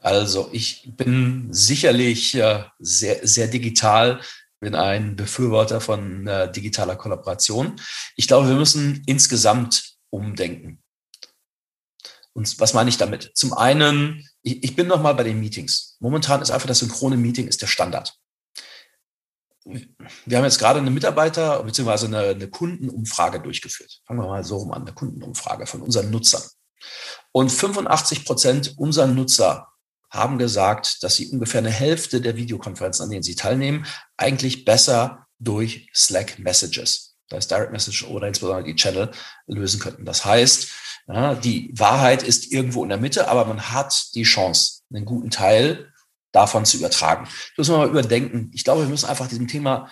Also 0.00 0.48
ich 0.52 0.90
bin 0.96 1.48
sicherlich 1.50 2.34
äh, 2.34 2.64
sehr, 2.78 3.26
sehr 3.26 3.48
digital, 3.48 4.20
bin 4.60 4.74
ein 4.74 5.16
Befürworter 5.16 5.80
von 5.80 6.26
äh, 6.26 6.50
digitaler 6.50 6.96
Kollaboration. 6.96 7.76
Ich 8.16 8.26
glaube, 8.28 8.48
wir 8.48 8.56
müssen 8.56 9.02
insgesamt 9.06 9.96
umdenken. 10.10 10.82
Und 12.32 12.58
was 12.60 12.74
meine 12.74 12.88
ich 12.88 12.96
damit? 12.96 13.32
Zum 13.34 13.52
einen, 13.52 14.26
ich, 14.42 14.62
ich 14.64 14.76
bin 14.76 14.86
noch 14.86 15.02
mal 15.02 15.14
bei 15.14 15.24
den 15.24 15.40
Meetings. 15.40 15.96
Momentan 16.00 16.40
ist 16.40 16.50
einfach 16.50 16.68
das 16.68 16.78
synchrone 16.78 17.16
Meeting 17.16 17.48
ist 17.48 17.60
der 17.60 17.66
Standard 17.66 18.19
wir 19.64 20.38
haben 20.38 20.44
jetzt 20.44 20.58
gerade 20.58 20.80
eine 20.80 20.90
Mitarbeiter- 20.90 21.62
bzw. 21.62 22.06
Eine, 22.06 22.18
eine, 22.20 22.48
Kundenumfrage 22.48 23.40
durchgeführt. 23.40 24.00
Fangen 24.06 24.20
wir 24.20 24.28
mal 24.28 24.44
so 24.44 24.56
rum 24.56 24.72
an, 24.72 24.82
eine 24.82 24.94
Kundenumfrage 24.94 25.66
von 25.66 25.82
unseren 25.82 26.10
Nutzern. 26.10 26.42
Und 27.32 27.50
85 27.50 28.24
Prozent 28.24 28.74
unserer 28.78 29.06
Nutzer 29.06 29.68
haben 30.10 30.38
gesagt, 30.38 31.02
dass 31.02 31.16
sie 31.16 31.28
ungefähr 31.28 31.58
eine 31.58 31.70
Hälfte 31.70 32.20
der 32.20 32.36
Videokonferenzen, 32.36 33.04
an 33.04 33.10
denen 33.10 33.22
sie 33.22 33.36
teilnehmen, 33.36 33.86
eigentlich 34.16 34.64
besser 34.64 35.26
durch 35.38 35.88
Slack 35.94 36.38
Messages, 36.38 37.16
das 37.28 37.38
heißt 37.38 37.50
Direct 37.50 37.72
Message 37.72 38.04
oder 38.04 38.26
insbesondere 38.26 38.64
die 38.64 38.74
Channel, 38.74 39.10
lösen 39.46 39.78
könnten. 39.78 40.04
Das 40.04 40.24
heißt, 40.24 40.68
ja, 41.06 41.34
die 41.34 41.72
Wahrheit 41.76 42.22
ist 42.22 42.50
irgendwo 42.50 42.82
in 42.82 42.88
der 42.88 42.98
Mitte, 42.98 43.28
aber 43.28 43.44
man 43.44 43.70
hat 43.70 44.14
die 44.14 44.24
Chance, 44.24 44.82
einen 44.92 45.04
guten 45.04 45.30
Teil 45.30 45.89
davon 46.32 46.64
zu 46.64 46.76
übertragen. 46.76 47.24
Das 47.24 47.58
müssen 47.58 47.74
wir 47.74 47.78
mal 47.78 47.88
überdenken. 47.88 48.50
Ich 48.54 48.64
glaube, 48.64 48.82
wir 48.82 48.88
müssen 48.88 49.08
einfach 49.08 49.28
diesem 49.28 49.48
Thema 49.48 49.90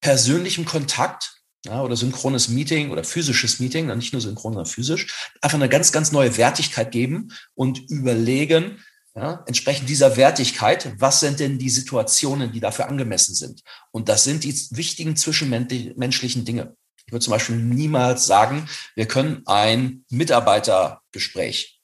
persönlichem 0.00 0.64
Kontakt 0.64 1.40
ja, 1.66 1.82
oder 1.82 1.96
synchrones 1.96 2.48
Meeting 2.48 2.90
oder 2.90 3.04
physisches 3.04 3.60
Meeting, 3.60 3.86
nicht 3.96 4.12
nur 4.12 4.22
synchron, 4.22 4.54
sondern 4.54 4.70
physisch, 4.70 5.30
einfach 5.42 5.58
eine 5.58 5.68
ganz, 5.68 5.92
ganz 5.92 6.10
neue 6.10 6.36
Wertigkeit 6.36 6.90
geben 6.90 7.32
und 7.54 7.90
überlegen, 7.90 8.82
ja, 9.14 9.42
entsprechend 9.46 9.88
dieser 9.88 10.16
Wertigkeit, 10.16 10.94
was 10.98 11.20
sind 11.20 11.40
denn 11.40 11.58
die 11.58 11.68
Situationen, 11.68 12.52
die 12.52 12.60
dafür 12.60 12.88
angemessen 12.88 13.34
sind? 13.34 13.62
Und 13.90 14.08
das 14.08 14.24
sind 14.24 14.44
die 14.44 14.54
wichtigen 14.70 15.16
zwischenmenschlichen 15.16 16.44
Dinge. 16.44 16.76
Ich 17.04 17.12
würde 17.12 17.24
zum 17.24 17.32
Beispiel 17.32 17.56
niemals 17.56 18.26
sagen, 18.26 18.68
wir 18.94 19.06
können 19.06 19.42
ein 19.46 20.04
Mitarbeitergespräch, 20.10 21.80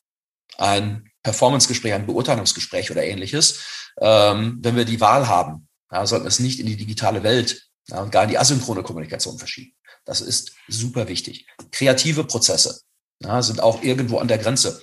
ein 0.57 1.11
Performance-Gespräch, 1.27 1.93
ein 1.93 2.07
Beurteilungsgespräch 2.07 2.93
oder 2.93 3.03
ähnliches, 3.03 3.59
ähm, 4.01 4.59
wenn 4.61 4.77
wir 4.77 4.85
die 4.85 5.01
Wahl 5.01 5.27
haben, 5.27 5.67
ja, 5.91 6.07
sollten 6.07 6.25
wir 6.25 6.29
es 6.29 6.39
nicht 6.39 6.61
in 6.61 6.67
die 6.67 6.77
digitale 6.77 7.25
Welt 7.25 7.67
ja, 7.89 8.01
und 8.01 8.13
gar 8.13 8.23
in 8.23 8.29
die 8.29 8.39
asynchrone 8.39 8.85
Kommunikation 8.85 9.37
verschieben. 9.37 9.73
Das 10.05 10.21
ist 10.21 10.53
super 10.69 11.09
wichtig. 11.09 11.49
Kreative 11.73 12.23
Prozesse 12.23 12.81
ja, 13.25 13.43
sind 13.43 13.61
auch 13.61 13.83
irgendwo 13.83 14.19
an 14.19 14.29
der 14.29 14.39
Grenze. 14.39 14.81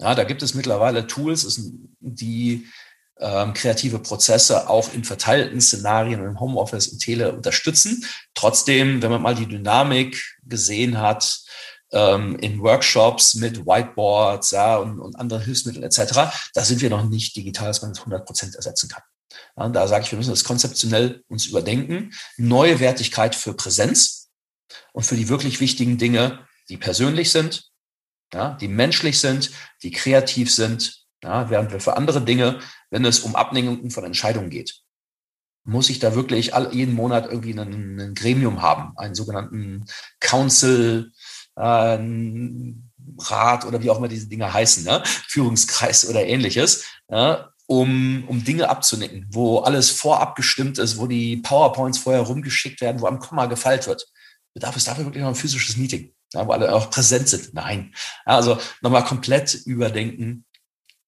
Ja, 0.00 0.16
da 0.16 0.24
gibt 0.24 0.42
es 0.42 0.54
mittlerweile 0.54 1.06
Tools, 1.06 1.60
die 2.00 2.66
ähm, 3.20 3.54
kreative 3.54 4.00
Prozesse 4.00 4.68
auch 4.68 4.92
in 4.94 5.04
verteilten 5.04 5.60
Szenarien 5.60 6.24
im 6.24 6.40
Homeoffice 6.40 6.88
und 6.88 6.98
Tele 6.98 7.32
unterstützen. 7.32 8.04
Trotzdem, 8.34 9.00
wenn 9.00 9.12
man 9.12 9.22
mal 9.22 9.36
die 9.36 9.46
Dynamik 9.46 10.20
gesehen 10.42 10.98
hat, 10.98 11.38
ähm, 11.94 12.36
in 12.40 12.60
Workshops 12.60 13.34
mit 13.34 13.64
Whiteboards 13.64 14.50
ja, 14.50 14.76
und, 14.76 15.00
und 15.00 15.16
anderen 15.16 15.42
Hilfsmitteln 15.42 15.84
etc., 15.84 16.30
da 16.52 16.64
sind 16.64 16.82
wir 16.82 16.90
noch 16.90 17.04
nicht 17.04 17.34
digital, 17.36 17.68
dass 17.68 17.82
man 17.82 17.92
das 17.92 18.00
100 18.00 18.26
Prozent 18.26 18.54
ersetzen 18.56 18.88
kann. 18.88 19.02
Ja, 19.56 19.68
da 19.68 19.86
sage 19.86 20.04
ich, 20.04 20.10
wir 20.10 20.18
müssen 20.18 20.30
das 20.30 20.44
konzeptionell 20.44 21.24
uns 21.28 21.46
überdenken. 21.46 22.12
Neue 22.36 22.80
Wertigkeit 22.80 23.34
für 23.34 23.54
Präsenz 23.54 24.30
und 24.92 25.04
für 25.04 25.16
die 25.16 25.28
wirklich 25.28 25.60
wichtigen 25.60 25.98
Dinge, 25.98 26.46
die 26.68 26.76
persönlich 26.76 27.30
sind, 27.30 27.70
ja, 28.32 28.54
die 28.60 28.68
menschlich 28.68 29.20
sind, 29.20 29.52
die 29.82 29.92
kreativ 29.92 30.52
sind, 30.52 31.04
ja, 31.22 31.48
während 31.48 31.72
wir 31.72 31.80
für 31.80 31.96
andere 31.96 32.22
Dinge, 32.22 32.58
wenn 32.90 33.04
es 33.04 33.20
um 33.20 33.36
Abnehmungen 33.36 33.90
von 33.90 34.04
Entscheidungen 34.04 34.50
geht, 34.50 34.82
muss 35.64 35.88
ich 35.88 35.98
da 35.98 36.14
wirklich 36.14 36.54
all, 36.54 36.74
jeden 36.74 36.94
Monat 36.94 37.26
irgendwie 37.26 37.58
ein, 37.58 37.98
ein 37.98 38.14
Gremium 38.14 38.60
haben, 38.60 38.96
einen 38.98 39.14
sogenannten 39.14 39.86
Council, 40.20 41.12
äh, 41.56 41.98
Rat 43.18 43.64
oder 43.64 43.82
wie 43.82 43.90
auch 43.90 43.98
immer 43.98 44.08
diese 44.08 44.28
Dinge 44.28 44.52
heißen, 44.52 44.84
ne? 44.84 45.02
Führungskreis 45.04 46.08
oder 46.08 46.26
ähnliches, 46.26 46.84
ja? 47.10 47.50
um, 47.66 48.24
um 48.28 48.44
Dinge 48.44 48.68
abzunicken, 48.68 49.26
wo 49.30 49.60
alles 49.60 49.90
vorab 49.90 50.36
gestimmt 50.36 50.78
ist, 50.78 50.98
wo 50.98 51.06
die 51.06 51.36
PowerPoints 51.38 51.98
vorher 51.98 52.22
rumgeschickt 52.22 52.80
werden, 52.80 53.00
wo 53.00 53.06
am 53.06 53.18
Komma 53.18 53.46
gefeilt 53.46 53.86
wird. 53.86 54.06
Bedarf 54.54 54.76
es 54.76 54.84
dafür 54.84 55.04
wirklich 55.04 55.22
noch 55.22 55.30
ein 55.30 55.34
physisches 55.34 55.76
Meeting, 55.76 56.12
ja, 56.32 56.46
wo 56.46 56.52
alle 56.52 56.72
auch 56.74 56.90
präsent 56.90 57.28
sind? 57.28 57.54
Nein. 57.54 57.94
Ja, 58.26 58.36
also 58.36 58.58
nochmal 58.82 59.04
komplett 59.04 59.54
überdenken, 59.54 60.44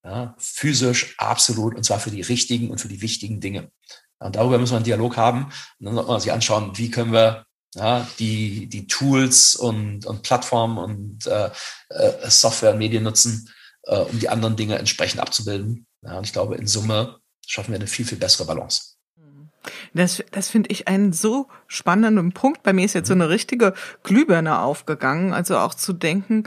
ja, 0.04 0.34
physisch 0.38 1.14
absolut, 1.18 1.74
und 1.74 1.84
zwar 1.84 2.00
für 2.00 2.10
die 2.10 2.22
richtigen 2.22 2.70
und 2.70 2.80
für 2.80 2.88
die 2.88 3.02
wichtigen 3.02 3.40
Dinge. 3.40 3.70
Und 4.18 4.36
darüber 4.36 4.58
müssen 4.58 4.72
wir 4.72 4.76
einen 4.76 4.84
Dialog 4.84 5.16
haben. 5.16 5.44
Und 5.78 5.86
dann 5.86 5.94
sollte 5.94 6.10
man 6.10 6.20
sich 6.20 6.32
anschauen, 6.32 6.76
wie 6.78 6.90
können 6.90 7.12
wir 7.12 7.44
ja, 7.76 8.06
die, 8.18 8.66
die 8.66 8.86
Tools 8.86 9.54
und, 9.54 10.06
und 10.06 10.22
Plattformen 10.22 10.78
und 10.78 11.26
äh, 11.26 11.50
äh, 11.90 12.30
Software 12.30 12.72
und 12.72 12.78
Medien 12.78 13.04
nutzen, 13.04 13.50
äh, 13.84 13.98
um 13.98 14.18
die 14.18 14.28
anderen 14.28 14.56
Dinge 14.56 14.78
entsprechend 14.78 15.20
abzubilden. 15.20 15.86
Ja, 16.02 16.18
und 16.18 16.24
ich 16.24 16.32
glaube, 16.32 16.56
in 16.56 16.66
Summe 16.66 17.18
schaffen 17.46 17.72
wir 17.72 17.78
eine 17.78 17.86
viel, 17.86 18.06
viel 18.06 18.18
bessere 18.18 18.46
Balance. 18.46 18.96
Das, 19.94 20.22
das 20.30 20.48
finde 20.48 20.70
ich 20.70 20.88
einen 20.88 21.12
so 21.12 21.48
spannenden 21.66 22.32
Punkt. 22.32 22.62
Bei 22.62 22.72
mir 22.72 22.84
ist 22.84 22.94
jetzt 22.94 23.08
so 23.08 23.14
eine 23.14 23.28
richtige 23.28 23.74
Glühbirne 24.04 24.60
aufgegangen. 24.60 25.32
Also 25.32 25.58
auch 25.58 25.74
zu 25.74 25.92
denken, 25.92 26.44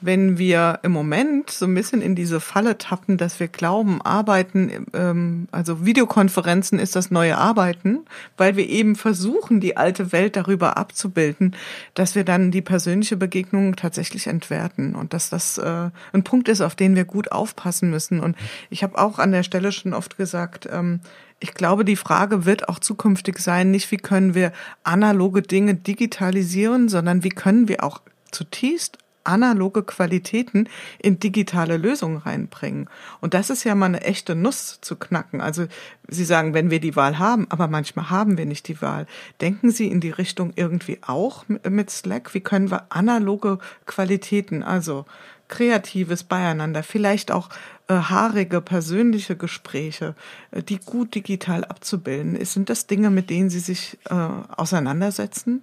wenn 0.00 0.36
wir 0.36 0.80
im 0.82 0.92
Moment 0.92 1.50
so 1.50 1.64
ein 1.64 1.74
bisschen 1.74 2.02
in 2.02 2.14
diese 2.14 2.40
Falle 2.40 2.76
tappen, 2.76 3.16
dass 3.16 3.40
wir 3.40 3.48
glauben, 3.48 4.02
Arbeiten, 4.02 4.86
ähm, 4.92 5.48
also 5.52 5.86
Videokonferenzen 5.86 6.78
ist 6.78 6.96
das 6.96 7.10
neue 7.10 7.38
Arbeiten, 7.38 8.00
weil 8.36 8.56
wir 8.56 8.68
eben 8.68 8.94
versuchen, 8.94 9.60
die 9.60 9.76
alte 9.76 10.12
Welt 10.12 10.36
darüber 10.36 10.76
abzubilden, 10.76 11.56
dass 11.94 12.14
wir 12.14 12.24
dann 12.24 12.50
die 12.50 12.62
persönliche 12.62 13.16
Begegnung 13.16 13.76
tatsächlich 13.76 14.26
entwerten 14.26 14.94
und 14.94 15.14
dass 15.14 15.30
das 15.30 15.56
äh, 15.56 15.90
ein 16.12 16.24
Punkt 16.24 16.48
ist, 16.48 16.60
auf 16.60 16.74
den 16.74 16.94
wir 16.94 17.04
gut 17.04 17.32
aufpassen 17.32 17.90
müssen. 17.90 18.20
Und 18.20 18.36
ich 18.68 18.82
habe 18.82 18.98
auch 18.98 19.18
an 19.18 19.32
der 19.32 19.44
Stelle 19.44 19.72
schon 19.72 19.94
oft 19.94 20.18
gesagt, 20.18 20.68
ähm, 20.70 21.00
ich 21.40 21.54
glaube, 21.54 21.84
die 21.84 21.96
Frage 21.96 22.44
wird 22.44 22.68
auch 22.68 22.78
zukünftig 22.78 23.38
sein, 23.38 23.70
nicht 23.70 23.90
wie 23.90 23.98
können 23.98 24.34
wir 24.34 24.52
analoge 24.84 25.42
Dinge 25.42 25.74
digitalisieren, 25.74 26.88
sondern 26.88 27.24
wie 27.24 27.28
können 27.30 27.68
wir 27.68 27.84
auch 27.84 28.00
zutiefst 28.30 28.98
analoge 29.26 29.82
Qualitäten 29.82 30.68
in 30.98 31.18
digitale 31.18 31.76
Lösungen 31.76 32.18
reinbringen. 32.18 32.88
Und 33.20 33.34
das 33.34 33.50
ist 33.50 33.64
ja 33.64 33.74
mal 33.74 33.86
eine 33.86 34.02
echte 34.02 34.34
Nuss 34.34 34.78
zu 34.80 34.96
knacken. 34.96 35.40
Also 35.40 35.66
Sie 36.08 36.24
sagen, 36.24 36.54
wenn 36.54 36.70
wir 36.70 36.80
die 36.80 36.96
Wahl 36.96 37.18
haben, 37.18 37.46
aber 37.50 37.68
manchmal 37.68 38.10
haben 38.10 38.38
wir 38.38 38.46
nicht 38.46 38.68
die 38.68 38.80
Wahl. 38.80 39.06
Denken 39.40 39.70
Sie 39.70 39.88
in 39.88 40.00
die 40.00 40.10
Richtung 40.10 40.52
irgendwie 40.54 40.98
auch 41.02 41.44
mit 41.48 41.90
Slack? 41.90 42.32
Wie 42.34 42.40
können 42.40 42.70
wir 42.70 42.86
analoge 42.90 43.58
Qualitäten, 43.86 44.62
also 44.62 45.04
kreatives 45.48 46.24
Beieinander, 46.24 46.82
vielleicht 46.82 47.30
auch 47.30 47.48
äh, 47.88 47.94
haarige 47.94 48.60
persönliche 48.60 49.36
Gespräche, 49.36 50.14
äh, 50.50 50.62
die 50.62 50.78
gut 50.78 51.14
digital 51.14 51.64
abzubilden. 51.64 52.42
Sind 52.44 52.68
das 52.68 52.86
Dinge, 52.86 53.10
mit 53.10 53.30
denen 53.30 53.50
Sie 53.50 53.60
sich 53.60 53.98
äh, 54.10 54.14
auseinandersetzen? 54.14 55.62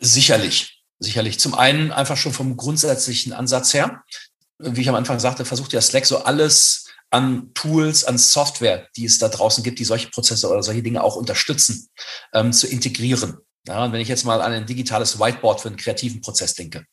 Sicherlich. 0.00 0.79
Sicherlich. 1.00 1.40
Zum 1.40 1.54
einen 1.54 1.92
einfach 1.92 2.16
schon 2.16 2.32
vom 2.32 2.56
grundsätzlichen 2.56 3.32
Ansatz 3.32 3.72
her. 3.72 4.02
Wie 4.58 4.82
ich 4.82 4.88
am 4.88 4.94
Anfang 4.94 5.18
sagte, 5.18 5.46
versucht 5.46 5.72
ja 5.72 5.80
Slack 5.80 6.04
so 6.04 6.18
alles 6.24 6.84
an 7.08 7.52
Tools, 7.54 8.04
an 8.04 8.18
Software, 8.18 8.86
die 8.96 9.06
es 9.06 9.18
da 9.18 9.28
draußen 9.28 9.64
gibt, 9.64 9.78
die 9.78 9.84
solche 9.84 10.08
Prozesse 10.08 10.48
oder 10.48 10.62
solche 10.62 10.82
Dinge 10.82 11.02
auch 11.02 11.16
unterstützen, 11.16 11.88
ähm, 12.34 12.52
zu 12.52 12.66
integrieren. 12.66 13.38
Ja, 13.66 13.84
und 13.84 13.92
wenn 13.92 14.00
ich 14.00 14.08
jetzt 14.08 14.24
mal 14.24 14.42
an 14.42 14.52
ein 14.52 14.66
digitales 14.66 15.18
Whiteboard 15.18 15.62
für 15.62 15.68
einen 15.68 15.76
kreativen 15.76 16.20
Prozess 16.20 16.54
denke, 16.54 16.84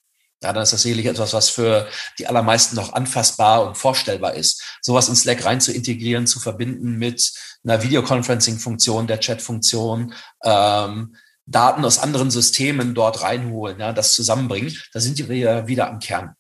ja, 0.44 0.54
dann 0.54 0.64
ist 0.64 0.74
das 0.74 0.84
sicherlich 0.84 1.08
etwas, 1.08 1.34
was 1.34 1.50
für 1.50 1.88
die 2.20 2.28
allermeisten 2.28 2.76
noch 2.76 2.94
anfassbar 2.94 3.66
und 3.66 3.76
vorstellbar 3.76 4.36
ist. 4.36 4.62
Sowas 4.82 5.10
in 5.10 5.16
Slack 5.16 5.44
rein 5.46 5.60
zu 5.60 5.74
integrieren, 5.74 6.28
zu 6.28 6.40
verbinden 6.40 6.98
mit 6.98 7.34
einer 7.64 7.82
Videoconferencing-Funktion, 7.82 9.08
der 9.08 9.20
Chat-Funktion, 9.20 10.14
ähm, 10.44 11.16
Daten 11.48 11.86
aus 11.86 11.98
anderen 11.98 12.30
Systemen 12.30 12.94
dort 12.94 13.24
reinholen, 13.24 13.80
ja, 13.80 13.94
das 13.94 14.14
zusammenbringen, 14.14 14.78
da 14.94 15.00
sind 15.00 15.18
wir 15.18 15.68
wieder 15.68 15.90
am 15.90 16.00
Kern. 16.00 16.36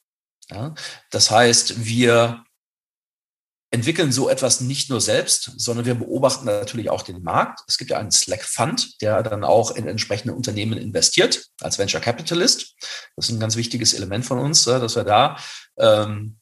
Ja. 0.51 0.75
Das 1.09 1.31
heißt, 1.31 1.85
wir 1.85 2.43
entwickeln 3.69 4.11
so 4.11 4.29
etwas 4.29 4.61
nicht 4.61 4.89
nur 4.89 5.01
selbst, 5.01 5.51
sondern 5.57 5.85
wir 5.85 5.95
beobachten 5.95 6.45
natürlich 6.45 6.89
auch 6.89 7.01
den 7.01 7.21
Markt. 7.21 7.61
Es 7.67 7.77
gibt 7.77 7.91
ja 7.91 7.97
einen 7.97 8.11
Slack 8.11 8.43
Fund, 8.43 9.01
der 9.01 9.23
dann 9.23 9.43
auch 9.43 9.71
in 9.71 9.87
entsprechende 9.87 10.33
Unternehmen 10.33 10.77
investiert 10.77 11.45
als 11.61 11.77
Venture 11.77 11.99
Capitalist. 11.99 12.75
Das 13.15 13.27
ist 13.27 13.35
ein 13.35 13.39
ganz 13.39 13.57
wichtiges 13.57 13.93
Element 13.93 14.25
von 14.25 14.39
uns, 14.39 14.63
dass 14.63 14.95
wir 14.95 15.03
da, 15.03 15.37
ähm, 15.77 16.37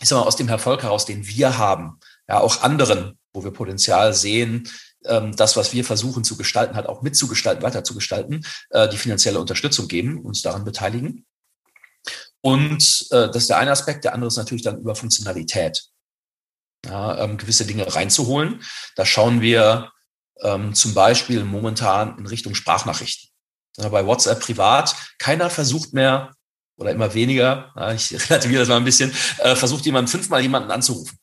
ich 0.00 0.08
sag 0.08 0.18
mal, 0.18 0.26
aus 0.26 0.36
dem 0.36 0.48
Erfolg 0.48 0.82
heraus, 0.82 1.04
den 1.04 1.26
wir 1.26 1.58
haben, 1.58 1.98
ja 2.26 2.40
auch 2.40 2.62
anderen, 2.62 3.18
wo 3.34 3.44
wir 3.44 3.50
Potenzial 3.50 4.14
sehen, 4.14 4.68
ähm, 5.06 5.34
das, 5.36 5.56
was 5.56 5.72
wir 5.72 5.84
versuchen 5.84 6.24
zu 6.24 6.36
gestalten, 6.36 6.76
hat 6.76 6.86
auch 6.86 7.02
mitzugestalten, 7.02 7.62
weiterzugestalten, 7.62 8.44
äh, 8.70 8.88
die 8.88 8.96
finanzielle 8.96 9.40
Unterstützung 9.40 9.88
geben, 9.88 10.20
uns 10.20 10.42
daran 10.42 10.64
beteiligen. 10.64 11.26
Und 12.40 13.06
äh, 13.10 13.28
das 13.28 13.36
ist 13.36 13.50
der 13.50 13.58
eine 13.58 13.70
Aspekt. 13.70 14.04
Der 14.04 14.14
andere 14.14 14.28
ist 14.28 14.36
natürlich 14.36 14.62
dann 14.62 14.80
über 14.80 14.94
Funktionalität. 14.94 15.84
Ja, 16.84 17.18
ähm, 17.18 17.36
gewisse 17.36 17.64
Dinge 17.64 17.94
reinzuholen. 17.94 18.60
Da 18.96 19.04
schauen 19.04 19.40
wir 19.40 19.92
ähm, 20.42 20.74
zum 20.74 20.94
Beispiel 20.94 21.44
momentan 21.44 22.18
in 22.18 22.26
Richtung 22.26 22.56
Sprachnachrichten. 22.56 23.30
Ja, 23.78 23.88
bei 23.88 24.04
WhatsApp 24.04 24.40
privat, 24.40 24.94
keiner 25.18 25.48
versucht 25.48 25.92
mehr 25.92 26.34
oder 26.76 26.90
immer 26.90 27.14
weniger, 27.14 27.72
ja, 27.76 27.92
ich 27.92 28.12
relativiere 28.30 28.60
das 28.60 28.68
mal 28.68 28.76
ein 28.78 28.84
bisschen, 28.84 29.12
äh, 29.38 29.54
versucht 29.54 29.86
jemand 29.86 30.10
fünfmal 30.10 30.42
jemanden 30.42 30.72
anzurufen 30.72 31.21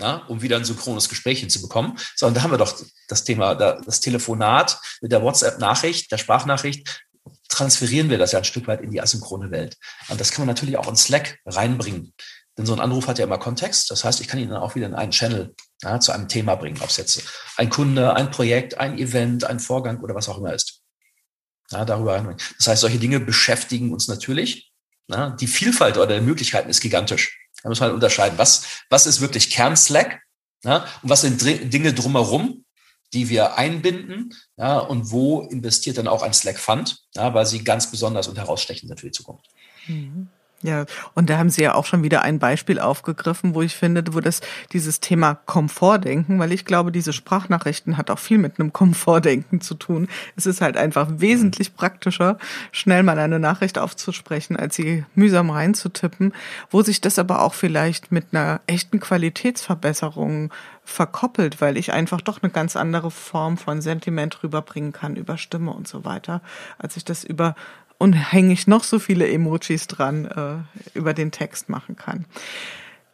ja, 0.00 0.16
um 0.28 0.42
wieder 0.42 0.56
ein 0.56 0.64
synchrones 0.64 1.08
Gespräch 1.08 1.40
hinzubekommen. 1.40 1.98
Sondern 2.16 2.34
da 2.34 2.42
haben 2.42 2.50
wir 2.50 2.58
doch 2.58 2.74
das 3.08 3.24
Thema, 3.24 3.54
das 3.54 4.00
Telefonat 4.00 4.80
mit 5.00 5.12
der 5.12 5.22
WhatsApp-Nachricht, 5.22 6.10
der 6.10 6.18
Sprachnachricht, 6.18 7.02
transferieren 7.48 8.10
wir 8.10 8.18
das 8.18 8.32
ja 8.32 8.38
ein 8.38 8.44
Stück 8.44 8.66
weit 8.66 8.80
in 8.80 8.90
die 8.90 9.00
asynchrone 9.00 9.50
Welt. 9.50 9.76
Und 10.08 10.20
das 10.20 10.30
kann 10.30 10.42
man 10.42 10.54
natürlich 10.54 10.78
auch 10.78 10.88
in 10.88 10.96
Slack 10.96 11.38
reinbringen. 11.46 12.14
Denn 12.56 12.66
so 12.66 12.72
ein 12.72 12.80
Anruf 12.80 13.06
hat 13.06 13.18
ja 13.18 13.24
immer 13.24 13.38
Kontext. 13.38 13.90
Das 13.90 14.04
heißt, 14.04 14.20
ich 14.20 14.28
kann 14.28 14.38
ihn 14.38 14.50
dann 14.50 14.60
auch 14.60 14.74
wieder 14.74 14.86
in 14.86 14.94
einen 14.94 15.12
Channel 15.12 15.54
ja, 15.82 16.00
zu 16.00 16.12
einem 16.12 16.28
Thema 16.28 16.56
bringen, 16.56 16.80
ob 16.80 16.90
es 16.90 16.96
jetzt 16.96 17.22
ein 17.56 17.70
Kunde, 17.70 18.14
ein 18.14 18.30
Projekt, 18.30 18.78
ein 18.78 18.98
Event, 18.98 19.44
ein 19.44 19.60
Vorgang 19.60 20.00
oder 20.00 20.14
was 20.14 20.28
auch 20.28 20.38
immer 20.38 20.52
ist. 20.52 20.82
Ja, 21.70 21.84
darüber 21.84 22.14
reinbringen. 22.14 22.40
Das 22.58 22.66
heißt, 22.66 22.80
solche 22.80 22.98
Dinge 22.98 23.20
beschäftigen 23.20 23.92
uns 23.92 24.08
natürlich. 24.08 24.72
Ja, 25.08 25.30
die 25.30 25.46
Vielfalt 25.46 25.96
oder 25.96 26.18
die 26.18 26.26
Möglichkeiten 26.26 26.68
ist 26.68 26.80
gigantisch. 26.80 27.39
Da 27.62 27.68
muss 27.68 27.80
man 27.80 27.88
halt 27.88 27.94
unterscheiden, 27.94 28.38
was, 28.38 28.64
was 28.88 29.06
ist 29.06 29.20
wirklich 29.20 29.50
Kern-Slack 29.50 30.20
ja, 30.64 30.86
und 31.02 31.08
was 31.08 31.22
sind 31.22 31.42
Dinge 31.42 31.92
drumherum, 31.94 32.64
die 33.12 33.28
wir 33.28 33.56
einbinden 33.56 34.34
ja, 34.56 34.78
und 34.78 35.10
wo 35.10 35.42
investiert 35.42 35.98
dann 35.98 36.08
auch 36.08 36.22
ein 36.22 36.32
Slack 36.32 36.58
Fund, 36.58 36.98
ja, 37.14 37.32
weil 37.34 37.46
sie 37.46 37.64
ganz 37.64 37.90
besonders 37.90 38.28
und 38.28 38.38
herausstechend 38.38 38.88
sind 38.88 39.00
für 39.00 39.06
die 39.06 39.12
Zukunft. 39.12 39.46
Mhm. 39.86 40.28
Ja, 40.62 40.84
und 41.14 41.30
da 41.30 41.38
haben 41.38 41.48
Sie 41.48 41.62
ja 41.62 41.74
auch 41.74 41.86
schon 41.86 42.02
wieder 42.02 42.20
ein 42.20 42.38
Beispiel 42.38 42.80
aufgegriffen, 42.80 43.54
wo 43.54 43.62
ich 43.62 43.74
finde, 43.74 44.04
wo 44.12 44.20
das 44.20 44.42
dieses 44.74 45.00
Thema 45.00 45.34
Komfortdenken, 45.46 46.38
weil 46.38 46.52
ich 46.52 46.66
glaube, 46.66 46.92
diese 46.92 47.14
Sprachnachrichten 47.14 47.96
hat 47.96 48.10
auch 48.10 48.18
viel 48.18 48.36
mit 48.36 48.60
einem 48.60 48.70
Komfortdenken 48.70 49.62
zu 49.62 49.74
tun. 49.74 50.06
Es 50.36 50.44
ist 50.44 50.60
halt 50.60 50.76
einfach 50.76 51.08
wesentlich 51.12 51.74
praktischer, 51.76 52.36
schnell 52.72 53.02
mal 53.02 53.18
eine 53.18 53.38
Nachricht 53.38 53.78
aufzusprechen, 53.78 54.54
als 54.54 54.76
sie 54.76 55.06
mühsam 55.14 55.48
reinzutippen, 55.48 56.34
wo 56.70 56.82
sich 56.82 57.00
das 57.00 57.18
aber 57.18 57.40
auch 57.40 57.54
vielleicht 57.54 58.12
mit 58.12 58.26
einer 58.32 58.60
echten 58.66 59.00
Qualitätsverbesserung 59.00 60.52
verkoppelt, 60.84 61.60
weil 61.60 61.78
ich 61.78 61.92
einfach 61.92 62.20
doch 62.20 62.42
eine 62.42 62.50
ganz 62.50 62.76
andere 62.76 63.10
Form 63.10 63.56
von 63.56 63.80
Sentiment 63.80 64.42
rüberbringen 64.42 64.92
kann 64.92 65.16
über 65.16 65.38
Stimme 65.38 65.72
und 65.72 65.88
so 65.88 66.04
weiter, 66.04 66.42
als 66.78 66.96
ich 66.96 67.04
das 67.04 67.24
über 67.24 67.54
und 68.00 68.14
hänge 68.14 68.54
ich 68.54 68.66
noch 68.66 68.82
so 68.82 68.98
viele 68.98 69.28
Emojis 69.28 69.86
dran 69.86 70.24
äh, 70.24 70.98
über 70.98 71.12
den 71.12 71.30
Text 71.30 71.68
machen 71.68 71.96
kann. 71.96 72.24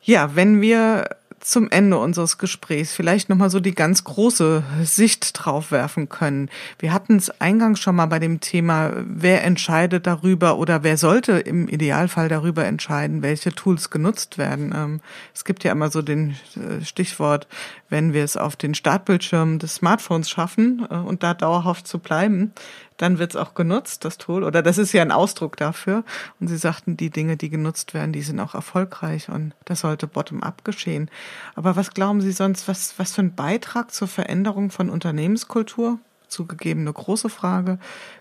Ja, 0.01 0.37
wenn 0.37 0.61
wir 0.61 1.09
zum 1.41 1.71
Ende 1.71 1.99
unseres 1.99 2.39
Gesprächs 2.39 2.93
vielleicht 2.93 3.29
nochmal 3.29 3.51
so 3.51 3.61
die 3.61 3.75
ganz 3.75 4.03
große 4.03 4.65
Sicht 4.83 5.31
drauf 5.33 5.71
werfen 5.71 6.09
können. 6.09 6.51
Wir 6.79 6.93
hatten 6.93 7.17
es 7.17 7.41
eingangs 7.41 7.79
schon 7.79 7.95
mal 7.95 8.07
bei 8.07 8.19
dem 8.19 8.41
Thema, 8.41 8.93
wer 8.97 9.45
entscheidet 9.45 10.07
darüber 10.07 10.59
oder 10.59 10.83
wer 10.83 10.97
sollte 10.97 11.33
im 11.33 11.69
Idealfall 11.69 12.29
darüber 12.29 12.65
entscheiden, 12.65 13.23
welche 13.23 13.53
Tools 13.53 13.91
genutzt 13.91 14.39
werden. 14.39 14.75
Ähm, 14.77 15.01
es 15.35 15.45
gibt 15.45 15.63
ja 15.63 15.71
immer 15.71 15.91
so 15.91 16.03
den 16.03 16.37
äh, 16.57 16.85
Stichwort, 16.85 17.47
wenn 17.89 18.13
wir 18.13 18.25
es 18.25 18.37
auf 18.37 18.57
den 18.57 18.75
Startbildschirm 18.75 19.61
des 19.61 19.77
Smartphones 19.77 20.29
schaffen 20.29 20.87
äh, 20.91 20.97
und 20.97 21.23
da 21.23 21.33
dauerhaft 21.35 21.87
zu 21.87 22.01
bleiben, 22.01 22.53
dann 22.97 23.19
wird 23.19 23.33
es 23.33 23.37
auch 23.37 23.55
genutzt, 23.55 24.05
das 24.05 24.19
Tool. 24.19 24.45
Oder 24.45 24.63
das 24.63 24.79
ist 24.79 24.93
ja 24.93 25.03
ein 25.03 25.13
Ausdruck 25.13 25.57
dafür. 25.57 26.05
Und 26.41 26.49
Sie 26.49 26.57
sagten, 26.57 26.97
die 26.97 27.11
Dinge, 27.11 27.37
die 27.37 27.51
genutzt 27.51 27.95
werden, 27.95 28.13
die 28.13 28.23
sind 28.23 28.41
auch 28.41 28.55
erfolgreich 28.55 29.29
und 29.29 29.55
das 29.65 29.81
sollte 29.81 30.07
bottom-up 30.07 30.65
geschehen. 30.65 31.11
Aber 31.55 31.77
was 31.77 31.93
glauben 31.93 32.21
Sie 32.21 32.33
sonst, 32.33 32.69
was, 32.69 32.99
was 32.99 33.13
für 33.13 33.23
ein 33.23 33.35
Beitrag 33.35 33.93
zur 33.93 34.09
Veränderung 34.09 34.71
von 34.71 34.91
Unternehmenskultur, 34.91 35.99
zugegeben 36.29 36.83
eine 36.83 36.93
große 36.93 37.29
Frage, 37.29 37.79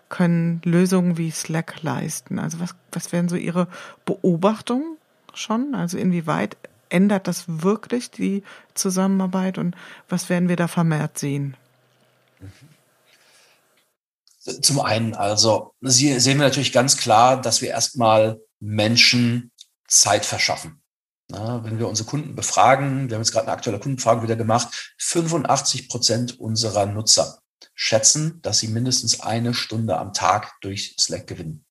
können 0.09 0.61
Lösungen 0.63 1.17
wie 1.17 1.32
Slack 1.32 1.82
leisten? 1.82 2.39
Also 2.39 2.59
was, 2.59 2.76
was 2.91 3.11
wären 3.11 3.30
so 3.30 3.36
Ihre 3.36 3.67
Beobachtungen 4.05 4.97
schon? 5.34 5.73
Also 5.73 5.97
inwieweit 5.97 6.57
ändert 6.89 7.28
das 7.28 7.45
wirklich 7.47 8.11
die 8.11 8.43
Zusammenarbeit 8.73 9.57
und 9.57 9.76
was 10.07 10.30
werden 10.30 10.49
wir 10.49 10.55
da 10.55 10.67
vermehrt 10.67 11.17
sehen? 11.17 11.57
Mhm. 12.39 12.74
Zum 14.62 14.80
einen, 14.80 15.16
also 15.16 15.74
Sie 15.82 16.20
sehen 16.20 16.38
wir 16.38 16.46
natürlich 16.46 16.72
ganz 16.72 16.98
klar, 16.98 17.41
dass 17.41 17.62
wir 17.62 17.70
erstmal 17.70 18.39
Menschen 18.60 19.52
Zeit 19.88 20.26
verschaffen. 20.26 20.82
Na, 21.28 21.64
wenn 21.64 21.80
wir 21.80 21.88
unsere 21.88 22.08
Kunden 22.08 22.36
befragen, 22.36 23.10
wir 23.10 23.16
haben 23.16 23.24
jetzt 23.24 23.32
gerade 23.32 23.48
eine 23.48 23.56
aktuelle 23.56 23.80
Kundenfrage 23.80 24.22
wieder 24.22 24.36
gemacht, 24.36 24.93
85 25.00 25.89
Prozent 25.89 26.39
unserer 26.39 26.86
Nutzer 26.86 27.39
schätzen, 27.74 28.39
dass 28.43 28.60
sie 28.60 28.68
mindestens 28.68 29.22
eine 29.22 29.56
Stunde 29.56 29.98
am 29.98 30.14
Tag 30.14 30.54
durch 30.62 30.96
Slack 31.00 31.26
gewinnen. 31.26 31.66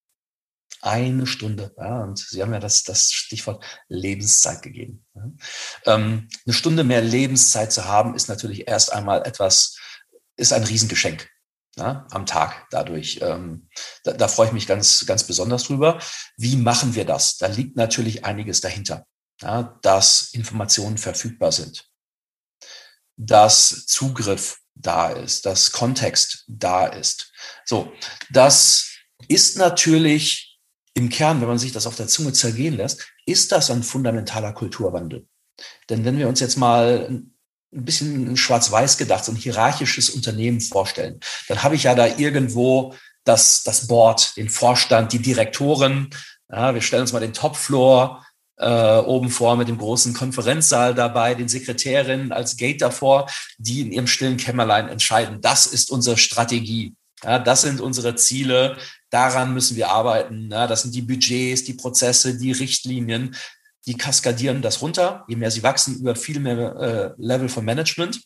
Eine 0.81 1.27
Stunde. 1.27 1.72
Ja, 1.79 2.03
und 2.03 2.18
Sie 2.18 2.43
haben 2.43 2.53
ja 2.53 2.59
das, 2.59 2.83
das 2.83 3.12
Stichwort 3.12 3.64
Lebenszeit 3.89 4.61
gegeben. 4.61 5.07
Ähm, 5.87 6.29
eine 6.45 6.53
Stunde 6.53 6.83
mehr 6.83 7.01
Lebenszeit 7.01 7.72
zu 7.72 7.85
haben, 7.87 8.14
ist 8.14 8.29
natürlich 8.29 8.66
erst 8.66 8.93
einmal 8.93 9.22
etwas, 9.25 9.79
ist 10.37 10.53
ein 10.53 10.64
Riesengeschenk 10.64 11.31
ja, 11.77 12.07
am 12.11 12.27
Tag 12.27 12.66
dadurch. 12.70 13.18
Ähm, 13.22 13.68
da, 14.05 14.12
da 14.12 14.29
freue 14.29 14.49
ich 14.49 14.53
mich 14.53 14.66
ganz, 14.66 15.05
ganz 15.07 15.25
besonders 15.25 15.64
drüber. 15.64 15.99
Wie 16.37 16.57
machen 16.57 16.95
wir 16.95 17.05
das? 17.05 17.37
Da 17.37 17.47
liegt 17.47 17.77
natürlich 17.77 18.25
einiges 18.25 18.61
dahinter, 18.61 19.07
ja, 19.41 19.79
dass 19.83 20.31
Informationen 20.33 20.99
verfügbar 20.99 21.53
sind, 21.53 21.89
dass 23.16 23.87
Zugriff 23.87 24.59
da 24.75 25.11
ist, 25.11 25.47
dass 25.47 25.72
Kontext 25.72 26.45
da 26.49 26.87
ist. 26.87 27.33
So, 27.64 27.93
das 28.31 28.91
ist 29.29 29.57
natürlich 29.57 30.59
im 30.95 31.09
Kern, 31.09 31.41
wenn 31.41 31.49
man 31.49 31.59
sich 31.59 31.72
das 31.72 31.87
auf 31.87 31.97
der 31.97 32.07
Zunge 32.07 32.33
zergehen 32.33 32.77
lässt, 32.77 33.09
ist 33.27 33.53
das 33.53 33.70
ein 33.70 33.83
fundamentaler 33.83 34.53
Kulturwandel. 34.53 35.27
Denn 35.89 36.05
wenn 36.05 36.18
wir 36.18 36.29
uns 36.29 36.41
jetzt 36.41 36.57
mal 36.57 37.22
ein 37.75 37.85
bisschen 37.85 38.37
schwarz-weiß 38.37 38.99
gedacht, 38.99 39.25
so 39.25 39.33
ein 39.33 39.37
hierarchisches 39.37 40.11
Unternehmen 40.11 40.61
vorstellen. 40.61 41.20
Dann 41.49 41.62
habe 41.62 41.75
ich 41.75 41.85
ja 41.85 41.95
da 41.95 42.07
irgendwo 42.07 42.95
das, 43.25 43.62
das 43.64 43.87
Board, 43.87 44.37
den 44.37 44.49
Vorstand, 44.49 45.12
die 45.12 45.18
Direktoren. 45.18 46.11
Ja, 46.51 46.75
wir 46.75 46.83
stellen 46.83 47.03
uns 47.03 47.12
mal 47.12 47.20
den 47.20 47.33
Topfloor 47.33 48.25
äh, 48.59 48.99
oben 48.99 49.31
vor 49.31 49.57
mit 49.57 49.68
dem 49.68 49.79
großen 49.79 50.14
Konferenzsaal 50.14 50.95
dabei, 50.95 51.35
den 51.35 51.49
Sekretärinnen 51.49 52.33
als 52.33 52.57
Gate 52.57 52.83
davor, 52.83 53.29
die 53.59 53.81
in 53.81 53.93
ihrem 53.93 54.07
stillen 54.07 54.37
Kämmerlein 54.37 54.89
entscheiden. 54.89 55.41
Das 55.41 55.66
ist 55.66 55.91
unsere 55.91 56.16
Strategie. 56.16 56.95
Ja, 57.22 57.39
das 57.39 57.62
sind 57.62 57.81
unsere 57.81 58.14
Ziele. 58.16 58.77
Daran 59.11 59.55
müssen 59.55 59.77
wir 59.77 59.91
arbeiten. 59.91 60.51
Ja, 60.51 60.66
das 60.66 60.83
sind 60.83 60.95
die 60.95 61.03
Budgets, 61.03 61.64
die 61.64 61.75
Prozesse, 61.75 62.37
die 62.37 62.53
Richtlinien 62.53 63.35
die 63.87 63.97
kaskadieren 63.97 64.62
das 64.62 64.80
runter, 64.80 65.24
je 65.28 65.37
mehr 65.37 65.51
sie 65.51 65.62
wachsen, 65.62 65.97
über 66.01 66.16
viel 66.16 66.41
mehr 66.41 66.76
äh, 66.76 67.11
Level 67.18 67.49
von 67.49 67.64
Management, 67.64 68.20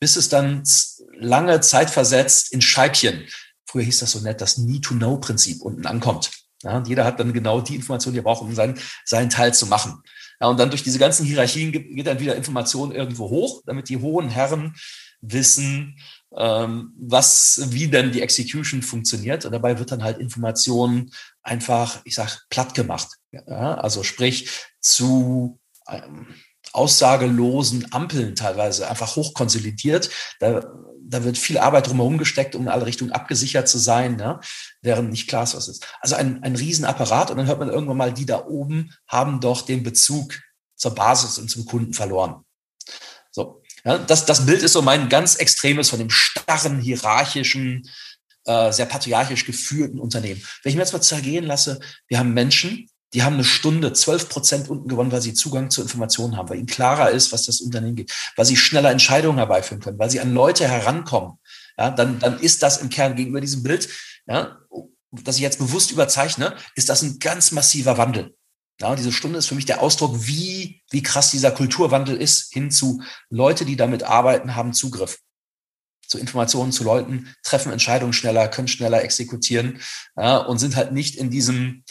bis 0.00 0.16
es 0.16 0.28
dann 0.28 0.62
lange 1.18 1.60
Zeit 1.60 1.90
versetzt 1.90 2.52
in 2.52 2.60
Scheibchen. 2.60 3.24
Früher 3.66 3.84
hieß 3.84 4.00
das 4.00 4.12
so 4.12 4.20
nett, 4.20 4.40
das 4.40 4.58
Need-to-Know-Prinzip 4.58 5.62
unten 5.62 5.86
ankommt. 5.86 6.30
Ja, 6.62 6.78
und 6.78 6.88
jeder 6.88 7.04
hat 7.04 7.20
dann 7.20 7.32
genau 7.32 7.60
die 7.60 7.76
Information, 7.76 8.14
die 8.14 8.20
er 8.20 8.24
braucht, 8.24 8.42
um 8.42 8.54
seinen, 8.54 8.78
seinen 9.04 9.30
Teil 9.30 9.52
zu 9.52 9.66
machen. 9.66 10.02
Ja, 10.40 10.48
und 10.48 10.58
dann 10.58 10.70
durch 10.70 10.82
diese 10.82 10.98
ganzen 10.98 11.26
Hierarchien 11.26 11.72
geht 11.72 12.06
dann 12.06 12.20
wieder 12.20 12.36
Information 12.36 12.92
irgendwo 12.92 13.28
hoch, 13.28 13.62
damit 13.66 13.88
die 13.88 13.98
hohen 13.98 14.30
Herren 14.30 14.74
wissen, 15.20 15.98
ähm, 16.36 16.92
was, 16.98 17.68
wie 17.70 17.88
denn 17.88 18.12
die 18.12 18.22
Execution 18.22 18.82
funktioniert. 18.82 19.44
Und 19.44 19.52
dabei 19.52 19.78
wird 19.78 19.92
dann 19.92 20.02
halt 20.02 20.18
Information 20.18 21.10
einfach, 21.42 22.00
ich 22.04 22.14
sag, 22.14 22.44
platt 22.48 22.74
gemacht. 22.74 23.08
Ja, 23.46 23.74
also 23.74 24.02
sprich 24.02 24.50
zu 24.80 25.60
ähm, 25.88 26.34
aussagelosen 26.72 27.92
Ampeln 27.92 28.34
teilweise 28.34 28.88
einfach 28.88 29.16
hochkonsolidiert. 29.16 30.10
Da, 30.40 30.64
da 31.06 31.24
wird 31.24 31.38
viel 31.38 31.58
Arbeit 31.58 31.86
drumherum 31.86 32.18
gesteckt, 32.18 32.54
um 32.54 32.62
in 32.62 32.68
alle 32.68 32.86
Richtungen 32.86 33.12
abgesichert 33.12 33.68
zu 33.68 33.78
sein, 33.78 34.16
ne? 34.16 34.40
während 34.82 35.10
nicht 35.10 35.28
klar 35.28 35.44
ist, 35.44 35.54
was 35.54 35.68
ist. 35.68 35.86
Also 36.00 36.16
ein, 36.16 36.42
ein 36.42 36.56
Riesenapparat 36.56 37.30
und 37.30 37.36
dann 37.36 37.46
hört 37.46 37.60
man 37.60 37.68
irgendwann 37.68 37.96
mal, 37.96 38.12
die 38.12 38.26
da 38.26 38.44
oben 38.46 38.92
haben 39.06 39.40
doch 39.40 39.62
den 39.62 39.82
Bezug 39.82 40.40
zur 40.76 40.94
Basis 40.94 41.38
und 41.38 41.48
zum 41.48 41.66
Kunden 41.66 41.92
verloren. 41.92 42.44
So, 43.30 43.62
ja, 43.84 43.98
das, 43.98 44.26
das 44.26 44.46
Bild 44.46 44.62
ist 44.62 44.72
so 44.72 44.82
mein 44.82 45.08
ganz 45.08 45.36
extremes 45.36 45.90
von 45.90 45.98
dem 45.98 46.10
starren, 46.10 46.80
hierarchischen, 46.80 47.88
äh, 48.46 48.72
sehr 48.72 48.86
patriarchisch 48.86 49.46
geführten 49.46 49.98
Unternehmen. 49.98 50.42
Wenn 50.62 50.70
ich 50.70 50.76
mir 50.76 50.82
jetzt 50.82 50.92
mal 50.92 51.00
zergehen 51.00 51.44
lasse, 51.44 51.80
wir 52.08 52.18
haben 52.18 52.34
Menschen, 52.34 52.88
die 53.14 53.22
haben 53.22 53.34
eine 53.34 53.44
Stunde, 53.44 53.92
12 53.92 54.28
Prozent 54.28 54.68
unten 54.68 54.88
gewonnen, 54.88 55.12
weil 55.12 55.22
sie 55.22 55.34
Zugang 55.34 55.70
zu 55.70 55.80
Informationen 55.80 56.36
haben, 56.36 56.48
weil 56.48 56.58
ihnen 56.58 56.66
klarer 56.66 57.10
ist, 57.10 57.32
was 57.32 57.44
das 57.44 57.60
Unternehmen 57.60 57.96
geht, 57.96 58.12
weil 58.36 58.44
sie 58.44 58.56
schneller 58.56 58.90
Entscheidungen 58.90 59.38
herbeiführen 59.38 59.80
können, 59.80 59.98
weil 59.98 60.10
sie 60.10 60.20
an 60.20 60.34
Leute 60.34 60.66
herankommen. 60.66 61.38
Ja, 61.78 61.90
dann, 61.90 62.18
dann 62.18 62.38
ist 62.40 62.62
das 62.62 62.78
im 62.78 62.90
Kern 62.90 63.16
gegenüber 63.16 63.40
diesem 63.40 63.62
Bild, 63.62 63.88
ja, 64.26 64.58
das 65.10 65.36
ich 65.36 65.42
jetzt 65.42 65.58
bewusst 65.58 65.92
überzeichne, 65.92 66.56
ist 66.74 66.88
das 66.88 67.02
ein 67.02 67.20
ganz 67.20 67.52
massiver 67.52 67.98
Wandel. 67.98 68.34
Ja, 68.80 68.96
diese 68.96 69.12
Stunde 69.12 69.38
ist 69.38 69.46
für 69.46 69.54
mich 69.54 69.66
der 69.66 69.80
Ausdruck, 69.80 70.26
wie, 70.26 70.82
wie 70.90 71.02
krass 71.02 71.30
dieser 71.30 71.52
Kulturwandel 71.52 72.16
ist, 72.16 72.52
hin 72.52 72.72
zu 72.72 73.00
Leute, 73.30 73.64
die 73.64 73.76
damit 73.76 74.02
arbeiten, 74.02 74.56
haben 74.56 74.72
Zugriff 74.72 75.20
zu 76.08 76.18
Informationen, 76.18 76.72
zu 76.72 76.84
Leuten, 76.84 77.34
treffen 77.42 77.72
Entscheidungen 77.72 78.12
schneller, 78.12 78.48
können 78.48 78.68
schneller 78.68 79.02
exekutieren 79.02 79.80
ja, 80.16 80.38
und 80.38 80.58
sind 80.58 80.76
halt 80.76 80.92
nicht 80.92 81.16
in 81.16 81.30
diesem 81.30 81.84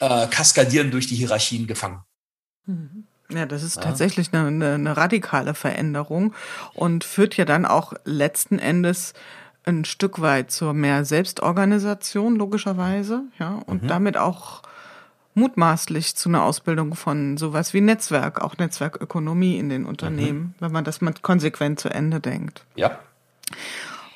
äh, 0.00 0.26
Kaskadieren 0.28 0.90
durch 0.90 1.06
die 1.06 1.16
Hierarchien 1.16 1.66
gefangen. 1.66 2.02
Mhm. 2.66 3.04
Ja, 3.30 3.44
das 3.44 3.62
ist 3.62 3.76
ja. 3.76 3.82
tatsächlich 3.82 4.32
eine, 4.32 4.46
eine, 4.46 4.74
eine 4.74 4.96
radikale 4.96 5.54
Veränderung 5.54 6.34
und 6.72 7.04
führt 7.04 7.36
ja 7.36 7.44
dann 7.44 7.66
auch 7.66 7.92
letzten 8.04 8.58
Endes 8.58 9.12
ein 9.64 9.84
Stück 9.84 10.20
weit 10.20 10.50
zur 10.50 10.72
mehr 10.72 11.04
Selbstorganisation, 11.04 12.36
logischerweise, 12.36 13.24
ja, 13.38 13.60
und 13.66 13.82
mhm. 13.82 13.88
damit 13.88 14.16
auch 14.16 14.62
mutmaßlich 15.34 16.16
zu 16.16 16.30
einer 16.30 16.42
Ausbildung 16.42 16.94
von 16.94 17.36
sowas 17.36 17.74
wie 17.74 17.82
Netzwerk, 17.82 18.40
auch 18.40 18.56
Netzwerkökonomie 18.56 19.58
in 19.58 19.68
den 19.68 19.84
Unternehmen, 19.84 20.40
mhm. 20.40 20.54
wenn 20.58 20.72
man 20.72 20.84
das 20.84 21.00
mal 21.00 21.14
konsequent 21.20 21.78
zu 21.78 21.90
Ende 21.90 22.20
denkt. 22.20 22.64
Ja. 22.76 22.98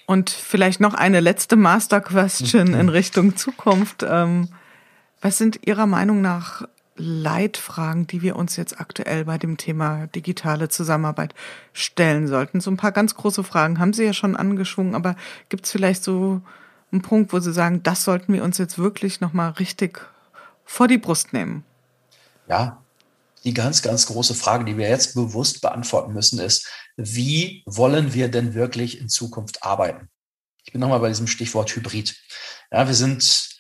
Und 0.06 0.30
vielleicht 0.30 0.80
noch 0.80 0.94
eine 0.94 1.20
letzte 1.20 1.56
Master 1.56 2.00
Question 2.00 2.74
in 2.74 2.88
Richtung 2.88 3.36
Zukunft. 3.36 4.04
Ähm, 4.08 4.48
was 5.22 5.38
sind 5.38 5.60
Ihrer 5.66 5.86
Meinung 5.86 6.20
nach 6.20 6.62
Leitfragen, 6.96 8.06
die 8.06 8.20
wir 8.20 8.36
uns 8.36 8.56
jetzt 8.56 8.78
aktuell 8.78 9.24
bei 9.24 9.38
dem 9.38 9.56
Thema 9.56 10.08
digitale 10.08 10.68
Zusammenarbeit 10.68 11.34
stellen 11.72 12.26
sollten? 12.26 12.60
So 12.60 12.70
ein 12.70 12.76
paar 12.76 12.92
ganz 12.92 13.14
große 13.14 13.44
Fragen 13.44 13.78
haben 13.78 13.94
Sie 13.94 14.04
ja 14.04 14.12
schon 14.12 14.36
angeschwungen, 14.36 14.94
aber 14.94 15.16
gibt 15.48 15.64
es 15.64 15.72
vielleicht 15.72 16.04
so 16.04 16.42
einen 16.90 17.02
Punkt, 17.02 17.32
wo 17.32 17.40
Sie 17.40 17.52
sagen, 17.52 17.82
das 17.82 18.04
sollten 18.04 18.34
wir 18.34 18.44
uns 18.44 18.58
jetzt 18.58 18.78
wirklich 18.78 19.20
nochmal 19.20 19.52
richtig 19.52 20.00
vor 20.64 20.88
die 20.88 20.98
Brust 20.98 21.32
nehmen? 21.32 21.64
Ja, 22.48 22.82
die 23.44 23.54
ganz, 23.54 23.82
ganz 23.82 24.06
große 24.06 24.34
Frage, 24.34 24.64
die 24.64 24.76
wir 24.76 24.88
jetzt 24.88 25.14
bewusst 25.14 25.62
beantworten 25.62 26.12
müssen, 26.12 26.38
ist, 26.38 26.68
wie 26.96 27.62
wollen 27.66 28.12
wir 28.12 28.28
denn 28.28 28.54
wirklich 28.54 29.00
in 29.00 29.08
Zukunft 29.08 29.62
arbeiten? 29.64 30.08
Ich 30.64 30.72
bin 30.72 30.80
nochmal 30.80 31.00
bei 31.00 31.08
diesem 31.08 31.26
Stichwort 31.26 31.74
Hybrid. 31.74 32.16
Ja, 32.70 32.86
wir 32.86 32.94
sind 32.94 33.51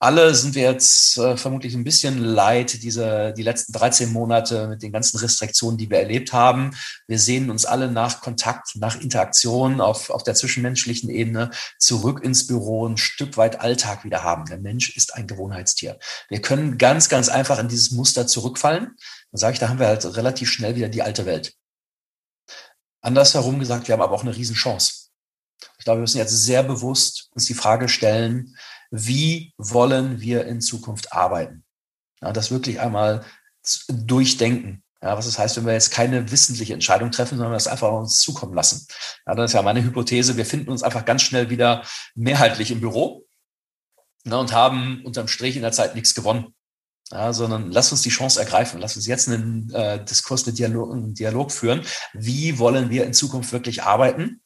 alle 0.00 0.32
sind 0.34 0.54
wir 0.54 0.62
jetzt 0.62 1.16
äh, 1.18 1.36
vermutlich 1.36 1.74
ein 1.74 1.82
bisschen 1.82 2.18
leid, 2.18 2.82
diese, 2.82 3.34
die 3.36 3.42
letzten 3.42 3.72
13 3.72 4.12
Monate 4.12 4.68
mit 4.68 4.82
den 4.82 4.92
ganzen 4.92 5.18
Restriktionen, 5.18 5.76
die 5.76 5.90
wir 5.90 5.98
erlebt 5.98 6.32
haben. 6.32 6.70
Wir 7.08 7.18
sehen 7.18 7.50
uns 7.50 7.66
alle 7.66 7.90
nach 7.90 8.20
Kontakt, 8.20 8.76
nach 8.76 9.00
Interaktion 9.00 9.80
auf, 9.80 10.10
auf 10.10 10.22
der 10.22 10.36
zwischenmenschlichen 10.36 11.10
Ebene 11.10 11.50
zurück 11.78 12.22
ins 12.22 12.46
Büro, 12.46 12.86
ein 12.86 12.96
Stück 12.96 13.36
weit 13.36 13.60
Alltag 13.60 14.04
wieder 14.04 14.22
haben. 14.22 14.46
Der 14.46 14.58
Mensch 14.58 14.96
ist 14.96 15.14
ein 15.14 15.26
Gewohnheitstier. 15.26 15.98
Wir 16.28 16.40
können 16.40 16.78
ganz, 16.78 17.08
ganz 17.08 17.28
einfach 17.28 17.58
in 17.58 17.68
dieses 17.68 17.90
Muster 17.90 18.28
zurückfallen. 18.28 18.96
Dann 19.32 19.38
sage 19.38 19.54
ich, 19.54 19.58
da 19.58 19.68
haben 19.68 19.80
wir 19.80 19.88
halt 19.88 20.04
relativ 20.16 20.50
schnell 20.50 20.76
wieder 20.76 20.88
die 20.88 21.02
alte 21.02 21.26
Welt. 21.26 21.54
Andersherum 23.00 23.58
gesagt, 23.58 23.88
wir 23.88 23.94
haben 23.94 24.02
aber 24.02 24.14
auch 24.14 24.22
eine 24.22 24.36
Riesenchance. 24.36 25.08
Ich 25.78 25.84
glaube, 25.84 25.98
wir 25.98 26.02
müssen 26.02 26.18
jetzt 26.18 26.44
sehr 26.44 26.62
bewusst 26.62 27.30
uns 27.34 27.46
die 27.46 27.54
Frage 27.54 27.88
stellen, 27.88 28.56
wie 28.90 29.52
wollen 29.58 30.20
wir 30.20 30.46
in 30.46 30.60
Zukunft 30.60 31.12
arbeiten? 31.12 31.64
Ja, 32.20 32.32
das 32.32 32.50
wirklich 32.50 32.80
einmal 32.80 33.24
durchdenken. 33.88 34.82
Ja, 35.02 35.16
was 35.16 35.26
das 35.26 35.38
heißt, 35.38 35.56
wenn 35.56 35.66
wir 35.66 35.74
jetzt 35.74 35.92
keine 35.92 36.32
wissentliche 36.32 36.74
Entscheidung 36.74 37.12
treffen, 37.12 37.38
sondern 37.38 37.52
das 37.52 37.68
einfach 37.68 37.92
uns 37.92 38.20
zukommen 38.20 38.54
lassen. 38.54 38.86
Ja, 39.26 39.34
das 39.34 39.50
ist 39.50 39.54
ja 39.54 39.62
meine 39.62 39.82
Hypothese. 39.82 40.36
Wir 40.36 40.46
finden 40.46 40.70
uns 40.70 40.82
einfach 40.82 41.04
ganz 41.04 41.22
schnell 41.22 41.50
wieder 41.50 41.84
mehrheitlich 42.16 42.72
im 42.72 42.80
Büro 42.80 43.24
ne, 44.24 44.36
und 44.36 44.52
haben 44.52 45.04
unterm 45.04 45.28
Strich 45.28 45.54
in 45.54 45.62
der 45.62 45.72
Zeit 45.72 45.94
nichts 45.94 46.14
gewonnen. 46.14 46.54
Ja, 47.12 47.32
sondern 47.32 47.70
lass 47.70 47.92
uns 47.92 48.02
die 48.02 48.10
Chance 48.10 48.40
ergreifen. 48.40 48.80
Lass 48.80 48.96
uns 48.96 49.06
jetzt 49.06 49.28
einen 49.28 49.70
äh, 49.72 50.04
Diskurs, 50.04 50.46
einen 50.46 50.56
Dialog, 50.56 50.92
einen 50.92 51.14
Dialog 51.14 51.52
führen. 51.52 51.82
Wie 52.12 52.58
wollen 52.58 52.90
wir 52.90 53.06
in 53.06 53.14
Zukunft 53.14 53.52
wirklich 53.52 53.84
arbeiten? 53.84 54.42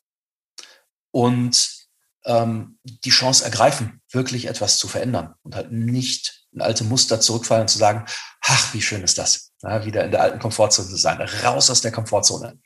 Und 1.10 1.81
ähm, 2.24 2.78
die 2.84 3.10
Chance 3.10 3.44
ergreifen, 3.44 4.00
wirklich 4.10 4.46
etwas 4.46 4.78
zu 4.78 4.88
verändern 4.88 5.34
und 5.42 5.54
halt 5.54 5.72
nicht 5.72 6.46
in 6.52 6.60
alte 6.60 6.84
Muster 6.84 7.20
zurückfallen 7.20 7.62
und 7.62 7.68
zu 7.68 7.78
sagen, 7.78 8.04
ach, 8.42 8.74
wie 8.74 8.82
schön 8.82 9.02
ist 9.02 9.18
das, 9.18 9.52
ja, 9.62 9.84
wieder 9.84 10.04
in 10.04 10.10
der 10.10 10.22
alten 10.22 10.38
Komfortzone 10.38 10.88
zu 10.88 10.96
sein, 10.96 11.20
raus 11.44 11.70
aus 11.70 11.80
der 11.80 11.92
Komfortzone. 11.92 12.58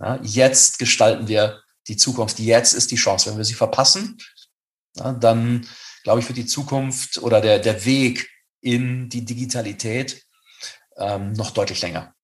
Ja, 0.00 0.18
jetzt 0.22 0.78
gestalten 0.78 1.28
wir 1.28 1.62
die 1.88 1.96
Zukunft, 1.96 2.38
jetzt 2.38 2.74
ist 2.74 2.90
die 2.90 2.96
Chance. 2.96 3.30
Wenn 3.30 3.38
wir 3.38 3.44
sie 3.44 3.54
verpassen, 3.54 4.18
ja, 4.96 5.12
dann 5.12 5.66
glaube 6.02 6.20
ich, 6.20 6.28
wird 6.28 6.38
die 6.38 6.46
Zukunft 6.46 7.18
oder 7.18 7.40
der, 7.40 7.58
der 7.58 7.84
Weg 7.84 8.28
in 8.60 9.08
die 9.08 9.24
Digitalität 9.24 10.22
ähm, 10.96 11.32
noch 11.32 11.50
deutlich 11.50 11.82
länger. 11.82 12.14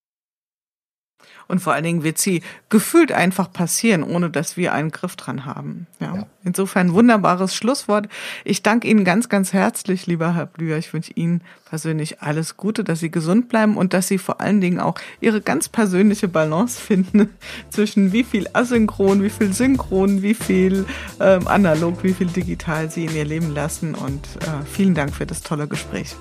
Und 1.52 1.58
vor 1.58 1.74
allen 1.74 1.84
Dingen 1.84 2.02
wird 2.02 2.16
sie 2.16 2.40
gefühlt 2.70 3.12
einfach 3.12 3.52
passieren, 3.52 4.04
ohne 4.04 4.30
dass 4.30 4.56
wir 4.56 4.72
einen 4.72 4.90
Griff 4.90 5.16
dran 5.16 5.44
haben. 5.44 5.86
Ja. 6.00 6.16
ja. 6.16 6.26
Insofern 6.44 6.94
wunderbares 6.94 7.54
Schlusswort. 7.54 8.08
Ich 8.42 8.62
danke 8.62 8.88
Ihnen 8.88 9.04
ganz, 9.04 9.28
ganz 9.28 9.52
herzlich, 9.52 10.06
lieber 10.06 10.34
Herr 10.34 10.46
Blüher. 10.46 10.78
Ich 10.78 10.94
wünsche 10.94 11.12
Ihnen 11.12 11.42
persönlich 11.66 12.22
alles 12.22 12.56
Gute, 12.56 12.84
dass 12.84 13.00
Sie 13.00 13.10
gesund 13.10 13.50
bleiben 13.50 13.76
und 13.76 13.92
dass 13.92 14.08
Sie 14.08 14.16
vor 14.16 14.40
allen 14.40 14.62
Dingen 14.62 14.80
auch 14.80 14.94
Ihre 15.20 15.42
ganz 15.42 15.68
persönliche 15.68 16.26
Balance 16.26 16.80
finden 16.80 17.28
zwischen 17.68 18.12
wie 18.14 18.24
viel 18.24 18.48
asynchron, 18.54 19.22
wie 19.22 19.28
viel 19.28 19.52
synchron, 19.52 20.22
wie 20.22 20.32
viel 20.32 20.86
ähm, 21.20 21.46
analog, 21.48 22.02
wie 22.02 22.14
viel 22.14 22.28
digital 22.28 22.90
Sie 22.90 23.04
in 23.04 23.14
Ihr 23.14 23.26
Leben 23.26 23.52
lassen. 23.52 23.94
Und 23.94 24.26
äh, 24.40 24.64
vielen 24.64 24.94
Dank 24.94 25.14
für 25.14 25.26
das 25.26 25.42
tolle 25.42 25.68
Gespräch. 25.68 26.16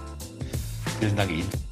Vielen 0.99 1.15
Dank 1.15 1.31
Ihnen. 1.31 1.70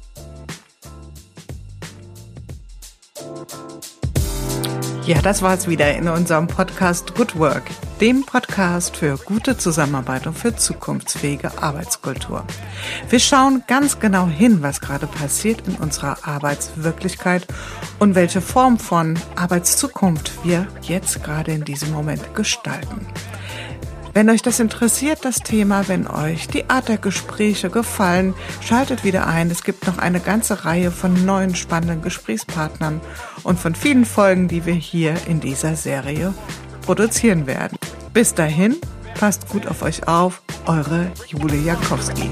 Ja, 5.06 5.20
das 5.22 5.42
war's 5.42 5.66
wieder 5.66 5.94
in 5.96 6.08
unserem 6.08 6.46
Podcast 6.46 7.14
Good 7.14 7.38
Work, 7.38 7.64
dem 8.00 8.24
Podcast 8.24 8.96
für 8.96 9.16
gute 9.16 9.56
Zusammenarbeit 9.56 10.26
und 10.26 10.38
für 10.38 10.54
zukunftsfähige 10.54 11.60
Arbeitskultur. 11.60 12.44
Wir 13.08 13.18
schauen 13.18 13.64
ganz 13.66 13.98
genau 13.98 14.26
hin, 14.26 14.62
was 14.62 14.80
gerade 14.80 15.06
passiert 15.06 15.66
in 15.66 15.74
unserer 15.76 16.18
Arbeitswirklichkeit 16.26 17.46
und 17.98 18.14
welche 18.14 18.40
Form 18.40 18.78
von 18.78 19.18
Arbeitszukunft 19.36 20.44
wir 20.44 20.68
jetzt 20.82 21.24
gerade 21.24 21.52
in 21.52 21.64
diesem 21.64 21.92
Moment 21.92 22.34
gestalten. 22.34 23.06
Wenn 24.12 24.28
euch 24.28 24.42
das 24.42 24.58
interessiert, 24.58 25.24
das 25.24 25.36
Thema, 25.36 25.86
wenn 25.86 26.08
euch 26.08 26.48
die 26.48 26.68
Art 26.68 26.88
der 26.88 26.98
Gespräche 26.98 27.70
gefallen, 27.70 28.34
schaltet 28.60 29.04
wieder 29.04 29.28
ein. 29.28 29.50
Es 29.50 29.62
gibt 29.62 29.86
noch 29.86 29.98
eine 29.98 30.18
ganze 30.18 30.64
Reihe 30.64 30.90
von 30.90 31.24
neuen 31.24 31.54
spannenden 31.54 32.02
Gesprächspartnern 32.02 33.00
und 33.42 33.58
von 33.58 33.74
vielen 33.74 34.04
Folgen, 34.04 34.48
die 34.48 34.64
wir 34.66 34.74
hier 34.74 35.14
in 35.26 35.40
dieser 35.40 35.76
Serie 35.76 36.34
produzieren 36.82 37.46
werden. 37.46 37.78
Bis 38.12 38.34
dahin, 38.34 38.76
passt 39.18 39.48
gut 39.48 39.66
auf 39.66 39.82
euch 39.82 40.06
auf, 40.08 40.42
eure 40.66 41.10
Jule 41.28 41.56
Jakowski. 41.56 42.28